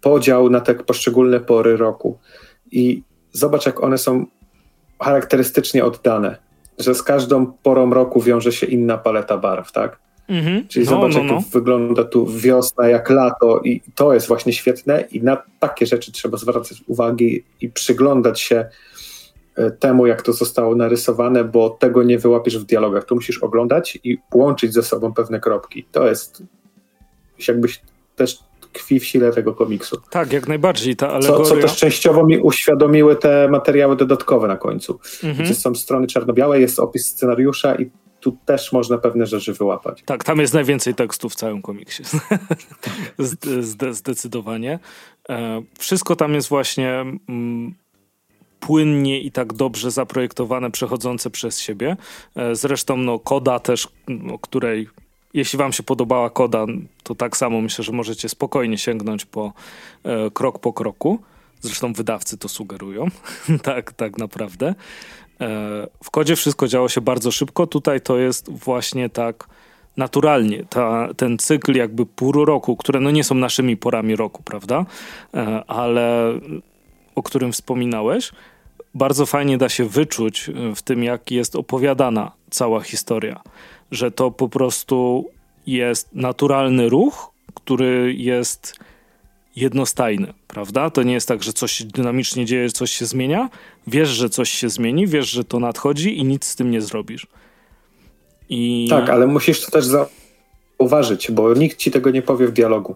podział 0.02 0.50
na 0.50 0.62
te 0.62 0.76
poszczególne 0.76 1.40
pory 1.40 1.78
roku. 1.78 2.18
I 2.72 3.04
zobacz, 3.32 3.66
jak 3.66 3.84
one 3.84 3.98
są 3.98 4.26
charakterystycznie 5.00 5.86
oddane, 5.86 6.38
że 6.80 6.96
z 6.96 7.04
każdą 7.04 7.46
porą 7.46 7.94
roku 7.94 8.22
wiąże 8.22 8.52
się 8.52 8.66
inna 8.66 8.98
paleta 8.98 9.38
barw, 9.38 9.72
tak? 9.72 10.05
Mhm. 10.30 10.68
Czyli 10.68 10.86
no, 10.86 10.92
zobacz, 10.92 11.14
no, 11.14 11.20
jak 11.20 11.32
no. 11.32 11.44
wygląda 11.52 12.04
tu 12.04 12.28
wiosna, 12.28 12.88
jak 12.88 13.10
lato, 13.10 13.60
i 13.60 13.82
to 13.96 14.14
jest 14.14 14.28
właśnie 14.28 14.54
świetne. 14.54 15.02
I 15.12 15.24
na 15.24 15.44
takie 15.60 15.86
rzeczy 15.86 16.12
trzeba 16.12 16.38
zwracać 16.38 16.84
uwagę 16.88 17.26
i 17.62 17.70
przyglądać 17.70 18.42
się 18.42 18.66
e, 19.56 19.72
temu, 19.72 20.08
jak 20.08 20.22
to 20.22 20.34
zostało 20.34 20.76
narysowane, 20.76 21.44
bo 21.44 21.70
tego 21.70 22.04
nie 22.04 22.20
wyłapiesz 22.20 22.58
w 22.58 22.66
dialogach. 22.66 23.06
Tu 23.06 23.16
musisz 23.16 23.38
oglądać 23.38 24.00
i 24.04 24.18
łączyć 24.34 24.74
ze 24.74 24.84
sobą 24.84 25.14
pewne 25.14 25.40
kropki. 25.40 25.86
To 25.92 26.08
jest 26.08 26.44
jakbyś 27.48 27.82
też 28.16 28.40
tkwi 28.62 29.00
w 29.00 29.06
sile 29.06 29.32
tego 29.32 29.54
komiksu. 29.54 29.98
Tak, 30.10 30.34
jak 30.34 30.48
najbardziej. 30.48 30.96
Ta 30.96 31.10
alegoria... 31.10 31.46
co, 31.46 31.56
co 31.56 31.62
też 31.62 31.76
częściowo 31.76 32.26
mi 32.26 32.38
uświadomiły 32.38 33.16
te 33.16 33.48
materiały 33.48 33.96
dodatkowe 33.96 34.48
na 34.48 34.58
końcu. 34.58 35.00
Mhm. 35.24 35.46
Gdzie 35.46 35.56
są 35.56 35.76
strony 35.76 36.08
czarno-białe, 36.08 36.60
jest 36.60 36.80
opis 36.80 37.06
scenariusza 37.06 37.76
i 37.76 37.92
tu 38.26 38.38
też 38.46 38.72
można 38.72 38.98
pewne 38.98 39.26
rzeczy 39.26 39.54
wyłapać. 39.54 40.04
Tak, 40.06 40.24
tam 40.24 40.40
jest 40.40 40.54
najwięcej 40.54 40.96
tekstu 40.96 41.30
w 41.30 41.36
całym 41.36 41.62
komiksie. 41.62 42.04
Zdecydowanie. 43.92 44.80
E, 45.30 45.62
wszystko 45.80 46.16
tam 46.16 46.34
jest 46.34 46.50
właśnie 46.50 46.92
mm, 47.30 47.76
płynnie 48.60 49.20
i 49.20 49.32
tak 49.32 49.54
dobrze 49.54 49.92
zaprojektowane, 49.92 50.72
przechodzące 50.72 51.30
przez 51.30 51.60
siebie. 51.60 51.98
E, 52.36 52.56
zresztą 52.56 52.98
no, 52.98 53.20
koda 53.20 53.60
też, 53.60 53.88
o 54.32 54.40
której 54.40 54.88
jeśli 55.34 55.60
wam 55.60 55.74
się 55.74 55.84
podobała 55.84 56.30
koda, 56.30 56.66
to 57.04 57.16
tak 57.16 57.38
samo 57.38 57.62
myślę, 57.62 57.84
że 57.84 57.92
możecie 57.92 58.30
spokojnie 58.30 58.78
sięgnąć 58.78 59.26
po 59.26 59.54
e, 60.04 60.32
krok 60.32 60.60
po 60.60 60.74
kroku. 60.74 61.20
Zresztą 61.62 61.94
wydawcy 61.94 62.38
to 62.38 62.50
sugerują, 62.50 63.08
tak, 63.64 63.94
tak 63.94 64.18
naprawdę. 64.18 64.76
E, 65.42 65.88
w 66.04 66.12
kodzie 66.12 66.36
wszystko 66.36 66.68
działo 66.68 66.90
się 66.90 67.02
bardzo 67.02 67.32
szybko, 67.32 67.68
tutaj 67.68 68.02
to 68.02 68.18
jest 68.18 68.50
właśnie 68.52 69.10
tak 69.10 69.48
naturalnie. 69.98 70.64
Ta, 70.70 71.10
ten 71.18 71.38
cykl 71.38 71.76
jakby 71.76 72.06
pół 72.06 72.46
roku, 72.46 72.76
które 72.78 73.00
no 73.00 73.12
nie 73.12 73.24
są 73.24 73.36
naszymi 73.36 73.78
porami 73.78 74.16
roku, 74.16 74.44
prawda? 74.44 74.86
E, 75.34 75.64
ale 75.68 76.34
o 77.16 77.24
którym 77.24 77.52
wspominałeś, 77.52 78.32
bardzo 78.94 79.26
fajnie 79.26 79.58
da 79.58 79.70
się 79.70 79.86
wyczuć 79.86 80.52
w 80.76 80.82
tym, 80.82 81.04
jak 81.04 81.32
jest 81.32 81.56
opowiadana 81.56 82.32
cała 82.50 82.82
historia. 82.82 83.42
Że 83.92 84.12
to 84.12 84.32
po 84.32 84.50
prostu 84.50 85.30
jest 85.68 86.10
naturalny 86.14 86.90
ruch, 86.90 87.32
który 87.54 88.14
jest 88.14 88.80
jednostajny, 89.56 90.34
prawda? 90.48 90.90
To 90.90 91.04
nie 91.04 91.14
jest 91.14 91.28
tak, 91.28 91.44
że 91.44 91.54
coś 91.54 91.72
się 91.72 91.86
dynamicznie 91.86 92.46
dzieje, 92.46 92.70
coś 92.70 92.92
się 92.92 93.06
zmienia. 93.06 93.50
Wiesz, 93.88 94.10
że 94.10 94.30
coś 94.30 94.50
się 94.50 94.70
zmieni, 94.70 95.08
wiesz, 95.08 95.30
że 95.30 95.44
to 95.44 95.60
nadchodzi 95.60 96.18
i 96.18 96.24
nic 96.24 96.46
z 96.46 96.56
tym 96.56 96.72
nie 96.72 96.82
zrobisz. 96.82 97.28
I... 98.50 98.88
Tak, 98.90 99.10
ale 99.10 99.28
musisz 99.28 99.66
to 99.66 99.72
też 99.72 99.86
zauważyć, 99.86 101.32
bo 101.32 101.54
nikt 101.54 101.78
ci 101.78 101.92
tego 101.92 102.12
nie 102.12 102.22
powie 102.22 102.48
w 102.48 102.52
dialogu. 102.52 102.96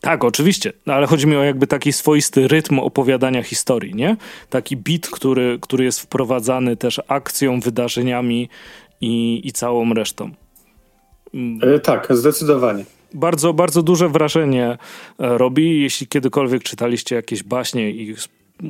Tak, 0.00 0.24
oczywiście, 0.24 0.72
no, 0.86 0.94
ale 0.94 1.06
chodzi 1.06 1.26
mi 1.26 1.36
o 1.36 1.42
jakby 1.42 1.66
taki 1.66 1.92
swoisty 1.92 2.48
rytm 2.48 2.78
opowiadania 2.78 3.42
historii, 3.42 3.94
nie? 3.94 4.16
Taki 4.50 4.76
bit, 4.76 5.08
który, 5.10 5.58
który 5.60 5.84
jest 5.84 6.00
wprowadzany 6.00 6.76
też 6.76 7.00
akcją, 7.08 7.60
wydarzeniami 7.60 8.48
i, 9.00 9.40
i 9.44 9.52
całą 9.52 9.94
resztą. 9.94 10.30
Yy, 11.34 11.80
tak, 11.80 12.06
zdecydowanie 12.10 12.84
bardzo, 13.14 13.52
bardzo 13.52 13.82
duże 13.82 14.08
wrażenie 14.08 14.66
e, 14.66 14.78
robi. 15.18 15.82
Jeśli 15.82 16.06
kiedykolwiek 16.06 16.62
czytaliście 16.62 17.16
jakieś 17.16 17.42
baśnie 17.42 17.90
i 17.90 18.14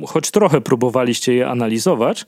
choć 0.07 0.31
trochę 0.31 0.61
próbowaliście 0.61 1.33
je 1.33 1.49
analizować, 1.49 2.25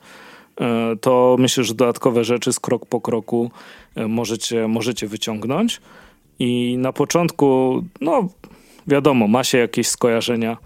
e, 0.62 0.96
to 1.02 1.36
myślę, 1.40 1.64
że 1.64 1.74
dodatkowe 1.74 2.24
rzeczy 2.24 2.54
z 2.54 2.60
krok 2.60 2.86
po 2.86 3.02
kroku 3.02 3.52
e, 3.96 4.08
możecie, 4.08 4.68
możecie 4.68 5.08
wyciągnąć. 5.08 5.82
I 6.40 6.78
na 6.78 6.94
początku, 6.94 7.82
no 8.02 8.30
wiadomo, 8.88 9.28
ma 9.28 9.44
się 9.44 9.58
jakieś 9.58 9.88
skojarzenia 9.88 10.58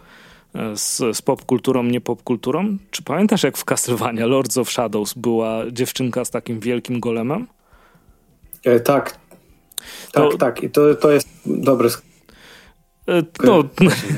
z, 0.76 1.18
z 1.18 1.22
popkulturą, 1.22 1.84
nie 1.84 2.02
popkulturą. 2.02 2.78
Czy 2.92 3.04
pamiętasz, 3.04 3.44
jak 3.44 3.58
w 3.58 3.66
Castlevania 3.66 4.26
Lords 4.26 4.58
of 4.58 4.72
Shadows 4.72 5.14
była 5.14 5.72
dziewczynka 5.72 6.26
z 6.26 6.30
takim 6.30 6.60
wielkim 6.60 7.00
golemem? 7.00 7.48
E, 8.66 8.80
tak, 8.80 9.12
tak, 9.12 9.20
to, 10.12 10.38
tak. 10.38 10.64
I 10.64 10.70
to, 10.70 10.96
to 10.96 11.12
jest 11.12 11.30
dobry 11.46 11.90
e, 13.08 13.24
no, 13.44 13.64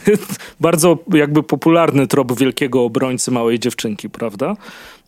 bardzo 0.60 0.98
jakby 1.14 1.44
popularny 1.44 2.08
trop 2.08 2.40
wielkiego 2.40 2.84
obrońcy 2.84 3.32
małej 3.32 3.60
dziewczynki, 3.60 4.10
prawda? 4.10 4.56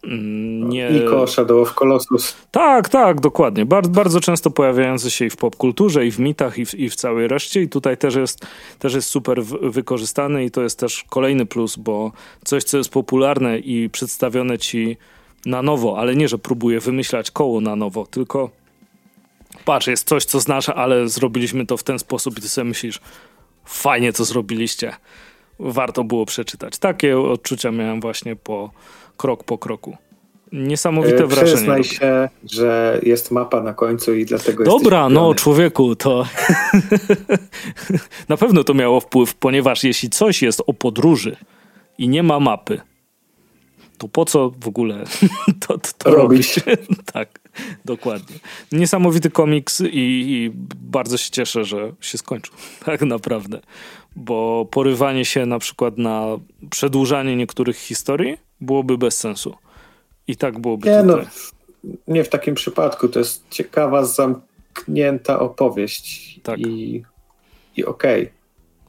Mm, 0.04 0.70
nie... 0.70 0.90
Iko, 0.90 1.28
Shadow 1.28 1.68
of 1.68 1.76
Colossus. 1.76 2.36
Tak, 2.52 2.90
tak, 2.90 3.22
dokładnie. 3.22 3.66
Bardzo, 3.66 3.92
bardzo 3.92 4.20
często 4.20 4.52
pojawiający 4.52 5.12
się 5.12 5.26
i 5.26 5.30
w 5.30 5.38
popkulturze, 5.38 6.06
i 6.06 6.12
w 6.12 6.20
mitach, 6.20 6.58
i 6.58 6.66
w, 6.66 6.74
i 6.74 6.90
w 6.90 6.96
całej 6.96 7.28
reszcie. 7.28 7.62
I 7.62 7.70
tutaj 7.70 7.98
też 7.98 8.16
jest, 8.16 8.46
też 8.80 8.94
jest 8.94 9.10
super 9.10 9.44
wykorzystany 9.62 10.46
i 10.46 10.52
to 10.52 10.62
jest 10.62 10.80
też 10.80 11.06
kolejny 11.10 11.46
plus, 11.46 11.76
bo 11.76 12.12
coś, 12.44 12.64
co 12.64 12.78
jest 12.78 12.90
popularne 12.90 13.60
i 13.60 13.90
przedstawione 13.90 14.58
ci 14.58 14.98
na 15.46 15.62
nowo, 15.62 16.00
ale 16.00 16.16
nie, 16.16 16.28
że 16.28 16.38
próbuje 16.38 16.80
wymyślać 16.80 17.32
koło 17.32 17.62
na 17.62 17.76
nowo, 17.76 18.06
tylko 18.06 18.50
patrz, 19.66 19.88
jest 19.88 20.08
coś, 20.08 20.26
co 20.26 20.40
znasz, 20.40 20.70
ale 20.70 21.10
zrobiliśmy 21.10 21.66
to 21.66 21.78
w 21.78 21.84
ten 21.84 22.00
sposób 22.00 22.38
i 22.38 22.42
ty 22.42 22.50
sobie 22.50 22.66
myślisz, 22.66 23.00
fajnie 23.66 24.14
to 24.14 24.26
zrobiliście. 24.26 24.94
Warto 25.60 26.04
było 26.04 26.26
przeczytać. 26.26 26.78
Takie 26.78 27.20
odczucia 27.20 27.72
miałem 27.72 28.02
właśnie 28.02 28.36
po 28.36 28.72
krok 29.18 29.44
po 29.44 29.58
kroku. 29.58 29.98
Niesamowite 30.52 31.28
wrażenie. 31.28 31.54
Przyznaj 31.54 31.84
się, 31.84 32.30
że 32.52 33.00
jest 33.04 33.32
mapa 33.32 33.62
na 33.62 33.74
końcu 33.74 34.14
i 34.14 34.26
dlatego 34.26 34.64
Dobra, 34.64 35.10
no 35.10 35.34
człowieku, 35.34 35.96
to 35.96 36.26
na 38.30 38.38
pewno 38.38 38.64
to 38.64 38.74
miało 38.74 39.00
wpływ, 39.00 39.36
ponieważ 39.36 39.84
jeśli 39.84 40.10
coś 40.10 40.42
jest 40.42 40.62
o 40.68 40.74
podróży 40.74 41.36
i 41.98 42.08
nie 42.08 42.24
ma 42.24 42.40
mapy, 42.40 42.82
to 43.98 44.08
po 44.08 44.26
co 44.26 44.52
w 44.60 44.68
ogóle 44.68 45.04
to, 45.68 45.78
to, 45.78 45.90
to 45.98 46.12
robić? 46.12 46.60
tak, 47.14 47.40
dokładnie. 47.86 48.36
Niesamowity 48.72 49.30
komiks 49.30 49.82
i, 49.82 49.88
i, 49.94 50.52
bardzo 50.76 51.18
się 51.18 51.32
cieszę, 51.32 51.66
że 51.66 51.94
się 52.02 52.18
skończył. 52.18 52.56
Tak 52.86 53.02
naprawdę. 53.02 53.60
Bo 54.16 54.68
porywanie 54.72 55.26
się 55.26 55.46
na 55.46 55.60
przykład 55.60 55.98
na 55.98 56.26
przedłużanie 56.70 57.36
niektórych 57.36 57.78
historii 57.78 58.38
byłoby 58.62 58.98
bez 58.98 59.18
sensu. 59.18 59.56
I 60.28 60.36
tak 60.36 60.60
byłoby 60.60 60.90
nie, 60.90 61.04
no, 61.04 61.14
tutaj. 61.14 61.28
No, 61.84 61.94
nie 62.08 62.24
w 62.24 62.30
takim 62.30 62.56
przypadku. 62.56 63.10
To 63.10 63.20
jest 63.20 63.50
ciekawa, 63.50 64.06
zamknięta 64.06 65.40
opowieść. 65.40 66.40
Tak. 66.44 66.60
I, 66.60 67.04
i 67.78 67.86
okej. 67.86 68.22
Okay. 68.22 68.34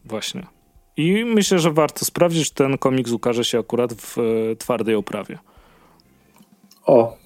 Właśnie. 0.05 0.53
I 0.97 1.24
myślę, 1.24 1.59
że 1.59 1.70
warto 1.70 2.05
sprawdzić, 2.05 2.49
czy 2.49 2.55
ten 2.55 2.78
komiks 2.78 3.11
ukaże 3.11 3.45
się 3.45 3.59
akurat 3.59 3.95
w 3.95 4.18
e, 4.18 4.57
twardej 4.57 4.95
oprawie. 4.95 5.38
O. 6.86 7.16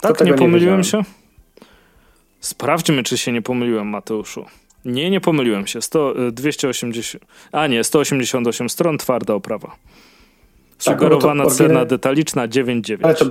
Tak, 0.00 0.24
nie 0.24 0.34
pomyliłem 0.34 0.78
nie 0.78 0.84
się? 0.84 1.02
Sprawdźmy, 2.40 3.02
czy 3.02 3.18
się 3.18 3.32
nie 3.32 3.42
pomyliłem, 3.42 3.88
Mateuszu. 3.88 4.46
Nie, 4.84 5.10
nie 5.10 5.20
pomyliłem 5.20 5.66
się. 5.66 5.82
100, 5.82 6.14
280. 6.32 7.24
E, 7.24 7.26
a 7.52 7.66
nie, 7.66 7.84
188 7.84 8.68
stron, 8.68 8.98
twarda 8.98 9.34
oprawa. 9.34 9.68
Tak, 9.68 9.76
Sugerowana 10.78 11.44
tak, 11.44 11.52
cena 11.52 11.84
detaliczna 11.84 12.48
9,9. 12.48 12.98
Ale 13.02 13.14
to 13.14 13.24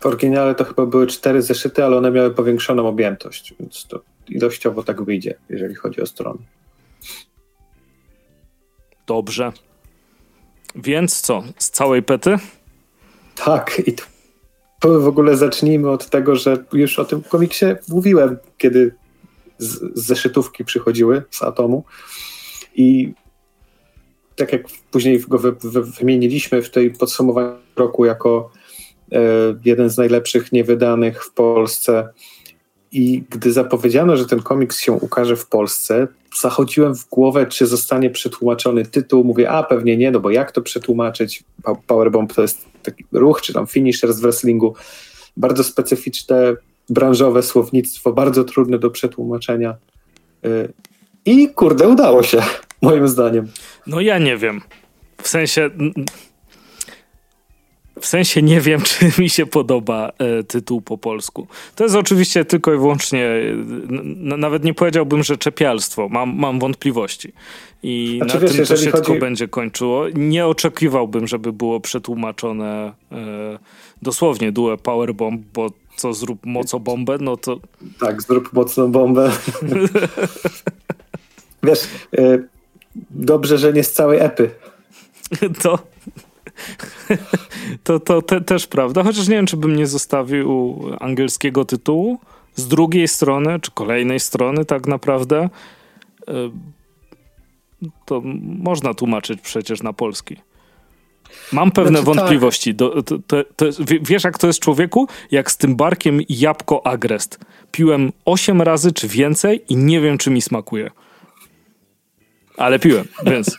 w 0.00 0.06
oryginale 0.06 0.54
to 0.54 0.64
chyba 0.64 0.86
były 0.86 1.06
cztery 1.06 1.42
zeszyty, 1.42 1.84
ale 1.84 1.96
one 1.96 2.10
miały 2.10 2.30
powiększoną 2.30 2.88
objętość, 2.88 3.54
więc 3.60 3.86
to 3.86 4.00
ilościowo 4.28 4.82
tak 4.82 5.02
wyjdzie, 5.02 5.34
jeżeli 5.48 5.74
chodzi 5.74 6.00
o 6.00 6.06
strony. 6.06 6.38
Dobrze. 9.06 9.52
Więc 10.74 11.20
co? 11.20 11.42
Z 11.58 11.70
całej 11.70 12.02
pety? 12.02 12.38
Tak, 13.44 13.82
i 13.86 13.92
to 14.80 15.00
w 15.00 15.08
ogóle 15.08 15.36
zacznijmy 15.36 15.90
od 15.90 16.10
tego, 16.10 16.36
że 16.36 16.64
już 16.72 16.98
o 16.98 17.04
tym 17.04 17.22
komiksie 17.22 17.66
mówiłem, 17.88 18.36
kiedy 18.58 18.94
z, 19.58 19.68
z 19.94 20.06
zeszytówki 20.06 20.64
przychodziły 20.64 21.22
z 21.30 21.42
Atomu 21.42 21.84
i 22.74 23.12
tak 24.36 24.52
jak 24.52 24.62
później 24.90 25.20
go 25.20 25.38
wy, 25.38 25.52
wy, 25.52 25.82
wymieniliśmy 25.82 26.62
w 26.62 26.70
tej 26.70 26.90
podsumowaniu 26.90 27.56
roku 27.76 28.04
jako 28.04 28.50
e, 29.12 29.18
jeden 29.64 29.90
z 29.90 29.96
najlepszych 29.96 30.52
niewydanych 30.52 31.24
w 31.24 31.32
Polsce 31.32 32.08
i 32.96 33.24
gdy 33.30 33.52
zapowiedziano, 33.52 34.16
że 34.16 34.26
ten 34.26 34.42
komiks 34.42 34.80
się 34.80 34.92
ukaże 34.92 35.36
w 35.36 35.46
Polsce, 35.46 36.08
zachodziłem 36.40 36.94
w 36.94 37.08
głowę, 37.08 37.46
czy 37.46 37.66
zostanie 37.66 38.10
przetłumaczony 38.10 38.86
tytuł. 38.86 39.24
Mówię, 39.24 39.50
a 39.50 39.62
pewnie 39.62 39.96
nie, 39.96 40.10
no 40.10 40.20
bo 40.20 40.30
jak 40.30 40.52
to 40.52 40.62
przetłumaczyć? 40.62 41.44
Powerbomb 41.86 42.32
to 42.32 42.42
jest 42.42 42.64
taki 42.82 43.04
ruch, 43.12 43.42
czy 43.42 43.52
tam 43.52 43.66
finisher 43.66 44.12
z 44.12 44.20
wrestlingu. 44.20 44.74
Bardzo 45.36 45.64
specyficzne, 45.64 46.54
branżowe 46.88 47.42
słownictwo, 47.42 48.12
bardzo 48.12 48.44
trudne 48.44 48.78
do 48.78 48.90
przetłumaczenia. 48.90 49.76
Y, 50.46 50.72
I 51.24 51.48
kurde, 51.48 51.88
udało 51.88 52.22
się, 52.22 52.42
moim 52.82 53.08
zdaniem. 53.08 53.48
No 53.86 54.00
ja 54.00 54.18
nie 54.18 54.36
wiem. 54.36 54.60
W 55.22 55.28
sensie 55.28 55.70
w 58.00 58.06
sensie 58.06 58.42
nie 58.42 58.60
wiem, 58.60 58.80
czy 58.88 59.10
mi 59.18 59.30
się 59.30 59.46
podoba 59.46 60.12
e, 60.18 60.42
tytuł 60.42 60.80
po 60.80 60.98
polsku. 60.98 61.46
To 61.74 61.84
jest 61.84 61.96
oczywiście 61.96 62.44
tylko 62.44 62.74
i 62.74 62.76
wyłącznie, 62.76 63.24
n- 63.90 64.40
nawet 64.40 64.64
nie 64.64 64.74
powiedziałbym, 64.74 65.22
że 65.22 65.36
czepialstwo. 65.36 66.08
Mam, 66.08 66.36
mam 66.36 66.58
wątpliwości. 66.58 67.32
I 67.82 68.14
znaczy, 68.16 68.34
na 68.34 68.40
wiesz, 68.40 68.52
tym 68.56 68.66
to 68.66 68.76
się 68.76 68.90
chodzi... 68.90 69.04
tylko 69.04 69.20
będzie 69.20 69.48
kończyło. 69.48 70.04
Nie 70.14 70.46
oczekiwałbym, 70.46 71.26
żeby 71.26 71.52
było 71.52 71.80
przetłumaczone 71.80 72.92
e, 73.12 73.58
dosłownie 74.02 74.52
due 74.52 74.76
powerbomb, 74.76 75.42
bo 75.54 75.70
co 75.96 76.14
zrób 76.14 76.46
mocobombę, 76.46 77.18
no 77.20 77.36
to... 77.36 77.60
Tak, 78.00 78.22
zrób 78.22 78.52
mocną 78.52 78.92
bombę. 78.92 79.30
wiesz, 81.62 81.80
e, 82.18 82.38
dobrze, 83.10 83.58
że 83.58 83.72
nie 83.72 83.84
z 83.84 83.92
całej 83.92 84.20
epy. 84.20 84.50
To 85.62 85.78
to, 87.84 88.00
to 88.00 88.22
te, 88.22 88.40
też 88.40 88.66
prawda, 88.66 89.02
chociaż 89.02 89.28
nie 89.28 89.36
wiem, 89.36 89.46
czy 89.46 89.56
bym 89.56 89.76
nie 89.76 89.86
zostawił 89.86 90.80
angielskiego 91.00 91.64
tytułu. 91.64 92.18
Z 92.54 92.68
drugiej 92.68 93.08
strony, 93.08 93.60
czy 93.60 93.70
kolejnej 93.70 94.20
strony, 94.20 94.64
tak 94.64 94.86
naprawdę, 94.86 95.48
e, 96.28 96.50
to 98.04 98.22
można 98.42 98.94
tłumaczyć 98.94 99.40
przecież 99.40 99.82
na 99.82 99.92
polski. 99.92 100.36
Mam 101.52 101.70
pewne 101.70 101.90
znaczy, 101.90 102.06
tak. 102.06 102.16
wątpliwości. 102.16 102.70
Tak. 102.70 102.76
Do, 102.76 103.02
to, 103.02 103.18
to, 103.18 103.44
to 103.56 103.66
wiesz, 104.00 104.24
jak 104.24 104.38
to 104.38 104.46
jest 104.46 104.60
człowieku? 104.60 105.08
Jak 105.30 105.50
z 105.50 105.56
tym 105.56 105.76
barkiem 105.76 106.20
jabłko 106.28 106.86
agrest. 106.86 107.38
Piłem 107.72 108.12
8 108.24 108.62
razy 108.62 108.92
czy 108.92 109.08
więcej 109.08 109.64
i 109.68 109.76
nie 109.76 110.00
wiem, 110.00 110.18
czy 110.18 110.30
mi 110.30 110.42
smakuje. 110.42 110.90
Ale 112.56 112.78
piłem, 112.78 113.04
więc. 113.26 113.58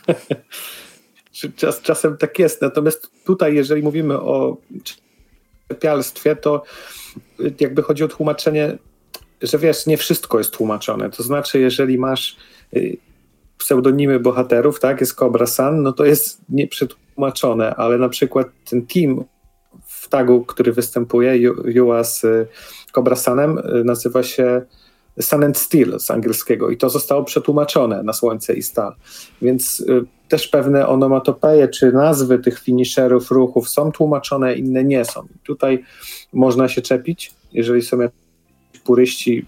Czas, 1.56 1.80
czasem 1.80 2.16
tak 2.16 2.38
jest. 2.38 2.62
Natomiast 2.62 3.10
tutaj, 3.24 3.54
jeżeli 3.54 3.82
mówimy 3.82 4.20
o 4.20 4.56
czepialstwie, 5.68 6.36
to 6.36 6.62
jakby 7.60 7.82
chodzi 7.82 8.04
o 8.04 8.08
tłumaczenie, 8.08 8.78
że 9.42 9.58
wiesz, 9.58 9.86
nie 9.86 9.96
wszystko 9.96 10.38
jest 10.38 10.50
tłumaczone. 10.50 11.10
To 11.10 11.22
znaczy, 11.22 11.60
jeżeli 11.60 11.98
masz 11.98 12.36
y, 12.76 12.96
pseudonimy 13.58 14.20
bohaterów, 14.20 14.80
tak, 14.80 15.00
jest 15.00 15.14
Cobra 15.14 15.46
San, 15.46 15.82
no 15.82 15.92
to 15.92 16.04
jest 16.04 16.40
nieprzetłumaczone, 16.48 17.74
ale 17.74 17.98
na 17.98 18.08
przykład 18.08 18.46
ten 18.70 18.86
team 18.86 19.24
w 19.86 20.08
tagu, 20.08 20.44
który 20.44 20.72
występuje, 20.72 21.36
Juła 21.64 22.04
z 22.04 22.24
y, 22.24 22.46
Cobra 22.92 23.16
Sanem, 23.16 23.58
y, 23.58 23.84
nazywa 23.84 24.22
się 24.22 24.62
Sun 25.20 25.44
and 25.44 25.58
Steel 25.58 26.00
z 26.00 26.10
angielskiego 26.10 26.70
i 26.70 26.76
to 26.76 26.90
zostało 26.90 27.24
przetłumaczone 27.24 28.02
na 28.02 28.12
Słońce 28.12 28.54
i 28.54 28.62
Stal. 28.62 28.94
Więc 29.42 29.80
y, 29.80 30.04
też 30.28 30.48
pewne 30.48 30.88
onomatopeje 30.88 31.68
czy 31.68 31.92
nazwy 31.92 32.38
tych 32.38 32.60
finisherów 32.60 33.30
ruchów 33.30 33.68
są 33.68 33.92
tłumaczone, 33.92 34.54
inne 34.54 34.84
nie 34.84 35.04
są. 35.04 35.26
Tutaj 35.44 35.84
można 36.32 36.68
się 36.68 36.82
czepić, 36.82 37.32
jeżeli 37.52 37.82
są 37.82 37.98
puryści, 38.84 39.46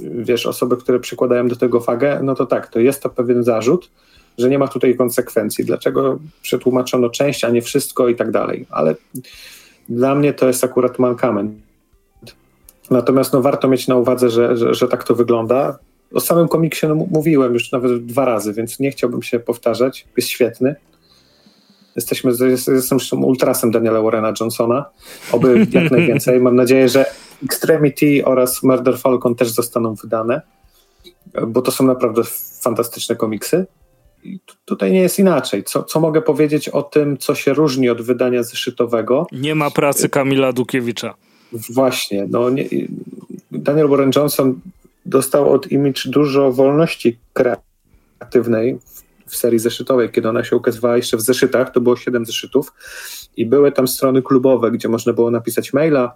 wiesz, 0.00 0.46
osoby, 0.46 0.76
które 0.76 1.00
przykładają 1.00 1.48
do 1.48 1.56
tego 1.56 1.80
wagę, 1.80 2.20
no 2.22 2.34
to 2.34 2.46
tak, 2.46 2.68
to 2.68 2.80
jest 2.80 3.02
to 3.02 3.10
pewien 3.10 3.44
zarzut, 3.44 3.90
że 4.38 4.48
nie 4.48 4.58
ma 4.58 4.68
tutaj 4.68 4.96
konsekwencji. 4.96 5.64
Dlaczego 5.64 6.18
przetłumaczono 6.42 7.10
część, 7.10 7.44
a 7.44 7.50
nie 7.50 7.62
wszystko 7.62 8.08
i 8.08 8.16
tak 8.16 8.30
dalej. 8.30 8.66
Ale 8.70 8.94
dla 9.88 10.14
mnie 10.14 10.32
to 10.32 10.46
jest 10.46 10.64
akurat 10.64 10.98
mankament 10.98 11.69
Natomiast 12.90 13.32
no, 13.32 13.42
warto 13.42 13.68
mieć 13.68 13.88
na 13.88 13.96
uwadze, 13.96 14.30
że, 14.30 14.56
że, 14.56 14.74
że 14.74 14.88
tak 14.88 15.04
to 15.04 15.14
wygląda. 15.14 15.78
O 16.14 16.20
samym 16.20 16.48
komiksie 16.48 16.86
no, 16.86 16.94
mówiłem 16.94 17.54
już 17.54 17.72
nawet 17.72 18.06
dwa 18.06 18.24
razy, 18.24 18.52
więc 18.52 18.80
nie 18.80 18.90
chciałbym 18.90 19.22
się 19.22 19.40
powtarzać. 19.40 20.06
Jest 20.16 20.28
świetny. 20.28 20.74
Jesteśmy, 21.96 22.30
jestem 22.40 22.80
zresztą 22.80 23.22
ultrasem 23.22 23.70
Daniela 23.70 24.02
Warrena 24.02 24.32
Johnsona. 24.40 24.84
Oby 25.32 25.66
jak 25.72 25.90
najwięcej. 25.90 26.40
Mam 26.40 26.56
nadzieję, 26.56 26.88
że 26.88 27.06
Extremity 27.44 28.24
oraz 28.24 28.62
Murder 28.62 28.98
Falcon 28.98 29.34
też 29.34 29.50
zostaną 29.50 29.94
wydane, 29.94 30.40
bo 31.46 31.62
to 31.62 31.70
są 31.70 31.84
naprawdę 31.84 32.22
fantastyczne 32.62 33.16
komiksy. 33.16 33.66
I 34.24 34.40
tutaj 34.64 34.92
nie 34.92 35.00
jest 35.00 35.18
inaczej. 35.18 35.64
Co, 35.64 35.82
co 35.82 36.00
mogę 36.00 36.22
powiedzieć 36.22 36.68
o 36.68 36.82
tym, 36.82 37.18
co 37.18 37.34
się 37.34 37.54
różni 37.54 37.88
od 37.88 38.02
wydania 38.02 38.42
zeszytowego? 38.42 39.26
Nie 39.32 39.54
ma 39.54 39.70
pracy 39.70 40.08
Kamila 40.08 40.52
Dukiewicza. 40.52 41.14
Właśnie. 41.52 42.26
No, 42.30 42.50
nie, 42.50 42.64
Daniel 43.52 43.88
Warren 43.88 44.10
Johnson 44.16 44.60
dostał 45.06 45.52
od 45.52 45.72
Image 45.72 46.02
dużo 46.06 46.52
wolności 46.52 47.18
kreatywnej 47.32 48.78
w, 49.26 49.30
w 49.30 49.36
serii 49.36 49.58
zeszytowej, 49.58 50.10
kiedy 50.10 50.28
ona 50.28 50.44
się 50.44 50.56
ukazywała 50.56 50.96
jeszcze 50.96 51.16
w 51.16 51.20
zeszytach, 51.20 51.72
to 51.72 51.80
było 51.80 51.96
siedem 51.96 52.26
zeszytów 52.26 52.72
i 53.36 53.46
były 53.46 53.72
tam 53.72 53.88
strony 53.88 54.22
klubowe, 54.22 54.70
gdzie 54.70 54.88
można 54.88 55.12
było 55.12 55.30
napisać 55.30 55.72
maila 55.72 56.14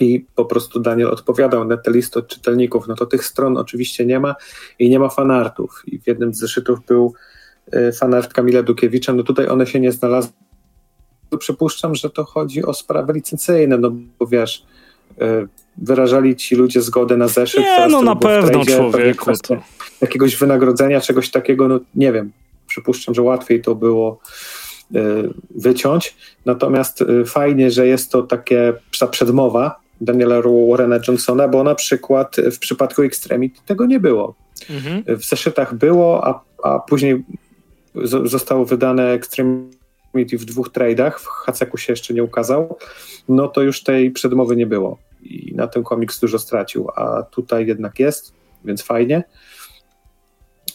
i 0.00 0.26
po 0.34 0.44
prostu 0.44 0.80
Daniel 0.80 1.08
odpowiadał 1.08 1.64
na 1.64 1.76
te 1.76 1.90
listy 1.90 2.18
od 2.18 2.28
czytelników. 2.28 2.88
No 2.88 2.94
to 2.94 3.06
tych 3.06 3.24
stron 3.24 3.56
oczywiście 3.56 4.06
nie 4.06 4.20
ma 4.20 4.34
i 4.78 4.90
nie 4.90 4.98
ma 4.98 5.08
fanartów. 5.08 5.82
I 5.86 5.98
w 5.98 6.06
jednym 6.06 6.34
z 6.34 6.38
zeszytów 6.38 6.78
był 6.86 7.14
y, 7.74 7.92
fanart 7.92 8.32
Kamila 8.32 8.62
Dukiewicza, 8.62 9.12
no 9.12 9.22
tutaj 9.22 9.48
one 9.48 9.66
się 9.66 9.80
nie 9.80 9.92
znalazły 9.92 10.32
przypuszczam, 11.36 11.94
że 11.94 12.10
to 12.10 12.24
chodzi 12.24 12.64
o 12.64 12.74
sprawy 12.74 13.12
licencyjne, 13.12 13.78
no 13.78 13.92
bo 14.18 14.26
wiesz, 14.26 14.64
e, 15.20 15.46
wyrażali 15.76 16.36
ci 16.36 16.56
ludzie 16.56 16.82
zgodę 16.82 17.16
na 17.16 17.28
zeszyt. 17.28 17.60
Nie, 17.60 17.86
no 17.88 18.02
na 18.02 18.16
pewno 18.16 18.64
człowieku. 18.64 19.30
To... 19.42 19.56
Jakiegoś 20.00 20.36
wynagrodzenia, 20.36 21.00
czegoś 21.00 21.30
takiego, 21.30 21.68
no 21.68 21.80
nie 21.94 22.12
wiem. 22.12 22.32
Przypuszczam, 22.66 23.14
że 23.14 23.22
łatwiej 23.22 23.62
to 23.62 23.74
było 23.74 24.20
wyciąć. 25.50 26.16
Natomiast 26.46 27.04
fajnie, 27.26 27.70
że 27.70 27.86
jest 27.86 28.10
to 28.12 28.22
takie 28.22 28.72
ta 29.00 29.06
przedmowa 29.06 29.80
Daniela 30.00 30.42
Warrena 30.70 30.98
Johnsona, 31.08 31.48
bo 31.48 31.64
na 31.64 31.74
przykład 31.74 32.36
w 32.52 32.58
przypadku 32.58 33.02
Extremity 33.02 33.60
tego 33.66 33.86
nie 33.86 34.00
było. 34.00 34.34
Mhm. 34.70 35.02
W 35.18 35.24
zeszytach 35.24 35.74
było, 35.74 36.26
a, 36.26 36.40
a 36.62 36.78
później 36.78 37.24
zostało 38.24 38.64
wydane 38.64 39.12
Extremity 39.12 39.77
w 40.14 40.44
dwóch 40.44 40.68
tradeach, 40.68 41.20
w 41.20 41.26
Haceku 41.26 41.78
się 41.78 41.92
jeszcze 41.92 42.14
nie 42.14 42.24
ukazał, 42.24 42.76
no 43.28 43.48
to 43.48 43.62
już 43.62 43.82
tej 43.82 44.10
przedmowy 44.10 44.56
nie 44.56 44.66
było 44.66 44.98
i 45.22 45.52
na 45.54 45.66
tym 45.66 45.84
komiks 45.84 46.20
dużo 46.20 46.38
stracił, 46.38 46.88
a 46.96 47.22
tutaj 47.22 47.66
jednak 47.66 47.98
jest, 47.98 48.32
więc 48.64 48.82
fajnie. 48.82 49.24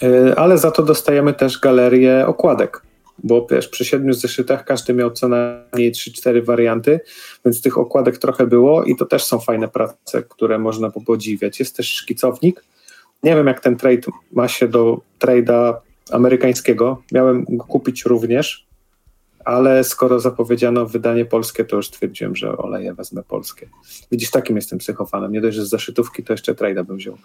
E, 0.04 0.40
ale 0.40 0.58
za 0.58 0.72
to 0.72 0.84
dostajemy 0.84 1.34
też 1.34 1.60
galerię 1.60 2.28
okładek, 2.28 2.82
bo 3.24 3.48
wiesz, 3.52 3.68
przy 3.68 3.86
siedmiu 3.86 4.14
zeszytach 4.14 4.66
każdy 4.66 4.94
miał 4.94 5.12
co 5.12 5.28
najmniej 5.28 5.92
3-4 5.92 6.46
warianty, 6.46 7.00
więc 7.46 7.62
tych 7.62 7.78
okładek 7.78 8.18
trochę 8.18 8.48
było 8.48 8.84
i 8.84 8.96
to 8.96 9.06
też 9.06 9.24
są 9.24 9.40
fajne 9.40 9.68
prace, 9.68 10.24
które 10.24 10.60
można 10.60 10.92
podziwiać. 10.92 11.60
Jest 11.60 11.78
też 11.78 11.88
szkicownik. 11.94 12.66
Nie 13.24 13.36
wiem, 13.36 13.48
jak 13.48 13.60
ten 13.60 13.76
trade 13.76 14.12
ma 14.32 14.48
się 14.48 14.68
do 14.68 15.02
trade'a 15.20 15.74
amerykańskiego. 16.12 17.02
Miałem 17.12 17.46
go 17.50 17.66
kupić 17.66 18.06
również, 18.06 18.68
ale 19.46 19.84
skoro 19.84 20.20
zapowiedziano 20.20 20.86
wydanie 20.86 21.26
polskie, 21.26 21.66
to 21.66 21.76
już 21.76 21.88
stwierdziłem, 21.88 22.36
że 22.36 22.58
oleję 22.58 22.94
wezmę 22.94 23.24
polskie. 23.24 23.70
Widzisz, 24.12 24.32
takim 24.32 24.56
jestem 24.56 24.80
psychofanem. 24.80 25.32
Nie 25.32 25.41
dość, 25.41 25.58
że 25.58 25.66
z 25.66 25.70
zaszytówki, 25.70 26.24
to 26.24 26.34
jeszcze 26.34 26.54
trade'a 26.54 26.86
bym 26.86 26.98
wziął. 26.98 27.18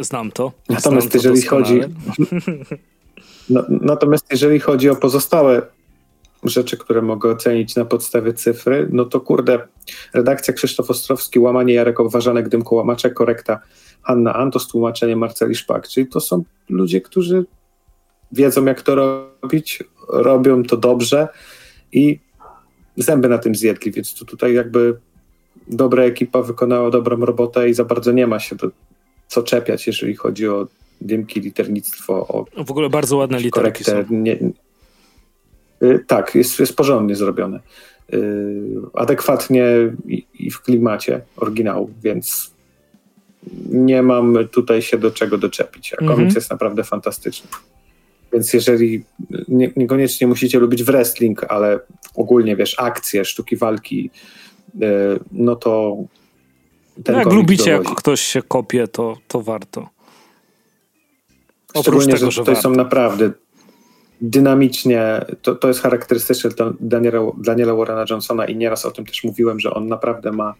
Znam 0.00 0.32
to. 0.32 0.52
Natomiast 0.68 1.10
Znam 1.10 1.24
jeżeli 1.24 1.42
chodzi. 1.42 1.80
No, 3.50 3.64
natomiast 3.68 4.26
jeżeli 4.30 4.60
chodzi 4.60 4.90
o 4.90 4.96
pozostałe 4.96 5.62
rzeczy, 6.42 6.76
które 6.76 7.02
mogę 7.02 7.30
ocenić 7.30 7.76
na 7.76 7.84
podstawie 7.84 8.32
cyfry, 8.32 8.88
no 8.92 9.04
to 9.04 9.20
kurde, 9.20 9.68
redakcja 10.14 10.54
Krzysztof 10.54 10.90
Ostrowski, 10.90 11.38
łamanie 11.38 11.74
Jarek 11.74 12.00
Obważanek, 12.00 12.48
Dymko 12.48 12.74
Łamaczek, 12.74 13.14
korekta 13.14 13.60
Hanna 14.02 14.34
Antos, 14.34 14.68
tłumaczenie 14.68 15.16
Marceli 15.16 15.54
Szpak, 15.54 15.88
czyli 15.88 16.06
to 16.06 16.20
są 16.20 16.44
ludzie, 16.68 17.00
którzy 17.00 17.44
wiedzą 18.32 18.64
jak 18.64 18.82
to 18.82 18.94
robić, 18.94 19.82
robią 20.08 20.62
to 20.62 20.76
dobrze 20.76 21.28
i 21.92 22.18
zęby 22.96 23.28
na 23.28 23.38
tym 23.38 23.54
zjedli, 23.54 23.92
więc 23.92 24.14
tu 24.14 24.24
tutaj 24.24 24.54
jakby 24.54 24.96
dobra 25.68 26.02
ekipa 26.02 26.42
wykonała 26.42 26.90
dobrą 26.90 27.16
robotę 27.16 27.68
i 27.68 27.74
za 27.74 27.84
bardzo 27.84 28.12
nie 28.12 28.26
ma 28.26 28.40
się 28.40 28.56
do 28.56 28.70
co 29.28 29.42
czepiać, 29.42 29.86
jeżeli 29.86 30.16
chodzi 30.16 30.48
o 30.48 30.66
dymki, 31.00 31.40
liternictwo. 31.40 32.26
O 32.28 32.64
w 32.64 32.70
ogóle 32.70 32.90
bardzo 32.90 33.16
ładne 33.16 33.40
literki 33.40 33.84
są. 33.84 34.04
Nie, 34.10 34.38
y, 35.82 36.04
tak, 36.06 36.34
jest, 36.34 36.60
jest 36.60 36.76
porządnie 36.76 37.16
zrobione. 37.16 37.60
Y, 38.14 38.64
adekwatnie 38.94 39.66
i, 40.06 40.26
i, 40.34 40.50
w 40.50 40.62
klimacie 40.62 41.20
oryginału, 41.36 41.90
więc 42.02 42.56
nie 43.70 44.02
mam 44.02 44.48
tutaj 44.52 44.82
się 44.82 44.98
do 44.98 45.10
czego 45.10 45.38
doczepić. 45.38 45.94
A 45.94 45.96
komiks 45.96 46.32
-hmm. 46.32 46.36
jest 46.36 46.50
naprawdę 46.50 46.84
fantastyczny. 46.84 47.48
Więc 48.36 48.52
jeżeli 48.52 49.04
nie, 49.48 49.72
niekoniecznie 49.76 50.26
musicie 50.26 50.58
lubić 50.58 50.82
wrestling, 50.82 51.44
ale 51.48 51.80
ogólnie 52.14 52.56
wiesz, 52.56 52.74
akcje, 52.78 53.24
sztuki 53.24 53.56
walki, 53.56 54.10
y, 54.74 54.80
no 55.32 55.56
to 55.56 55.96
ten 57.04 57.14
no 57.14 57.18
jak 57.18 57.32
lubicie, 57.32 57.70
jak 57.70 57.94
ktoś 57.94 58.20
się 58.20 58.42
kopie, 58.42 58.88
to, 58.88 59.16
to 59.28 59.42
warto. 59.42 59.88
Oprócz 61.74 62.06
tego, 62.06 62.30
że 62.30 62.40
tutaj 62.40 62.56
są 62.56 62.70
naprawdę 62.70 63.30
dynamicznie, 64.20 65.24
to, 65.42 65.54
to 65.54 65.68
jest 65.68 65.80
charakterystyczne 65.80 66.50
dla 66.50 66.72
Daniela, 66.80 67.20
Daniela 67.38 67.74
Warrena 67.74 68.04
Johnsona 68.10 68.46
i 68.46 68.56
nieraz 68.56 68.84
o 68.84 68.90
tym 68.90 69.06
też 69.06 69.24
mówiłem, 69.24 69.60
że 69.60 69.74
on 69.74 69.86
naprawdę 69.86 70.32
ma 70.32 70.54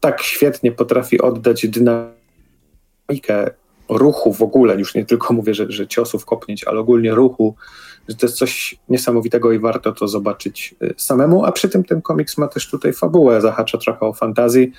tak 0.00 0.22
świetnie 0.22 0.72
potrafi 0.72 1.20
oddać 1.20 1.66
dynamikę 1.68 3.50
ruchu 3.90 4.32
w 4.32 4.42
ogóle, 4.42 4.76
już 4.76 4.94
nie 4.94 5.04
tylko 5.04 5.34
mówię, 5.34 5.54
że, 5.54 5.66
że 5.68 5.86
ciosów 5.86 6.24
kopnięć, 6.24 6.64
ale 6.64 6.80
ogólnie 6.80 7.14
ruchu, 7.14 7.54
że 8.08 8.16
to 8.16 8.26
jest 8.26 8.38
coś 8.38 8.76
niesamowitego 8.88 9.52
i 9.52 9.58
warto 9.58 9.92
to 9.92 10.08
zobaczyć 10.08 10.74
y, 10.82 10.94
samemu, 10.96 11.44
a 11.44 11.52
przy 11.52 11.68
tym 11.68 11.84
ten 11.84 12.02
komiks 12.02 12.38
ma 12.38 12.48
też 12.48 12.70
tutaj 12.70 12.92
fabułę, 12.92 13.40
zahacza 13.40 13.78
trochę 13.78 14.00
o 14.00 14.12
fantazji, 14.12 14.72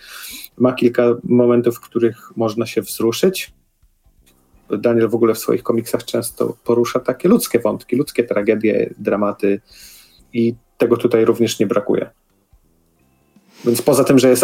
ma 0.58 0.74
kilka 0.74 1.04
momentów, 1.24 1.76
w 1.76 1.80
których 1.80 2.32
można 2.36 2.66
się 2.66 2.82
wzruszyć. 2.82 3.54
Daniel 4.70 5.10
w 5.10 5.16
ogóle 5.16 5.34
w 5.34 5.40
swoich 5.40 5.64
komiksach 5.64 6.04
często 6.04 6.58
porusza 6.64 7.00
takie 7.00 7.30
ludzkie 7.30 7.60
wątki, 7.60 7.96
ludzkie 7.96 8.24
tragedie, 8.24 8.94
dramaty 9.00 9.62
i 10.34 10.56
tego 10.78 10.98
tutaj 10.98 11.26
również 11.26 11.60
nie 11.60 11.68
brakuje. 11.68 12.10
Więc 13.66 13.82
poza 13.82 14.04
tym, 14.04 14.20
że 14.20 14.30
jest 14.30 14.44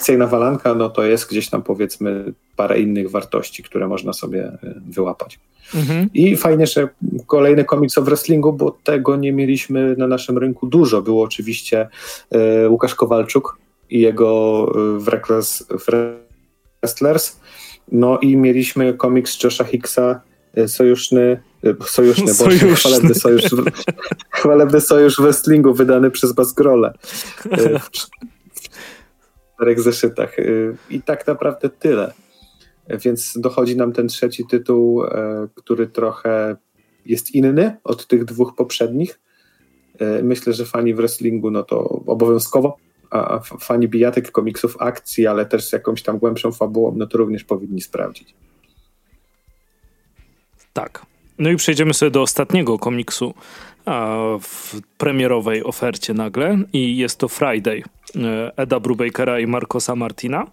akcyjna 0.00 0.26
walanka, 0.26 0.74
no 0.74 0.90
to 0.90 1.02
jest 1.02 1.30
gdzieś 1.30 1.48
tam 1.48 1.62
powiedzmy 1.62 2.32
parę 2.56 2.80
innych 2.80 3.10
wartości, 3.10 3.62
które 3.62 3.88
można 3.88 4.12
sobie 4.12 4.46
y, 4.64 4.74
wyłapać. 4.90 5.38
Mhm. 5.74 6.10
I 6.14 6.36
fajnie, 6.36 6.66
że 6.66 6.88
kolejny 7.26 7.64
komiks 7.64 7.98
o 7.98 8.02
wrestlingu, 8.02 8.52
bo 8.52 8.78
tego 8.84 9.16
nie 9.16 9.32
mieliśmy 9.32 9.96
na 9.96 10.06
naszym 10.06 10.38
rynku 10.38 10.66
dużo. 10.66 11.02
Było 11.02 11.24
oczywiście 11.24 11.88
y, 12.64 12.68
Łukasz 12.68 12.94
Kowalczuk 12.94 13.58
i 13.90 14.00
jego 14.00 14.66
y, 14.96 15.00
Wreckless 15.00 15.66
Wrestlers, 16.82 17.40
no 17.92 18.18
i 18.18 18.36
mieliśmy 18.36 18.94
komiks 18.94 19.42
Josha 19.42 19.64
Hicksa 19.64 20.20
sojuszny, 20.66 21.42
sojuszny, 21.86 22.34
sojuszny. 22.34 22.66
Boże, 22.66 22.76
chwalebny 22.76 23.14
sojusz, 23.14 23.44
chwalebny 24.38 24.80
sojusz 24.80 25.16
wrestlingu 25.16 25.74
wydany 25.74 26.10
przez 26.10 26.32
Basgrole 26.32 26.92
czterech 29.60 29.80
zeszytach. 29.80 30.36
I 30.90 31.02
tak 31.02 31.26
naprawdę 31.26 31.68
tyle. 31.68 32.12
Więc 32.88 33.38
dochodzi 33.38 33.76
nam 33.76 33.92
ten 33.92 34.08
trzeci 34.08 34.46
tytuł, 34.46 35.04
e, 35.04 35.48
który 35.54 35.86
trochę 35.86 36.56
jest 37.06 37.34
inny 37.34 37.76
od 37.84 38.06
tych 38.06 38.24
dwóch 38.24 38.54
poprzednich. 38.54 39.20
E, 39.98 40.22
myślę, 40.22 40.52
że 40.52 40.66
fani 40.66 40.94
wrestlingu 40.94 41.50
no 41.50 41.62
to 41.62 41.88
obowiązkowo, 42.06 42.76
a 43.10 43.40
fani 43.60 43.88
bijatek, 43.88 44.30
komiksów 44.30 44.76
akcji, 44.78 45.26
ale 45.26 45.46
też 45.46 45.68
z 45.68 45.72
jakąś 45.72 46.02
tam 46.02 46.18
głębszą 46.18 46.52
fabułą, 46.52 46.94
no 46.96 47.06
to 47.06 47.18
również 47.18 47.44
powinni 47.44 47.80
sprawdzić. 47.80 48.34
Tak. 50.72 51.09
No 51.40 51.50
i 51.50 51.56
przejdziemy 51.56 51.94
sobie 51.94 52.10
do 52.10 52.22
ostatniego 52.22 52.78
komiksu 52.78 53.34
w 54.40 54.80
premierowej 54.98 55.64
ofercie 55.64 56.14
nagle 56.14 56.58
i 56.72 56.96
jest 56.96 57.18
to 57.18 57.28
Friday 57.28 57.82
e, 58.16 58.52
Eda 58.56 58.80
Brubakera 58.80 59.40
i 59.40 59.46
Marcosa 59.46 59.96
Martina. 59.96 60.46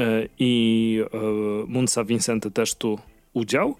E, 0.00 0.28
i 0.38 1.02
e, 1.14 1.18
Munsa 1.66 2.04
Vincenty 2.04 2.50
też 2.50 2.74
tu 2.74 2.98
udział. 3.32 3.76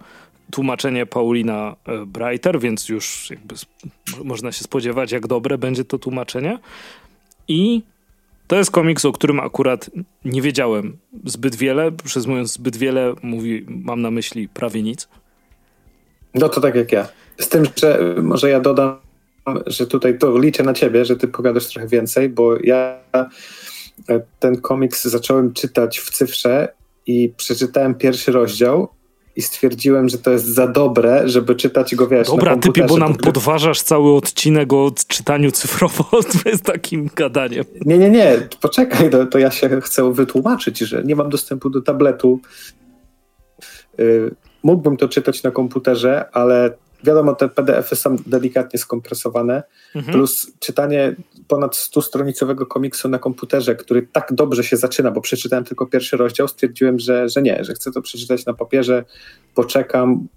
Tłumaczenie 0.51 1.05
Paulina 1.05 1.75
Breiter, 2.05 2.59
więc 2.59 2.89
już 2.89 3.29
jakby 3.29 3.55
można 4.23 4.51
się 4.51 4.63
spodziewać, 4.63 5.11
jak 5.11 5.27
dobre 5.27 5.57
będzie 5.57 5.85
to 5.85 5.99
tłumaczenie. 5.99 6.59
I 7.47 7.81
to 8.47 8.55
jest 8.55 8.71
komiks, 8.71 9.05
o 9.05 9.11
którym 9.11 9.39
akurat 9.39 9.89
nie 10.25 10.41
wiedziałem 10.41 10.97
zbyt 11.25 11.55
wiele. 11.55 11.91
Przez 11.91 12.27
mówiąc 12.27 12.53
zbyt 12.53 12.77
wiele, 12.77 13.13
mówi, 13.23 13.65
mam 13.67 14.01
na 14.01 14.11
myśli 14.11 14.49
prawie 14.49 14.83
nic. 14.83 15.07
No 16.39 16.49
to 16.49 16.61
tak 16.61 16.75
jak 16.75 16.91
ja. 16.91 17.07
Z 17.39 17.49
tym, 17.49 17.63
że 17.75 18.15
może 18.21 18.49
ja 18.49 18.59
dodam, 18.59 18.97
że 19.65 19.87
tutaj 19.87 20.17
to 20.17 20.37
liczę 20.37 20.63
na 20.63 20.73
ciebie, 20.73 21.05
że 21.05 21.15
ty 21.15 21.27
pogadasz 21.27 21.67
trochę 21.67 21.87
więcej, 21.87 22.29
bo 22.29 22.55
ja 22.63 22.99
ten 24.39 24.61
komiks 24.61 25.03
zacząłem 25.03 25.53
czytać 25.53 25.99
w 25.99 26.11
cyfrze 26.11 26.73
i 27.05 27.33
przeczytałem 27.37 27.95
pierwszy 27.95 28.31
rozdział 28.31 28.87
i 29.35 29.41
stwierdziłem, 29.41 30.09
że 30.09 30.17
to 30.17 30.31
jest 30.31 30.45
za 30.45 30.67
dobre, 30.67 31.29
żeby 31.29 31.55
czytać 31.55 31.95
go, 31.95 32.07
wiesz, 32.07 32.27
Dobra, 32.27 32.57
typie, 32.57 32.85
bo 32.85 32.97
nam 32.97 33.15
podważasz 33.15 33.81
cały 33.81 34.15
odcinek 34.15 34.73
o 34.73 34.91
czytaniu 35.07 35.51
cyfrowo 35.51 36.21
z 36.59 36.61
takim 36.61 37.09
gadaniem. 37.15 37.63
Nie, 37.85 37.97
nie, 37.97 38.09
nie, 38.09 38.47
poczekaj, 38.61 39.09
to, 39.09 39.25
to 39.25 39.39
ja 39.39 39.51
się 39.51 39.81
chcę 39.81 40.13
wytłumaczyć, 40.13 40.79
że 40.79 41.03
nie 41.03 41.15
mam 41.15 41.29
dostępu 41.29 41.69
do 41.69 41.81
tabletu. 41.81 42.39
Mógłbym 44.63 44.97
to 44.97 45.07
czytać 45.07 45.43
na 45.43 45.51
komputerze, 45.51 46.29
ale 46.31 46.73
wiadomo, 47.03 47.35
te 47.35 47.49
PDFy 47.49 47.95
są 47.95 48.15
delikatnie 48.25 48.79
skompresowane, 48.79 49.63
mhm. 49.95 50.13
plus 50.13 50.51
czytanie 50.59 51.15
ponad 51.47 51.75
100-stronicowego 51.75 52.67
komiksu 52.67 53.09
na 53.09 53.19
komputerze, 53.19 53.75
który 53.75 54.07
tak 54.11 54.33
dobrze 54.33 54.63
się 54.63 54.77
zaczyna, 54.77 55.11
bo 55.11 55.21
przeczytałem 55.21 55.65
tylko 55.65 55.85
pierwszy 55.85 56.17
rozdział, 56.17 56.47
stwierdziłem, 56.47 56.99
że, 56.99 57.29
że 57.29 57.41
nie, 57.41 57.63
że 57.63 57.73
chcę 57.73 57.91
to 57.91 58.01
przeczytać 58.01 58.45
na 58.45 58.53
papierze, 58.53 59.05
poczekam, 59.55 60.27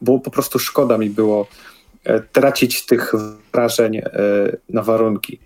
bo 0.00 0.18
po 0.18 0.30
prostu 0.30 0.58
szkoda 0.58 0.98
mi 0.98 1.10
było 1.10 1.46
e, 2.04 2.20
tracić 2.20 2.86
tych 2.86 3.12
wrażeń 3.52 3.96
e, 3.96 4.02
na 4.68 4.82
warunki. 4.82 5.40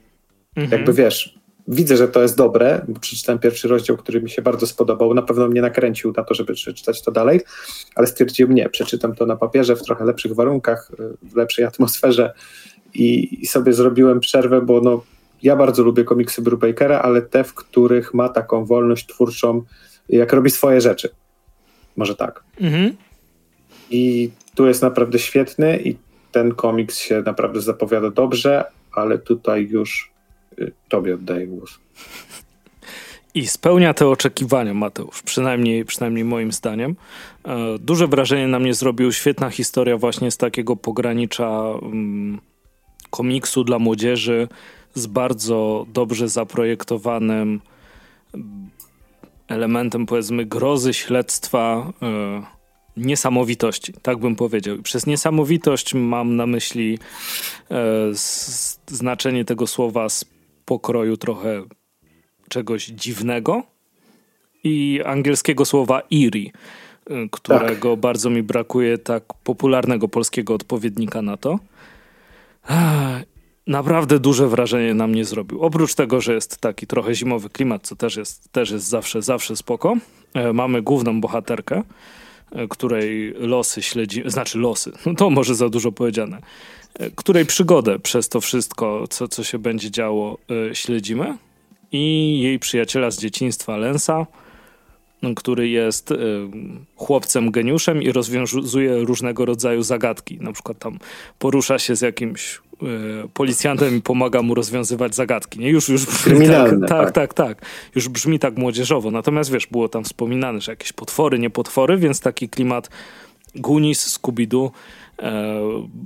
Mhm. 0.57 0.79
Jakby 0.79 0.93
wiesz, 0.93 1.38
widzę, 1.69 1.97
że 1.97 2.09
to 2.09 2.23
jest 2.23 2.37
dobre, 2.37 2.85
bo 2.89 3.01
przeczytałem 3.01 3.39
pierwszy 3.39 3.69
rozdział, 3.69 3.97
który 3.97 4.23
mi 4.23 4.31
się 4.31 4.43
bardzo 4.43 4.67
spodobał, 4.67 5.15
na 5.15 5.23
pewno 5.23 5.49
mnie 5.49 5.61
nakręcił 5.61 6.13
na 6.17 6.25
to, 6.25 6.35
żeby 6.35 6.55
przeczytać 6.55 7.03
to 7.03 7.13
dalej, 7.13 7.41
ale 7.95 8.07
stwierdziłem 8.07 8.55
nie, 8.55 8.69
przeczytam 8.69 9.15
to 9.15 9.27
na 9.27 9.37
papierze 9.37 9.77
w 9.77 9.83
trochę 9.83 10.05
lepszych 10.05 10.35
warunkach, 10.35 10.91
w 11.23 11.37
lepszej 11.37 11.65
atmosferze 11.65 12.33
i, 12.95 13.43
i 13.43 13.47
sobie 13.47 13.73
zrobiłem 13.73 14.21
przerwę, 14.21 14.61
bo 14.61 14.81
no, 14.81 15.03
ja 15.43 15.57
bardzo 15.57 15.83
lubię 15.83 16.05
komiksy 16.05 16.43
Brubakera, 16.43 16.99
ale 16.99 17.23
te, 17.23 17.45
w 17.45 17.55
których 17.55 18.15
ma 18.15 18.29
taką 18.29 18.65
wolność 18.65 19.07
twórczą, 19.07 19.63
jak 20.09 20.33
robi 20.33 20.51
swoje 20.51 20.81
rzeczy. 20.81 21.09
Może 21.97 22.15
tak. 22.17 22.43
Mhm. 22.61 22.97
I 23.91 24.31
tu 24.55 24.67
jest 24.67 24.83
naprawdę 24.83 25.19
świetny 25.19 25.79
i 25.79 25.97
ten 26.33 26.55
komiks 26.55 26.99
się 26.99 27.23
naprawdę 27.27 27.61
zapowiada 27.61 28.11
dobrze, 28.11 28.65
ale 28.93 29.19
tutaj 29.19 29.69
już 29.71 30.08
y, 30.08 30.08
tobie 30.89 31.15
oddaję 31.15 31.47
głos. 31.47 31.79
I 33.35 33.47
spełnia 33.47 33.95
te 33.95 34.09
oczekiwania, 34.09 34.75
Mateusz, 34.75 35.23
przynajmniej, 35.23 35.85
przynajmniej 35.85 36.25
moim 36.25 36.53
zdaniem. 36.53 36.97
E, 37.45 37.79
duże 37.79 38.07
wrażenie 38.07 38.49
na 38.49 38.59
mnie 38.59 38.75
zrobił 38.75 39.13
świetna 39.13 39.51
historia 39.51 39.97
właśnie 39.97 40.31
z 40.31 40.37
takiego 40.37 40.77
pogranicza 40.77 41.63
mm, 41.83 42.41
komiksu 43.11 43.65
dla 43.65 43.79
młodzieży 43.79 44.49
z 44.95 45.07
bardzo 45.07 45.87
dobrze 45.93 46.29
zaprojektowanym 46.29 47.61
elementem, 49.49 50.07
powiedzmy, 50.07 50.47
grozy, 50.47 50.95
śledztwa, 50.95 51.93
yy, 52.97 53.05
niesamowitości, 53.05 53.93
tak 54.03 54.19
bym 54.19 54.37
powiedział. 54.37 54.77
I 54.77 54.83
przez 54.83 55.07
niesamowitość 55.07 55.95
mam 55.95 56.37
na 56.37 56.47
myśli 56.47 56.99
yy, 57.71 57.77
znaczenie 58.87 59.45
tego 59.45 59.67
słowa 59.67 60.09
z 60.09 60.25
pokroju 60.69 61.17
trochę 61.17 61.63
czegoś 62.49 62.87
dziwnego 62.87 63.63
i 64.65 65.01
angielskiego 65.07 65.65
słowa 65.65 66.03
eerie, 66.11 66.51
yy, 67.11 67.29
którego 67.31 67.91
tak. 67.91 68.01
bardzo 68.01 68.31
mi 68.31 68.43
brakuje 68.43 68.99
tak 68.99 69.25
popularnego 69.45 70.09
polskiego 70.09 70.55
odpowiednika 70.55 71.23
na 71.23 71.37
to 71.37 71.59
naprawdę 73.69 74.19
duże 74.19 74.49
wrażenie 74.49 74.95
na 74.95 75.07
mnie 75.07 75.25
zrobił. 75.25 75.63
Oprócz 75.63 75.95
tego, 75.95 76.21
że 76.21 76.35
jest 76.35 76.59
taki 76.61 76.87
trochę 76.87 77.15
zimowy 77.15 77.49
klimat, 77.51 77.83
co 77.83 77.97
też 77.97 78.17
jest, 78.17 78.53
też 78.53 78.71
jest 78.71 78.87
zawsze, 78.87 79.23
zawsze 79.23 79.57
spoko. 79.57 79.97
E, 80.35 80.53
mamy 80.53 80.83
główną 80.83 81.21
bohaterkę, 81.21 81.83
e, 82.53 82.69
której 82.69 83.35
losy 83.39 83.83
śledzi, 83.83 84.23
znaczy 84.27 84.59
losy, 84.59 84.93
no 85.07 85.15
to 85.15 85.31
może 85.31 85.55
za 85.55 85.69
dużo 85.69 85.93
powiedziane, 85.93 86.39
której 87.17 87.47
przygodę 87.47 87.99
przez 87.99 88.29
to 88.29 88.41
wszystko, 88.41 89.05
co, 89.11 89.29
co 89.29 89.45
się 89.45 89.59
będzie 89.59 89.91
działo, 89.91 90.39
śledzimy. 90.73 91.39
I 91.93 92.41
jej 92.41 92.59
przyjaciela 92.59 93.11
z 93.11 93.19
dzieciństwa, 93.19 93.77
Lensa, 93.77 94.27
który 95.37 95.69
jest 95.69 96.15
chłopcem 96.97 97.51
geniuszem 97.51 98.03
i 98.03 98.13
rozwiązuje 98.13 98.99
różnego 98.99 99.45
rodzaju 99.45 99.83
zagadki. 99.83 100.39
Na 100.41 100.53
przykład 100.53 100.79
tam 100.79 100.99
porusza 101.39 101.79
się 101.79 101.97
z 101.97 102.01
jakimś 102.01 102.61
E, 102.83 103.29
policjantem 103.29 103.97
i 103.97 104.03
pomaga 104.03 104.43
mu 104.43 104.55
rozwiązywać 104.55 105.15
zagadki. 105.15 105.61
Nie? 105.61 105.71
Już, 105.71 105.89
już 105.89 106.07
brzmi 106.07 106.47
tak, 106.47 106.71
tak, 106.71 106.89
tak, 106.89 107.13
tak, 107.13 107.35
tak. 107.35 107.63
Już 107.95 108.09
brzmi 108.09 108.39
tak 108.39 108.57
młodzieżowo. 108.57 109.11
Natomiast 109.11 109.53
wiesz, 109.53 109.67
było 109.67 109.89
tam 109.89 110.05
wspominane, 110.05 110.61
że 110.61 110.73
jakieś 110.73 110.93
potwory, 110.93 111.39
nie 111.39 111.51
potwory, 111.51 111.97
więc 111.97 112.21
taki 112.21 112.49
klimat 112.49 112.91
Goonies, 113.55 114.19
Scooby-Doo 114.19 114.67
e, 114.67 114.71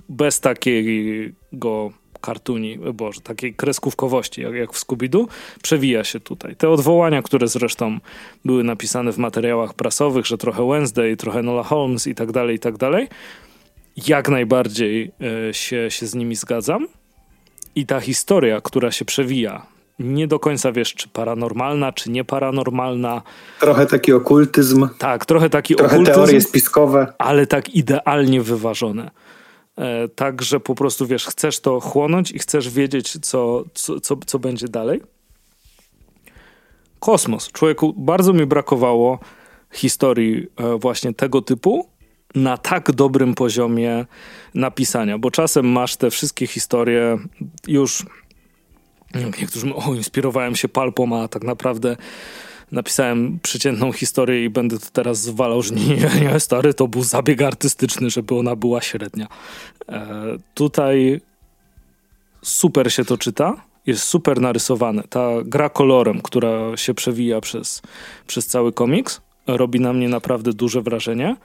bez 0.09 0.41
takiego 0.41 1.93
kartuni, 2.21 2.79
boże, 2.79 3.21
takiej 3.21 3.55
kreskówkowości 3.55 4.43
jak, 4.43 4.55
jak 4.55 4.73
w 4.73 4.87
Scooby-Doo, 4.87 5.27
przewija 5.63 6.05
się 6.05 6.21
tutaj. 6.21 6.57
Te 6.57 6.69
odwołania, 6.69 7.23
które 7.23 7.49
zresztą 7.49 7.99
były 8.45 8.65
napisane 8.65 9.13
w 9.13 9.19
materiałach 9.19 9.75
prasowych, 9.75 10.27
że 10.27 10.39
trochę 10.39 10.69
Wednesday, 10.69 11.17
trochę 11.17 11.43
Nola 11.43 11.63
Holmes 11.63 12.07
i 12.07 12.15
tak 12.15 12.33
dalej, 12.33 12.57
i 12.57 12.59
tak 12.59 12.77
dalej, 12.77 13.09
jak 14.07 14.29
najbardziej 14.29 15.11
e, 15.49 15.55
się, 15.55 15.91
się 15.91 16.07
z 16.07 16.15
nimi 16.15 16.37
zgadzam. 16.37 16.87
I 17.75 17.87
ta 17.87 18.01
historia, 18.01 18.61
która 18.61 18.91
się 18.91 19.05
przewija, 19.05 19.67
nie 19.99 20.26
do 20.26 20.38
końca 20.38 20.72
wiesz, 20.72 20.95
czy 20.95 21.09
paranormalna, 21.09 21.93
czy 21.93 22.11
nieparanormalna. 22.11 23.22
Trochę 23.61 23.86
taki 23.86 24.12
okultyzm. 24.12 24.88
Tak, 24.99 25.26
trochę 25.26 25.51
taki 25.51 25.74
trochę 25.74 25.95
okultyzm. 25.95 26.14
teorie 26.14 26.40
spiskowe. 26.40 27.12
Ale 27.18 27.47
tak 27.47 27.68
idealnie 27.74 28.43
wyważone. 28.43 29.11
E, 29.78 30.09
tak, 30.09 30.43
że 30.43 30.61
po 30.61 30.74
prostu 30.74 31.07
wiesz, 31.07 31.26
chcesz 31.26 31.61
to 31.61 31.80
chłonąć 31.80 32.30
i 32.30 32.38
chcesz 32.38 32.70
wiedzieć, 32.70 33.18
co, 33.22 33.64
co, 33.74 34.01
co, 34.01 34.16
co 34.26 34.38
będzie 34.38 34.68
dalej. 34.68 35.03
Kosmos. 36.99 37.53
Człowieku, 37.53 37.95
bardzo 37.97 38.32
mi 38.32 38.47
brakowało 38.47 39.18
historii 39.72 40.47
e, 40.57 40.78
właśnie 40.78 41.14
tego 41.14 41.43
typu, 41.43 41.93
na 42.34 42.59
tak 42.59 42.93
dobrym 42.93 43.34
poziomie 43.34 44.07
napisania, 44.55 45.18
bo 45.18 45.30
czasem 45.30 45.66
masz 45.66 45.97
te 45.97 46.11
wszystkie 46.11 46.47
historie 46.47 47.18
już 47.66 48.07
niektórzy 49.41 49.67
mówią, 49.67 49.81
o, 49.91 49.95
inspirowałem 49.95 50.57
się 50.57 50.69
palpą, 50.69 51.23
a 51.23 51.29
tak 51.29 51.45
naprawdę 51.45 51.97
napisałem 52.73 53.39
przeciętną 53.43 53.93
historię 53.93 54.45
i 54.45 54.51
będę 54.51 54.79
to 54.79 54.87
teraz 54.93 55.21
zwalał, 55.21 55.63
że 55.63 55.75
nie, 55.75 55.97
nie, 56.23 56.41
stary, 56.41 56.75
to 56.75 56.89
był 56.89 57.03
zabieg 57.03 57.43
artystyczny, 57.43 58.11
żeby 58.11 58.35
ona 58.35 58.57
była 58.57 58.81
średnia. 58.81 59.29
E, 59.89 60.17
tutaj 60.55 61.21
super 62.43 62.93
się 62.93 63.05
to 63.05 63.19
czyta, 63.19 63.55
jest 63.87 64.03
super 64.03 64.41
narysowane. 64.41 65.03
Ta 65.03 65.29
gra 65.45 65.69
kolorem, 65.69 66.23
która 66.23 66.77
się 66.77 66.95
przewija 66.95 67.41
przez, 67.41 67.83
przez 68.27 68.47
cały 68.47 68.73
komiks, 68.73 69.21
robi 69.47 69.81
na 69.81 69.93
mnie 69.93 70.09
naprawdę 70.09 70.53
duże 70.53 70.83
wrażenie. 70.83 71.37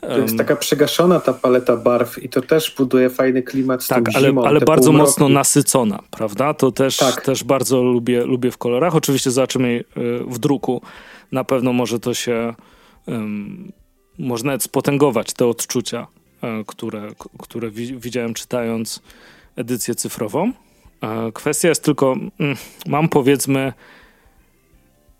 To 0.00 0.18
jest 0.18 0.38
taka 0.38 0.56
przegaszona 0.56 1.20
ta 1.20 1.32
paleta 1.32 1.76
barw 1.76 2.22
i 2.22 2.28
to 2.28 2.42
też 2.42 2.74
buduje 2.76 3.10
fajny 3.10 3.42
klimat 3.42 3.84
z 3.84 3.88
tak, 3.88 4.04
ale, 4.14 4.28
zimą, 4.28 4.44
ale 4.44 4.60
bardzo 4.60 4.84
półmroki. 4.84 5.10
mocno 5.10 5.28
nasycona, 5.28 6.02
prawda? 6.10 6.54
To 6.54 6.72
też, 6.72 6.96
tak. 6.96 7.24
też 7.24 7.44
bardzo 7.44 7.82
lubię, 7.82 8.24
lubię 8.24 8.50
w 8.50 8.58
kolorach. 8.58 8.96
Oczywiście 8.96 9.30
zobaczymy 9.30 9.68
y, 9.68 9.84
w 10.28 10.38
druku. 10.38 10.82
Na 11.32 11.44
pewno 11.44 11.72
może 11.72 12.00
to 12.00 12.14
się 12.14 12.54
um, 13.06 13.72
może 14.18 14.44
nawet 14.44 14.62
spotęgować 14.62 15.32
te 15.32 15.46
odczucia, 15.46 16.06
e, 16.42 16.64
które, 16.66 17.08
które 17.38 17.70
widziałem 17.96 18.34
czytając 18.34 19.02
edycję 19.56 19.94
cyfrową. 19.94 20.52
E, 21.00 21.32
kwestia 21.32 21.68
jest 21.68 21.84
tylko, 21.84 22.16
mm, 22.40 22.56
mam 22.86 23.08
powiedzmy 23.08 23.72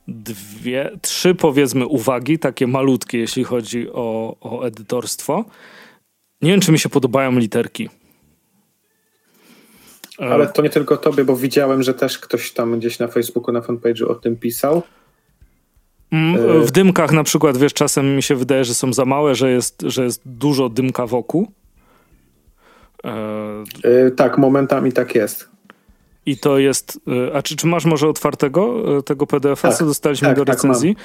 dwie, 0.08 0.90
trzy 1.02 1.34
powiedzmy 1.34 1.86
uwagi, 1.86 2.38
takie 2.38 2.66
malutkie, 2.66 3.18
jeśli 3.18 3.44
chodzi 3.44 3.90
o, 3.92 4.36
o 4.40 4.66
edytorstwo. 4.66 5.44
Nie 6.42 6.50
wiem, 6.50 6.60
czy 6.60 6.72
mi 6.72 6.78
się 6.78 6.88
podobają 6.88 7.38
literki. 7.38 7.88
Ale 10.18 10.46
to 10.46 10.62
nie 10.62 10.70
tylko 10.70 10.96
tobie, 10.96 11.24
bo 11.24 11.36
widziałem, 11.36 11.82
że 11.82 11.94
też 11.94 12.18
ktoś 12.18 12.52
tam 12.52 12.78
gdzieś 12.78 12.98
na 12.98 13.08
Facebooku, 13.08 13.52
na 13.54 13.60
fanpage'u 13.60 14.10
o 14.10 14.14
tym 14.14 14.36
pisał. 14.36 14.82
Mm, 16.10 16.62
w 16.62 16.70
dymkach 16.70 17.12
na 17.12 17.24
przykład, 17.24 17.56
wiesz, 17.56 17.74
czasem 17.74 18.16
mi 18.16 18.22
się 18.22 18.34
wydaje, 18.34 18.64
że 18.64 18.74
są 18.74 18.92
za 18.92 19.04
małe, 19.04 19.34
że 19.34 19.50
jest, 19.50 19.82
że 19.86 20.04
jest 20.04 20.22
dużo 20.26 20.68
dymka 20.68 21.06
wokół. 21.06 21.52
Yy, 23.84 24.10
tak, 24.10 24.38
momentami 24.38 24.92
tak 24.92 25.14
jest. 25.14 25.53
I 26.26 26.38
to 26.38 26.58
jest. 26.58 27.00
Y, 27.28 27.34
a 27.34 27.42
czy, 27.42 27.56
czy 27.56 27.66
masz 27.66 27.84
może 27.84 28.08
otwartego 28.08 28.96
y, 28.98 29.02
tego 29.02 29.26
PDF-a, 29.26 29.68
tak, 29.68 29.78
co 29.78 29.84
dostaliśmy 29.84 30.28
tak, 30.28 30.36
do 30.36 30.44
tak, 30.44 30.54
recenzji? 30.54 30.94
Tak 30.94 31.04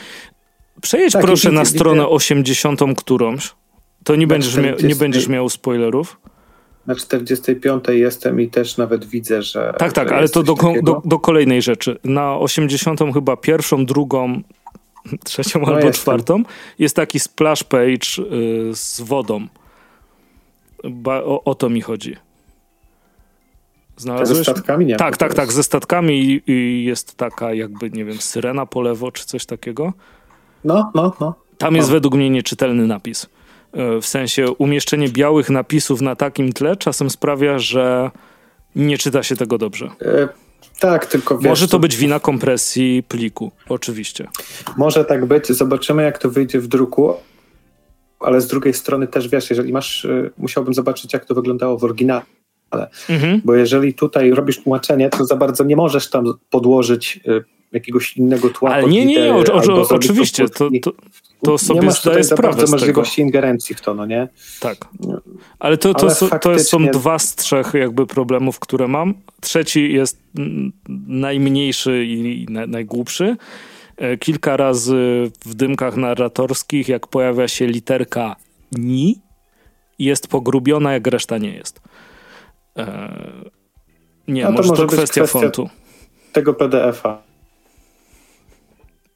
Przejedź 0.82 1.14
proszę 1.22 1.52
na 1.52 1.66
stronę 1.66 2.08
80 2.08 2.80
którąś. 2.98 3.54
To 4.04 4.16
nie 4.16 4.28
będziesz, 4.28 4.52
40... 4.52 4.88
nie 4.88 4.96
będziesz 4.96 5.28
miał 5.28 5.50
spoilerów. 5.50 6.20
Na 6.88 6.96
45 6.96 7.84
jestem 7.88 8.42
i 8.42 8.50
też 8.50 8.78
nawet 8.78 9.06
widzę, 9.06 9.42
że. 9.42 9.74
Tak, 9.78 9.94
tak, 9.94 10.10
że 10.10 10.16
ale 10.16 10.30
to 10.30 10.44
do, 10.44 10.56
do, 10.84 11.02
do, 11.06 11.20
kolejnej 11.20 11.62
rzeczy. 11.62 11.98
Na 12.04 12.38
80 12.38 13.00
chyba 13.14 13.38
pierwszą, 13.38 13.86
drugą, 13.86 14.42
trzecią 15.24 15.60
no 15.60 15.68
albo 15.68 15.78
jestem. 15.78 15.94
czwartą 15.94 16.44
jest 16.80 16.96
taki 16.96 17.20
splash 17.20 17.64
page 17.64 18.24
y, 18.34 18.76
z 18.76 19.02
wodą. 19.02 19.48
Ba, 20.84 21.18
o, 21.24 21.44
o 21.44 21.56
to 21.56 21.70
mi 21.70 21.82
chodzi. 21.82 22.16
Znalazłeś? 24.00 24.38
Ze 24.38 24.44
statkami 24.44 24.86
nie. 24.86 24.96
Tak, 24.96 25.18
tak, 25.18 25.34
tak, 25.34 25.52
ze 25.52 25.64
statkami 25.64 26.42
i, 26.48 26.84
jest 26.84 27.16
taka 27.16 27.54
jakby, 27.54 27.90
nie 27.92 28.06
wiem, 28.06 28.18
syrena 28.18 28.66
po 28.66 28.82
lewo 28.82 29.12
czy 29.12 29.26
coś 29.26 29.46
takiego. 29.46 29.94
No, 30.64 30.92
no, 30.96 31.14
no. 31.22 31.36
Tam 31.58 31.76
jest 31.76 31.90
według 31.90 32.16
mnie 32.16 32.30
nieczytelny 32.30 32.88
napis. 32.88 33.28
E, 33.74 34.02
w 34.02 34.06
sensie 34.06 34.52
umieszczenie 34.52 35.10
białych 35.10 35.50
napisów 35.50 36.02
na 36.02 36.16
takim 36.16 36.54
tle 36.54 36.76
czasem 36.76 37.10
sprawia, 37.10 37.60
że 37.60 38.12
nie 38.76 38.98
czyta 38.98 39.24
się 39.24 39.36
tego 39.36 39.58
dobrze. 39.58 39.90
E, 40.02 40.28
tak, 40.80 41.06
tylko 41.06 41.38
wiesz, 41.38 41.50
Może 41.50 41.68
to 41.68 41.80
być 41.80 41.98
wina 41.98 42.20
kompresji 42.20 43.04
pliku, 43.08 43.52
oczywiście. 43.70 44.28
Może 44.78 45.06
tak 45.06 45.26
być. 45.26 45.48
Zobaczymy, 45.48 46.04
jak 46.04 46.18
to 46.18 46.30
wyjdzie 46.30 46.60
w 46.60 46.68
druku. 46.68 47.14
Ale 48.20 48.42
z 48.42 48.48
drugiej 48.48 48.74
strony 48.74 49.08
też 49.08 49.28
wiesz, 49.28 49.50
jeżeli 49.50 49.74
masz, 49.74 50.06
y, 50.06 50.32
musiałbym 50.38 50.74
zobaczyć, 50.74 51.14
jak 51.14 51.26
to 51.26 51.36
wyglądało 51.36 51.78
w 51.78 51.84
oryginale 51.84 52.22
Mhm. 53.10 53.42
Bo 53.46 53.56
jeżeli 53.56 53.94
tutaj 53.94 54.32
robisz 54.32 54.64
tłumaczenie, 54.64 55.10
to 55.10 55.26
za 55.26 55.36
bardzo 55.36 55.64
nie 55.64 55.76
możesz 55.76 56.10
tam 56.10 56.26
podłożyć 56.50 57.20
y, 57.28 57.44
jakiegoś 57.72 58.18
innego 58.18 58.50
tła. 58.50 58.70
Ale 58.70 58.88
nie, 58.88 59.06
nie, 59.06 59.16
nie, 59.16 59.34
o, 59.34 59.44
o, 59.54 59.88
oczywiście, 59.90 60.50
to, 60.50 60.70
to, 60.82 60.92
to 61.44 61.58
sobie 61.58 61.80
nie 61.80 61.86
masz 61.86 62.02
zdaję 62.02 62.24
sprawę 62.24 62.58
bardzo 62.58 62.72
możliwości 62.72 63.22
ingerencji 63.22 63.76
w 63.76 63.82
to, 63.82 63.94
no 63.94 64.06
nie? 64.06 64.28
Tak. 64.60 64.78
Ale 65.60 65.78
to, 65.78 65.94
to, 65.94 66.08
Ale 66.08 66.16
to, 66.16 66.28
faktycznie... 66.28 66.56
to 66.56 66.64
są 66.64 66.86
dwa 66.86 67.20
z 67.20 67.36
trzech 67.36 67.74
jakby 67.74 68.08
problemów, 68.08 68.60
które 68.60 68.88
mam. 68.88 69.14
Trzeci 69.42 69.94
jest 69.94 70.22
najmniejszy 71.08 72.06
i 72.06 72.46
najgłupszy. 72.68 73.38
E, 73.98 74.18
kilka 74.18 74.58
razy 74.58 75.32
w 75.46 75.54
dymkach 75.54 75.98
narratorskich, 75.98 76.88
jak 76.90 77.08
pojawia 77.08 77.48
się 77.48 77.68
literka 77.68 78.36
ni, 78.72 79.20
jest 80.00 80.28
pogrubiona, 80.28 80.94
jak 80.94 81.08
reszta 81.08 81.38
nie 81.38 81.54
jest. 81.54 81.82
E, 82.78 83.14
nie, 84.28 84.44
no 84.44 84.50
to 84.50 84.58
może, 84.58 84.70
to 84.70 84.88
kwestia, 84.88 85.22
kwestia 85.22 85.40
fontu. 85.40 85.70
Tego 86.34 86.54
PDF-a. 86.54 87.30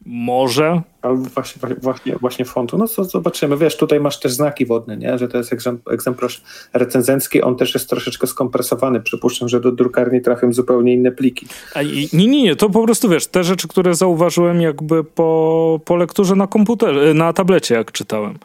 Może. 0.05 0.81
Albo 1.01 1.23
właśnie, 1.23 1.61
właśnie, 1.81 2.15
właśnie 2.15 2.45
fontu. 2.45 2.77
No 2.77 2.87
co 2.87 3.03
zobaczymy. 3.03 3.57
Wiesz, 3.57 3.77
tutaj 3.77 3.99
masz 3.99 4.19
też 4.19 4.31
znaki 4.31 4.65
wodne, 4.65 4.97
nie? 4.97 5.17
że 5.17 5.27
to 5.27 5.37
jest 5.37 5.53
egzemplarz 5.91 6.41
recenzencki. 6.73 7.41
On 7.41 7.55
też 7.55 7.73
jest 7.73 7.89
troszeczkę 7.89 8.27
skompresowany. 8.27 9.01
Przypuszczam, 9.01 9.49
że 9.49 9.61
do 9.61 9.71
drukarni 9.71 10.21
trafią 10.21 10.53
zupełnie 10.53 10.93
inne 10.93 11.11
pliki. 11.11 11.47
A, 11.73 11.81
nie, 11.81 12.27
nie, 12.27 12.43
nie. 12.43 12.55
To 12.55 12.69
po 12.69 12.83
prostu 12.83 13.09
wiesz, 13.09 13.27
te 13.27 13.43
rzeczy, 13.43 13.67
które 13.67 13.95
zauważyłem 13.95 14.61
jakby 14.61 15.03
po, 15.03 15.79
po 15.85 15.95
lekturze 15.95 16.35
na 16.35 16.47
komputerze, 16.47 17.13
na 17.13 17.33
tablecie, 17.33 17.75
jak 17.75 17.91
czytałem. 17.91 18.37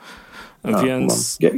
Więc. 0.65 1.37
Ja, 1.41 1.51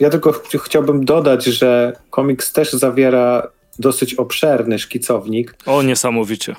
ja 0.00 0.10
tylko 0.10 0.32
ch 0.32 0.40
chciałbym 0.64 1.04
dodać, 1.04 1.44
że 1.44 1.92
komiks 2.10 2.52
też 2.52 2.72
zawiera 2.72 3.48
dosyć 3.78 4.14
obszerny 4.14 4.78
szkicownik. 4.78 5.54
O, 5.66 5.82
niesamowicie. 5.82 6.56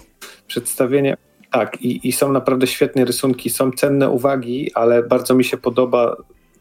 Przedstawienie 0.48 1.18
tak, 1.52 1.82
i, 1.82 2.08
i 2.08 2.12
są 2.12 2.32
naprawdę 2.32 2.68
świetne 2.68 3.06
rysunki, 3.06 3.50
są 3.50 3.72
cenne 3.72 4.10
uwagi, 4.10 4.72
ale 4.74 5.04
bardzo 5.04 5.36
mi 5.36 5.44
się 5.44 5.58
podoba 5.58 6.16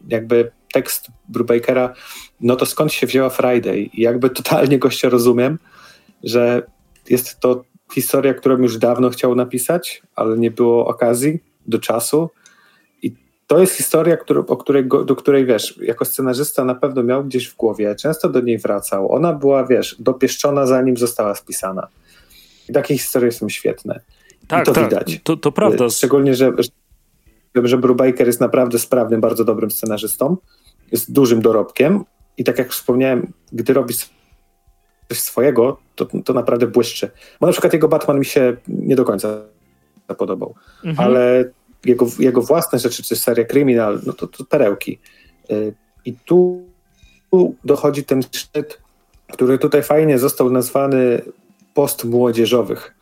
jakby 0.09 0.51
tekst 0.72 1.07
Brubakera, 1.28 1.95
no 2.41 2.57
to 2.57 2.66
skąd 2.66 2.93
się 2.93 3.07
wzięła 3.07 3.31
Friday? 3.31 3.78
I 3.78 4.03
jakby 4.03 4.31
totalnie 4.31 4.78
gościa 4.78 5.09
rozumiem, 5.09 5.59
że 6.24 6.62
jest 7.11 7.41
to 7.41 7.64
historia, 7.95 8.35
którą 8.35 8.59
już 8.59 8.78
dawno 8.78 9.11
chciał 9.11 9.35
napisać, 9.35 10.03
ale 10.16 10.39
nie 10.39 10.51
było 10.51 10.87
okazji 10.87 11.39
do 11.66 11.78
czasu. 11.78 12.31
To 13.51 13.59
jest 13.59 13.74
historia, 13.74 14.16
który, 14.16 14.40
o 14.40 14.57
której, 14.57 14.88
do 15.07 15.16
której 15.16 15.46
wiesz, 15.46 15.78
jako 15.82 16.05
scenarzysta 16.05 16.64
na 16.64 16.74
pewno 16.74 17.03
miał 17.03 17.24
gdzieś 17.24 17.48
w 17.48 17.57
głowie, 17.57 17.94
często 17.94 18.28
do 18.28 18.40
niej 18.40 18.59
wracał. 18.59 19.12
Ona 19.12 19.32
była, 19.32 19.66
wiesz, 19.66 19.96
dopieszczona 19.98 20.66
zanim 20.66 20.96
została 20.96 21.34
spisana. 21.34 21.88
I 22.68 22.72
takie 22.72 22.98
historie 22.98 23.32
są 23.32 23.48
świetne. 23.48 24.01
Tak, 24.48 24.62
I 24.62 24.66
to 24.66 24.72
tak, 24.72 24.84
widać. 24.84 25.20
To, 25.22 25.36
to 25.36 25.53
prawda. 25.53 25.84
Y, 25.84 25.90
szczególnie, 25.90 26.34
że, 26.34 26.53
że 27.64 27.78
Brubaker 27.78 28.26
jest 28.26 28.40
naprawdę 28.40 28.78
sprawnym, 28.78 29.20
bardzo 29.20 29.44
dobrym 29.44 29.70
scenarzystą. 29.70 30.36
Jest 30.92 31.12
dużym 31.12 31.42
dorobkiem 31.42 32.05
i 32.36 32.44
tak 32.44 32.59
jak 32.59 32.70
wspomniałem, 32.70 33.32
gdy 33.53 33.72
robi 33.72 33.94
coś 35.09 35.20
swojego, 35.20 35.78
to, 35.94 36.07
to 36.24 36.32
naprawdę 36.32 36.66
błyszczy. 36.66 37.11
Bo 37.40 37.46
na 37.46 37.53
przykład 37.53 37.72
jego 37.72 37.88
Batman 37.88 38.18
mi 38.18 38.24
się 38.24 38.57
nie 38.68 38.96
do 38.96 39.05
końca 39.05 39.28
podobał, 40.16 40.55
mhm. 40.84 41.09
ale 41.09 41.44
jego, 41.85 42.07
jego 42.18 42.43
własne 42.43 42.78
rzeczy, 42.78 43.03
czy 43.03 43.16
seria 43.16 43.45
Criminal, 43.45 44.01
no 44.07 44.12
to, 44.12 44.26
to 44.26 44.45
perełki. 44.45 44.99
Y, 45.51 45.74
I 46.05 46.14
tu, 46.14 46.64
tu 47.31 47.55
dochodzi 47.64 48.05
ten 48.05 48.22
szczyt, 48.22 48.81
który 49.33 49.59
tutaj 49.59 49.83
fajnie 49.83 50.18
został 50.18 50.51
nazwany 50.51 51.22
post 51.74 52.05
młodzieżowych. 52.05 52.95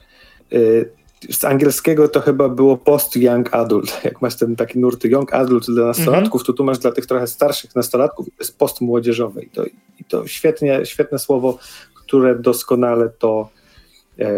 Y, 0.52 0.90
z 1.30 1.44
angielskiego 1.44 2.08
to 2.08 2.20
chyba 2.20 2.48
było 2.48 2.76
post-young 2.76 3.54
adult. 3.54 4.00
Jak 4.04 4.22
masz 4.22 4.36
ten 4.36 4.56
taki 4.56 4.78
nurt 4.78 5.04
young 5.04 5.34
adult 5.34 5.66
dla 5.66 5.86
nastolatków, 5.86 6.44
to 6.44 6.52
tu 6.52 6.64
masz 6.64 6.78
dla 6.78 6.92
tych 6.92 7.06
trochę 7.06 7.26
starszych 7.26 7.76
nastolatków 7.76 8.26
jest 8.38 8.58
post 8.58 8.80
młodzieżowy. 8.80 9.42
I 9.42 9.50
to, 9.50 9.64
i 9.98 10.04
to 10.08 10.26
świetnie, 10.26 10.86
świetne 10.86 11.18
słowo, 11.18 11.58
które 11.94 12.38
doskonale 12.38 13.08
to 13.08 13.50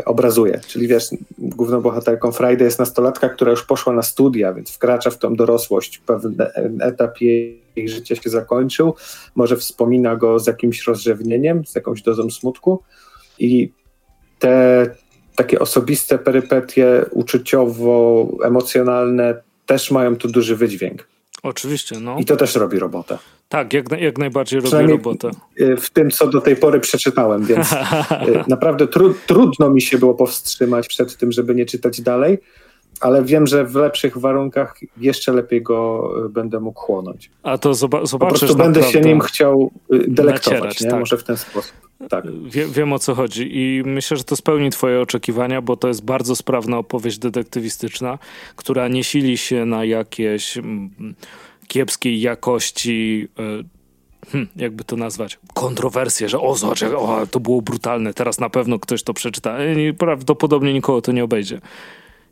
obrazuje. 0.05 0.61
Czyli 0.66 0.89
wiesz, 0.89 1.05
główną 1.39 1.81
bohaterką 1.81 2.33
Friday 2.33 2.64
jest 2.64 2.78
nastolatka, 2.78 3.28
która 3.28 3.51
już 3.51 3.64
poszła 3.64 3.93
na 3.93 4.03
studia, 4.03 4.55
więc 4.55 4.70
wkracza 4.70 5.11
w 5.11 5.18
tą 5.18 5.35
dorosłość. 5.35 5.99
Pewien 5.99 6.37
etap 6.83 7.20
jej, 7.20 7.62
jej 7.76 7.89
życia 7.89 8.16
się 8.16 8.31
zakończył. 8.31 8.95
Może 9.35 9.57
wspomina 9.57 10.16
go 10.16 10.39
z 10.39 10.47
jakimś 10.47 10.87
rozrzewnieniem, 10.87 11.66
z 11.66 11.74
jakąś 11.74 12.03
dozą 12.03 12.31
smutku. 12.31 12.83
I 13.39 13.72
te 14.39 14.87
takie 15.37 15.59
osobiste 15.59 16.18
perypetie 16.18 17.05
uczuciowo-emocjonalne 17.11 19.35
też 19.66 19.91
mają 19.91 20.16
tu 20.16 20.28
duży 20.28 20.57
wydźwięk. 20.57 21.09
Oczywiście, 21.43 22.01
no. 22.01 22.16
I 22.18 22.24
to 22.24 22.37
też 22.37 22.55
robi 22.55 22.78
robotę. 22.78 23.18
Tak, 23.51 23.72
jak, 23.72 24.01
jak 24.01 24.18
najbardziej 24.18 24.61
robi 24.61 24.86
robotę. 24.86 25.30
W 25.78 25.90
tym, 25.90 26.11
co 26.11 26.26
do 26.26 26.40
tej 26.40 26.57
pory 26.57 26.80
przeczytałem, 26.80 27.44
więc 27.44 27.72
y, 27.72 27.76
naprawdę 28.48 28.86
tru, 28.88 29.14
trudno 29.26 29.70
mi 29.70 29.82
się 29.82 29.98
było 29.98 30.14
powstrzymać 30.14 30.88
przed 30.88 31.16
tym, 31.16 31.32
żeby 31.32 31.55
nie 31.55 31.66
czytać 31.66 32.01
dalej, 32.01 32.38
ale 33.01 33.24
wiem, 33.24 33.46
że 33.46 33.64
w 33.64 33.74
lepszych 33.74 34.18
warunkach 34.18 34.76
jeszcze 34.96 35.32
lepiej 35.32 35.62
go 35.62 36.11
y, 36.26 36.28
będę 36.28 36.61
mógł 36.61 36.80
chłonąć. 36.80 37.30
A 37.42 37.59
to 37.59 37.74
zobaczysz 37.74 38.11
Po 38.11 38.26
prostu 38.26 38.57
będę 38.57 38.82
się 38.82 39.01
nim 39.01 39.20
chciał 39.20 39.70
y, 39.92 40.05
delektować, 40.09 40.61
nacierać, 40.61 40.80
nie? 40.80 40.90
Tak. 40.90 41.01
Może 41.01 41.16
w 41.16 41.24
ten 41.24 41.36
sposób. 41.36 41.72
Tak. 42.09 42.24
Wie, 42.51 42.66
wiem 42.66 42.92
o 42.92 42.98
co 42.98 43.14
chodzi 43.14 43.59
i 43.59 43.82
myślę, 43.86 44.16
że 44.16 44.24
to 44.24 44.36
spełni 44.36 44.70
twoje 44.70 45.01
oczekiwania, 45.01 45.62
bo 45.62 45.76
to 45.76 45.88
jest 45.88 46.05
bardzo 46.05 46.36
sprawna 46.36 46.78
opowieść 46.78 47.18
detektywistyczna, 47.18 48.18
która 48.57 48.88
nie 48.88 49.05
sili 49.05 49.38
się 49.38 49.66
na 49.66 49.84
jakieś 49.84 50.57
mm, 50.57 51.14
kiepskiej 51.71 52.21
jakości 52.21 53.29
hmm, 54.29 54.49
jakby 54.57 54.85
to 54.85 54.97
nazwać, 54.97 55.39
kontrowersje, 55.55 56.29
że 56.29 56.41
o 56.41 56.55
zobacz, 56.55 56.83
o, 56.83 57.27
to 57.31 57.41
było 57.41 57.62
brutalne, 57.62 58.14
teraz 58.14 58.41
na 58.41 58.51
pewno 58.51 58.79
ktoś 58.79 59.03
to 59.03 59.14
przeczyta. 59.14 59.59
E, 59.59 59.93
prawdopodobnie 59.93 60.73
nikogo 60.73 61.03
to 61.03 61.12
nie 61.12 61.25
obejdzie. 61.25 61.61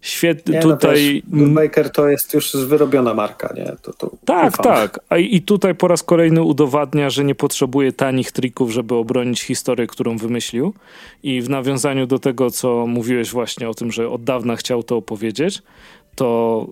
Świetnie 0.00 0.54
nie, 0.54 0.60
tutaj. 0.60 1.22
No 1.30 1.46
Maker 1.46 1.90
to 1.92 2.08
jest 2.08 2.34
już 2.34 2.56
wyrobiona 2.56 3.14
marka, 3.14 3.54
nie? 3.56 3.76
To, 3.82 3.92
to 3.92 4.10
tak, 4.24 4.52
ufam. 4.52 4.64
tak. 4.64 5.00
A 5.08 5.16
i 5.16 5.40
tutaj 5.40 5.74
po 5.74 5.88
raz 5.88 6.02
kolejny 6.02 6.42
udowadnia, 6.42 7.10
że 7.10 7.24
nie 7.24 7.34
potrzebuje 7.34 7.92
tanich 7.92 8.32
trików, 8.32 8.70
żeby 8.70 8.94
obronić 8.94 9.42
historię, 9.42 9.86
którą 9.86 10.16
wymyślił. 10.16 10.74
I 11.22 11.42
w 11.42 11.50
nawiązaniu 11.50 12.06
do 12.06 12.18
tego, 12.18 12.50
co 12.50 12.86
mówiłeś 12.86 13.30
właśnie 13.30 13.68
o 13.68 13.74
tym, 13.74 13.92
że 13.92 14.08
od 14.08 14.24
dawna 14.24 14.56
chciał 14.56 14.82
to 14.82 14.96
opowiedzieć, 14.96 15.62
to 16.14 16.66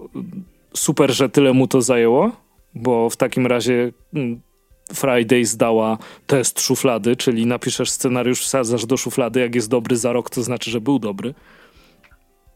super, 0.75 1.11
że 1.15 1.29
tyle 1.29 1.53
mu 1.53 1.69
to 1.69 1.83
zajęło, 1.83 2.46
bo 2.77 3.11
w 3.11 3.17
takim 3.17 3.47
razie 3.47 3.93
mm, 4.15 4.41
Friday 4.95 5.45
zdała 5.45 5.99
test 6.27 6.61
szuflady, 6.61 7.17
czyli 7.17 7.47
napiszesz 7.47 7.91
scenariusz, 7.91 8.41
wsadzasz 8.41 8.87
do 8.87 8.97
szuflady, 8.97 9.41
jak 9.41 9.55
jest 9.55 9.69
dobry 9.69 9.97
za 9.97 10.13
rok, 10.13 10.31
to 10.31 10.43
znaczy, 10.43 10.71
że 10.71 10.81
był 10.81 10.99
dobry. 10.99 11.35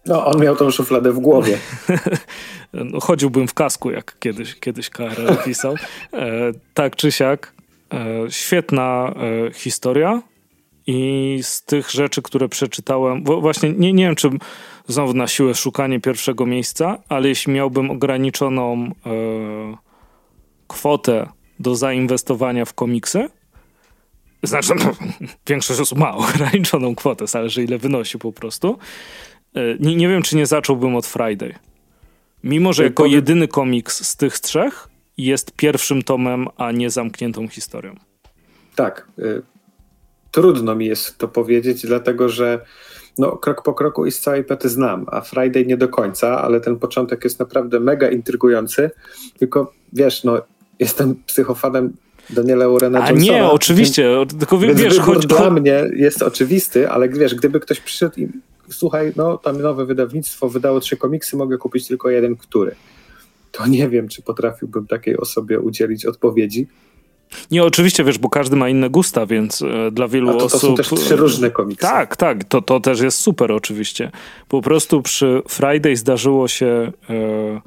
No, 0.06 0.26
on 0.26 0.40
miał 0.40 0.56
tą 0.56 0.70
szufladę 0.70 1.12
w 1.12 1.18
głowie. 1.18 1.58
no, 2.72 3.00
chodziłbym 3.00 3.48
w 3.48 3.54
kasku, 3.54 3.90
jak 3.90 4.18
kiedyś, 4.18 4.54
kiedyś 4.54 4.90
KRL 4.90 5.36
pisał. 5.44 5.74
E, 6.12 6.52
tak 6.74 6.96
czy 6.96 7.12
siak, 7.12 7.52
e, 7.92 8.30
świetna 8.30 9.14
e, 9.16 9.52
historia 9.52 10.22
i 10.86 11.38
z 11.42 11.64
tych 11.64 11.90
rzeczy, 11.90 12.22
które 12.22 12.48
przeczytałem, 12.48 13.24
właśnie 13.24 13.72
nie, 13.72 13.92
nie 13.92 14.04
wiem, 14.04 14.16
czy 14.16 14.30
znowu 14.86 15.14
na 15.14 15.26
siłę 15.26 15.54
szukanie 15.54 16.00
pierwszego 16.00 16.46
miejsca, 16.46 16.98
ale 17.08 17.28
jeśli 17.28 17.52
miałbym 17.52 17.90
ograniczoną 17.90 18.92
e, 19.06 19.89
kwotę 20.70 21.28
do 21.58 21.76
zainwestowania 21.76 22.64
w 22.64 22.74
komiksy, 22.74 23.28
znaczy 24.42 24.74
no, 24.74 24.92
większość 25.48 25.80
osób 25.80 25.98
ma 25.98 26.16
ograniczoną 26.16 26.94
kwotę, 26.94 27.26
zależy 27.26 27.64
ile 27.64 27.78
wynosi 27.78 28.18
po 28.18 28.32
prostu, 28.32 28.78
E, 29.54 29.76
nie, 29.80 29.96
nie 29.96 30.08
wiem, 30.08 30.22
czy 30.22 30.36
nie 30.36 30.46
zacząłbym 30.46 30.96
od 30.96 31.06
Friday. 31.06 31.54
Mimo, 32.44 32.72
że 32.72 32.84
jako 32.84 33.06
jedyny 33.06 33.48
komiks 33.48 34.06
z 34.06 34.16
tych 34.16 34.38
trzech 34.38 34.88
jest 35.16 35.52
pierwszym 35.52 36.02
tomem, 36.02 36.46
a 36.56 36.72
nie 36.72 36.90
zamkniętą 36.90 37.48
historią. 37.48 37.94
Tak. 38.76 39.08
Y, 39.18 39.42
trudno 40.30 40.74
mi 40.74 40.86
jest 40.86 41.18
to 41.18 41.28
powiedzieć, 41.28 41.86
dlatego 41.86 42.28
że 42.28 42.64
no, 43.18 43.36
krok 43.36 43.62
po 43.62 43.74
kroku 43.74 44.06
i 44.06 44.10
z 44.10 44.20
całej 44.20 44.44
pety 44.44 44.68
znam, 44.68 45.06
a 45.10 45.20
Friday 45.20 45.66
nie 45.66 45.76
do 45.76 45.88
końca, 45.88 46.42
ale 46.42 46.60
ten 46.60 46.78
początek 46.78 47.24
jest 47.24 47.38
naprawdę 47.38 47.80
mega 47.80 48.10
intrygujący. 48.10 48.90
Tylko 49.38 49.72
wiesz, 49.92 50.24
no, 50.24 50.42
jestem 50.80 51.14
psychofanem 51.26 51.92
Daniela 52.30 52.68
Urena 52.68 53.02
A 53.02 53.10
Johnsona, 53.10 53.38
nie, 53.38 53.44
oczywiście. 53.44 54.16
Więc, 54.18 54.38
tylko 54.38 54.58
więc 54.58 54.80
wiesz, 54.80 54.98
choć, 54.98 55.26
dla 55.26 55.50
mnie 55.50 55.84
jest 55.96 56.22
oczywisty, 56.22 56.90
ale 56.90 57.08
wiesz, 57.08 57.34
gdyby 57.34 57.60
ktoś 57.60 57.80
przyszedł 57.80 58.20
i 58.20 58.28
słuchaj, 58.70 59.12
no 59.16 59.38
tam 59.38 59.62
nowe 59.62 59.86
wydawnictwo 59.86 60.48
wydało 60.48 60.80
trzy 60.80 60.96
komiksy, 60.96 61.36
mogę 61.36 61.58
kupić 61.58 61.88
tylko 61.88 62.10
jeden, 62.10 62.36
który. 62.36 62.74
To 63.52 63.66
nie 63.66 63.88
wiem, 63.88 64.08
czy 64.08 64.22
potrafiłbym 64.22 64.86
takiej 64.86 65.16
osobie 65.16 65.60
udzielić 65.60 66.06
odpowiedzi. 66.06 66.66
Nie, 67.50 67.64
oczywiście, 67.64 68.04
wiesz, 68.04 68.18
bo 68.18 68.28
każdy 68.28 68.56
ma 68.56 68.68
inne 68.68 68.90
gusta, 68.90 69.26
więc 69.26 69.62
e, 69.62 69.90
dla 69.90 70.08
wielu 70.08 70.30
A 70.30 70.32
to, 70.32 70.38
to 70.38 70.44
osób... 70.44 70.60
są 70.60 70.74
też 70.74 70.88
trzy 70.88 71.16
różne 71.16 71.50
komiksy. 71.50 71.86
Tak, 71.86 72.16
tak, 72.16 72.44
to, 72.44 72.62
to 72.62 72.80
też 72.80 73.00
jest 73.00 73.18
super 73.18 73.52
oczywiście. 73.52 74.10
Po 74.48 74.62
prostu 74.62 75.02
przy 75.02 75.42
Friday 75.48 75.96
zdarzyło 75.96 76.48
się 76.48 76.92
e, 77.10 77.60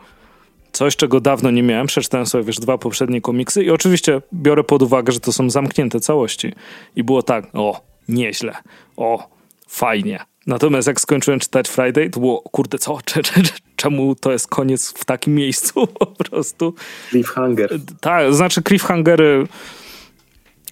coś, 0.74 0.96
czego 0.96 1.20
dawno 1.20 1.52
nie 1.52 1.64
miałem. 1.64 1.88
Przeczytałem 1.88 2.26
sobie, 2.26 2.44
wiesz, 2.44 2.60
dwa 2.60 2.78
poprzednie 2.78 3.22
komiksy 3.22 3.64
i 3.64 3.70
oczywiście 3.70 4.22
biorę 4.34 4.64
pod 4.64 4.82
uwagę, 4.82 5.12
że 5.12 5.20
to 5.20 5.32
są 5.32 5.50
zamknięte 5.50 6.00
całości. 6.00 6.54
I 6.96 7.04
było 7.04 7.24
tak, 7.24 7.46
o, 7.54 7.82
nieźle, 8.08 8.54
o, 8.98 9.30
fajnie. 9.68 10.20
Natomiast 10.48 10.88
jak 10.88 11.02
skończyłem 11.02 11.40
czytać 11.40 11.70
Friday, 11.70 12.10
to 12.10 12.20
było, 12.20 12.42
kurde, 12.42 12.78
co? 12.78 12.98
Czemu 13.76 14.16
to 14.16 14.32
jest 14.32 14.48
koniec 14.48 14.94
w 14.98 15.06
takim 15.06 15.36
miejscu 15.36 15.88
po 16.00 16.06
prostu? 16.06 16.74
Cliffhanger. 17.10 17.80
Tak, 18.02 18.34
znaczy 18.34 18.62
cliffhangery 18.62 19.48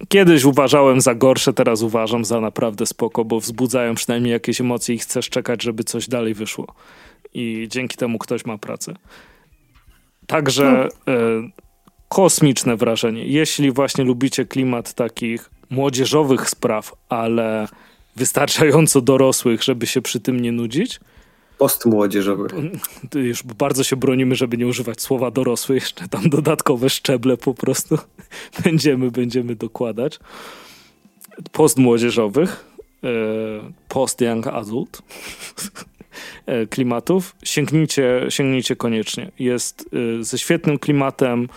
kiedyś 0.08 0.44
uważałem 0.44 1.02
za 1.02 1.16
gorsze, 1.16 1.54
teraz 1.54 1.82
uważam 1.82 2.26
za 2.26 2.42
naprawdę 2.42 2.86
spoko, 2.86 3.26
bo 3.26 3.40
wzbudzają 3.40 3.96
przynajmniej 3.96 4.32
jakieś 4.32 4.62
emocje 4.62 4.96
i 4.96 5.00
chcesz 5.00 5.30
czekać, 5.30 5.64
żeby 5.64 5.84
coś 5.84 6.08
dalej 6.08 6.34
wyszło. 6.34 6.68
I 7.34 7.68
dzięki 7.70 7.98
temu 7.98 8.20
ktoś 8.20 8.46
ma 8.46 8.58
pracę. 8.58 8.94
Także 10.32 10.90
no. 11.08 11.14
e, 11.14 11.50
kosmiczne 12.10 12.78
wrażenie. 12.78 13.26
Jeśli 13.26 13.72
właśnie 13.72 14.04
lubicie 14.04 14.46
klimat 14.46 14.94
takich 14.94 15.50
młodzieżowych 15.70 16.50
spraw, 16.50 16.96
ale 17.10 17.68
wystarczająco 18.16 19.02
dorosłych, 19.02 19.64
żeby 19.64 19.88
się 19.88 20.02
przy 20.02 20.20
tym 20.20 20.40
nie 20.40 20.52
nudzić. 20.52 21.00
Postmłodzieżowy. 21.58 22.48
Już 23.16 23.44
bardzo 23.44 23.84
się 23.84 23.96
bronimy, 23.96 24.36
żeby 24.36 24.58
nie 24.58 24.68
używać 24.68 25.02
słowa 25.02 25.32
dorosły, 25.32 25.76
jeszcze 25.76 26.08
tam 26.08 26.30
dodatkowe 26.30 26.90
szczeble 26.90 27.38
po 27.38 27.54
prostu 27.54 27.98
będziemy, 28.64 29.12
będziemy 29.12 29.56
dokładać. 29.56 30.20
Postmłodzieżowych, 31.52 32.66
e, 33.04 33.08
post-young 33.88 34.48
adult 34.48 35.02
e, 35.02 35.92
klimatów, 36.70 37.36
sięgnijcie, 37.44 38.26
sięgnijcie 38.30 38.76
koniecznie. 38.76 39.32
Jest 39.40 39.90
e, 40.20 40.24
ze 40.24 40.38
świetnym 40.38 40.80
klimatem, 40.80 41.48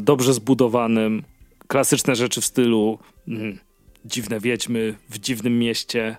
dobrze 0.00 0.34
zbudowanym, 0.34 1.22
klasyczne 1.66 2.16
rzeczy 2.16 2.40
w 2.40 2.44
stylu 2.44 2.98
mm, 3.28 3.58
dziwne 4.04 4.40
wiedźmy 4.40 4.94
w 5.10 5.18
dziwnym 5.18 5.58
mieście 5.58 6.16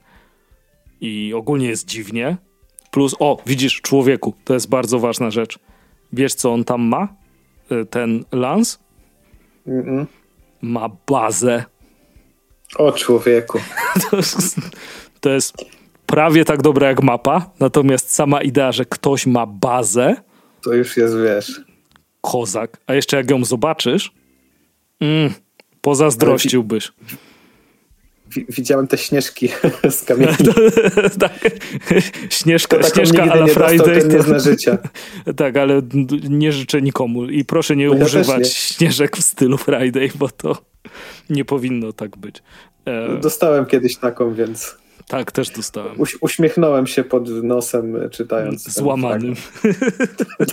i 1.02 1.34
ogólnie 1.34 1.68
jest 1.68 1.88
dziwnie. 1.88 2.38
Plus, 2.92 3.16
o, 3.20 3.38
widzisz, 3.46 3.82
człowieku, 3.82 4.34
to 4.44 4.54
jest 4.54 4.70
bardzo 4.70 5.00
ważna 5.00 5.32
rzecz. 5.32 5.60
Wiesz, 6.14 6.34
co 6.34 6.54
on 6.54 6.64
tam 6.64 6.82
ma? 6.82 7.08
E, 7.72 7.86
ten 7.86 8.24
Lans? 8.32 8.80
Mm 9.68 9.86
-mm. 9.86 10.06
Ma 10.62 10.90
bazę. 11.08 11.66
O, 12.78 12.92
człowieku. 12.92 13.60
to, 14.10 14.18
jest, 14.18 14.56
to 15.20 15.30
jest 15.30 15.54
prawie 16.08 16.46
tak 16.46 16.62
dobra 16.62 16.88
jak 16.88 17.04
mapa, 17.04 17.52
natomiast 17.60 18.14
sama 18.14 18.42
idea, 18.42 18.72
że 18.72 18.86
ktoś 18.86 19.26
ma 19.26 19.46
bazę. 19.46 20.16
To 20.62 20.74
już 20.74 20.98
jest, 20.98 21.16
wiesz. 21.18 21.62
Kozak. 22.22 22.78
A 22.88 22.94
jeszcze 22.94 23.18
jak 23.18 23.32
ją 23.32 23.46
zobaczysz, 23.46 24.12
mm, 25.02 25.34
pozazdrościłbyś 25.82 26.92
widziałem 28.50 28.88
te 28.88 28.98
śnieżki 28.98 29.50
z 29.90 30.04
kamieni. 30.04 30.34
tak, 31.20 31.40
śnieżka, 32.30 32.84
śnieżka 32.84 33.24
a 33.24 33.36
la 33.36 33.48
Friday. 33.48 34.02
To... 34.02 34.08
nie 34.08 34.22
zna 34.22 34.40
życia. 34.40 34.78
tak, 35.38 35.58
ale 35.58 35.82
nie 36.30 36.52
życzę 36.52 36.82
nikomu 36.82 37.26
i 37.26 37.46
proszę 37.46 37.76
nie 37.76 37.84
ja 37.84 37.92
używać 37.92 38.40
nie. 38.40 38.46
śnieżek 38.46 39.18
w 39.18 39.24
stylu 39.24 39.58
Friday, 39.58 40.10
bo 40.16 40.30
to 40.30 40.58
nie 41.30 41.46
powinno 41.46 41.94
tak 41.94 42.18
być. 42.18 42.44
E... 42.86 43.18
Dostałem 43.22 43.66
kiedyś 43.66 43.98
taką, 43.98 44.34
więc... 44.34 44.78
Tak, 45.08 45.32
też 45.32 45.50
dostałem. 45.50 46.02
Uś 46.02 46.18
uśmiechnąłem 46.22 46.88
się 46.88 47.04
pod 47.04 47.30
nosem 47.30 48.10
czytając. 48.12 48.70
Złamanym. 48.74 49.36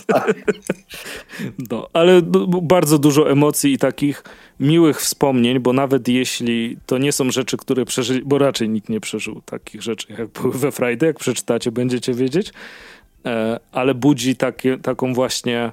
tak. 0.07 0.35
No, 1.71 1.89
ale 1.93 2.23
bardzo 2.63 2.99
dużo 2.99 3.31
emocji 3.31 3.73
i 3.73 3.79
takich 3.79 4.25
miłych 4.61 5.01
wspomnień, 5.01 5.61
bo 5.61 5.73
nawet 5.73 6.09
jeśli 6.09 6.77
to 6.87 6.99
nie 6.99 7.13
są 7.13 7.31
rzeczy, 7.31 7.57
które 7.57 7.85
przeżyli, 7.85 8.23
bo 8.25 8.39
raczej 8.39 8.69
nikt 8.69 8.89
nie 8.89 9.01
przeżył 9.01 9.43
takich 9.45 9.83
rzeczy, 9.83 10.07
jak 10.19 10.29
były 10.29 10.53
we 10.53 10.73
Friday, 10.73 11.07
jak 11.07 11.19
przeczytacie, 11.19 11.73
będziecie 11.73 12.15
wiedzieć, 12.15 12.53
e, 13.27 13.61
ale 13.73 13.95
budzi 13.95 14.37
takie, 14.37 14.79
taką 14.79 15.15
właśnie 15.15 15.73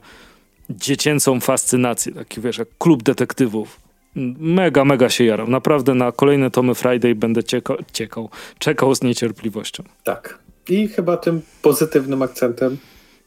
dziecięcą 0.69 1.39
fascynację, 1.39 2.13
taki 2.13 2.41
wiesz, 2.41 2.57
jak 2.57 2.67
klub 2.77 3.03
detektywów 3.03 3.80
mega, 4.15 4.85
mega 4.85 5.09
się 5.09 5.23
jaram. 5.23 5.51
Naprawdę 5.51 5.93
na 5.93 6.11
kolejne 6.11 6.51
tomy 6.51 6.75
Friday 6.75 7.15
będę 7.15 7.43
ciekał, 7.43 7.77
ciekał, 7.93 8.29
czekał 8.59 8.95
z 8.95 9.03
niecierpliwością. 9.03 9.83
Tak. 10.03 10.39
I 10.69 10.87
chyba 10.87 11.17
tym 11.17 11.41
pozytywnym 11.61 12.21
akcentem. 12.21 12.77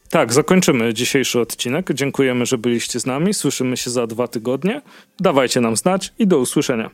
Tak, 0.09 0.33
zakończymy 0.33 0.93
dzisiejszy 0.93 1.39
odcinek. 1.39 1.93
Dziękujemy, 1.93 2.45
że 2.45 2.57
byliście 2.57 2.99
z 2.99 3.05
nami. 3.05 3.33
Słyszymy 3.33 3.77
się 3.77 3.89
za 3.89 4.07
dwa 4.07 4.27
tygodnie. 4.27 4.81
Dawajcie 5.19 5.61
nam 5.61 5.75
znać 5.75 6.13
i 6.19 6.27
do 6.27 6.39
usłyszenia. 6.39 6.89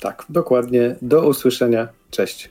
Tak, 0.00 0.24
dokładnie. 0.28 0.96
Do 1.02 1.28
usłyszenia. 1.28 1.88
Cześć. 2.10 2.50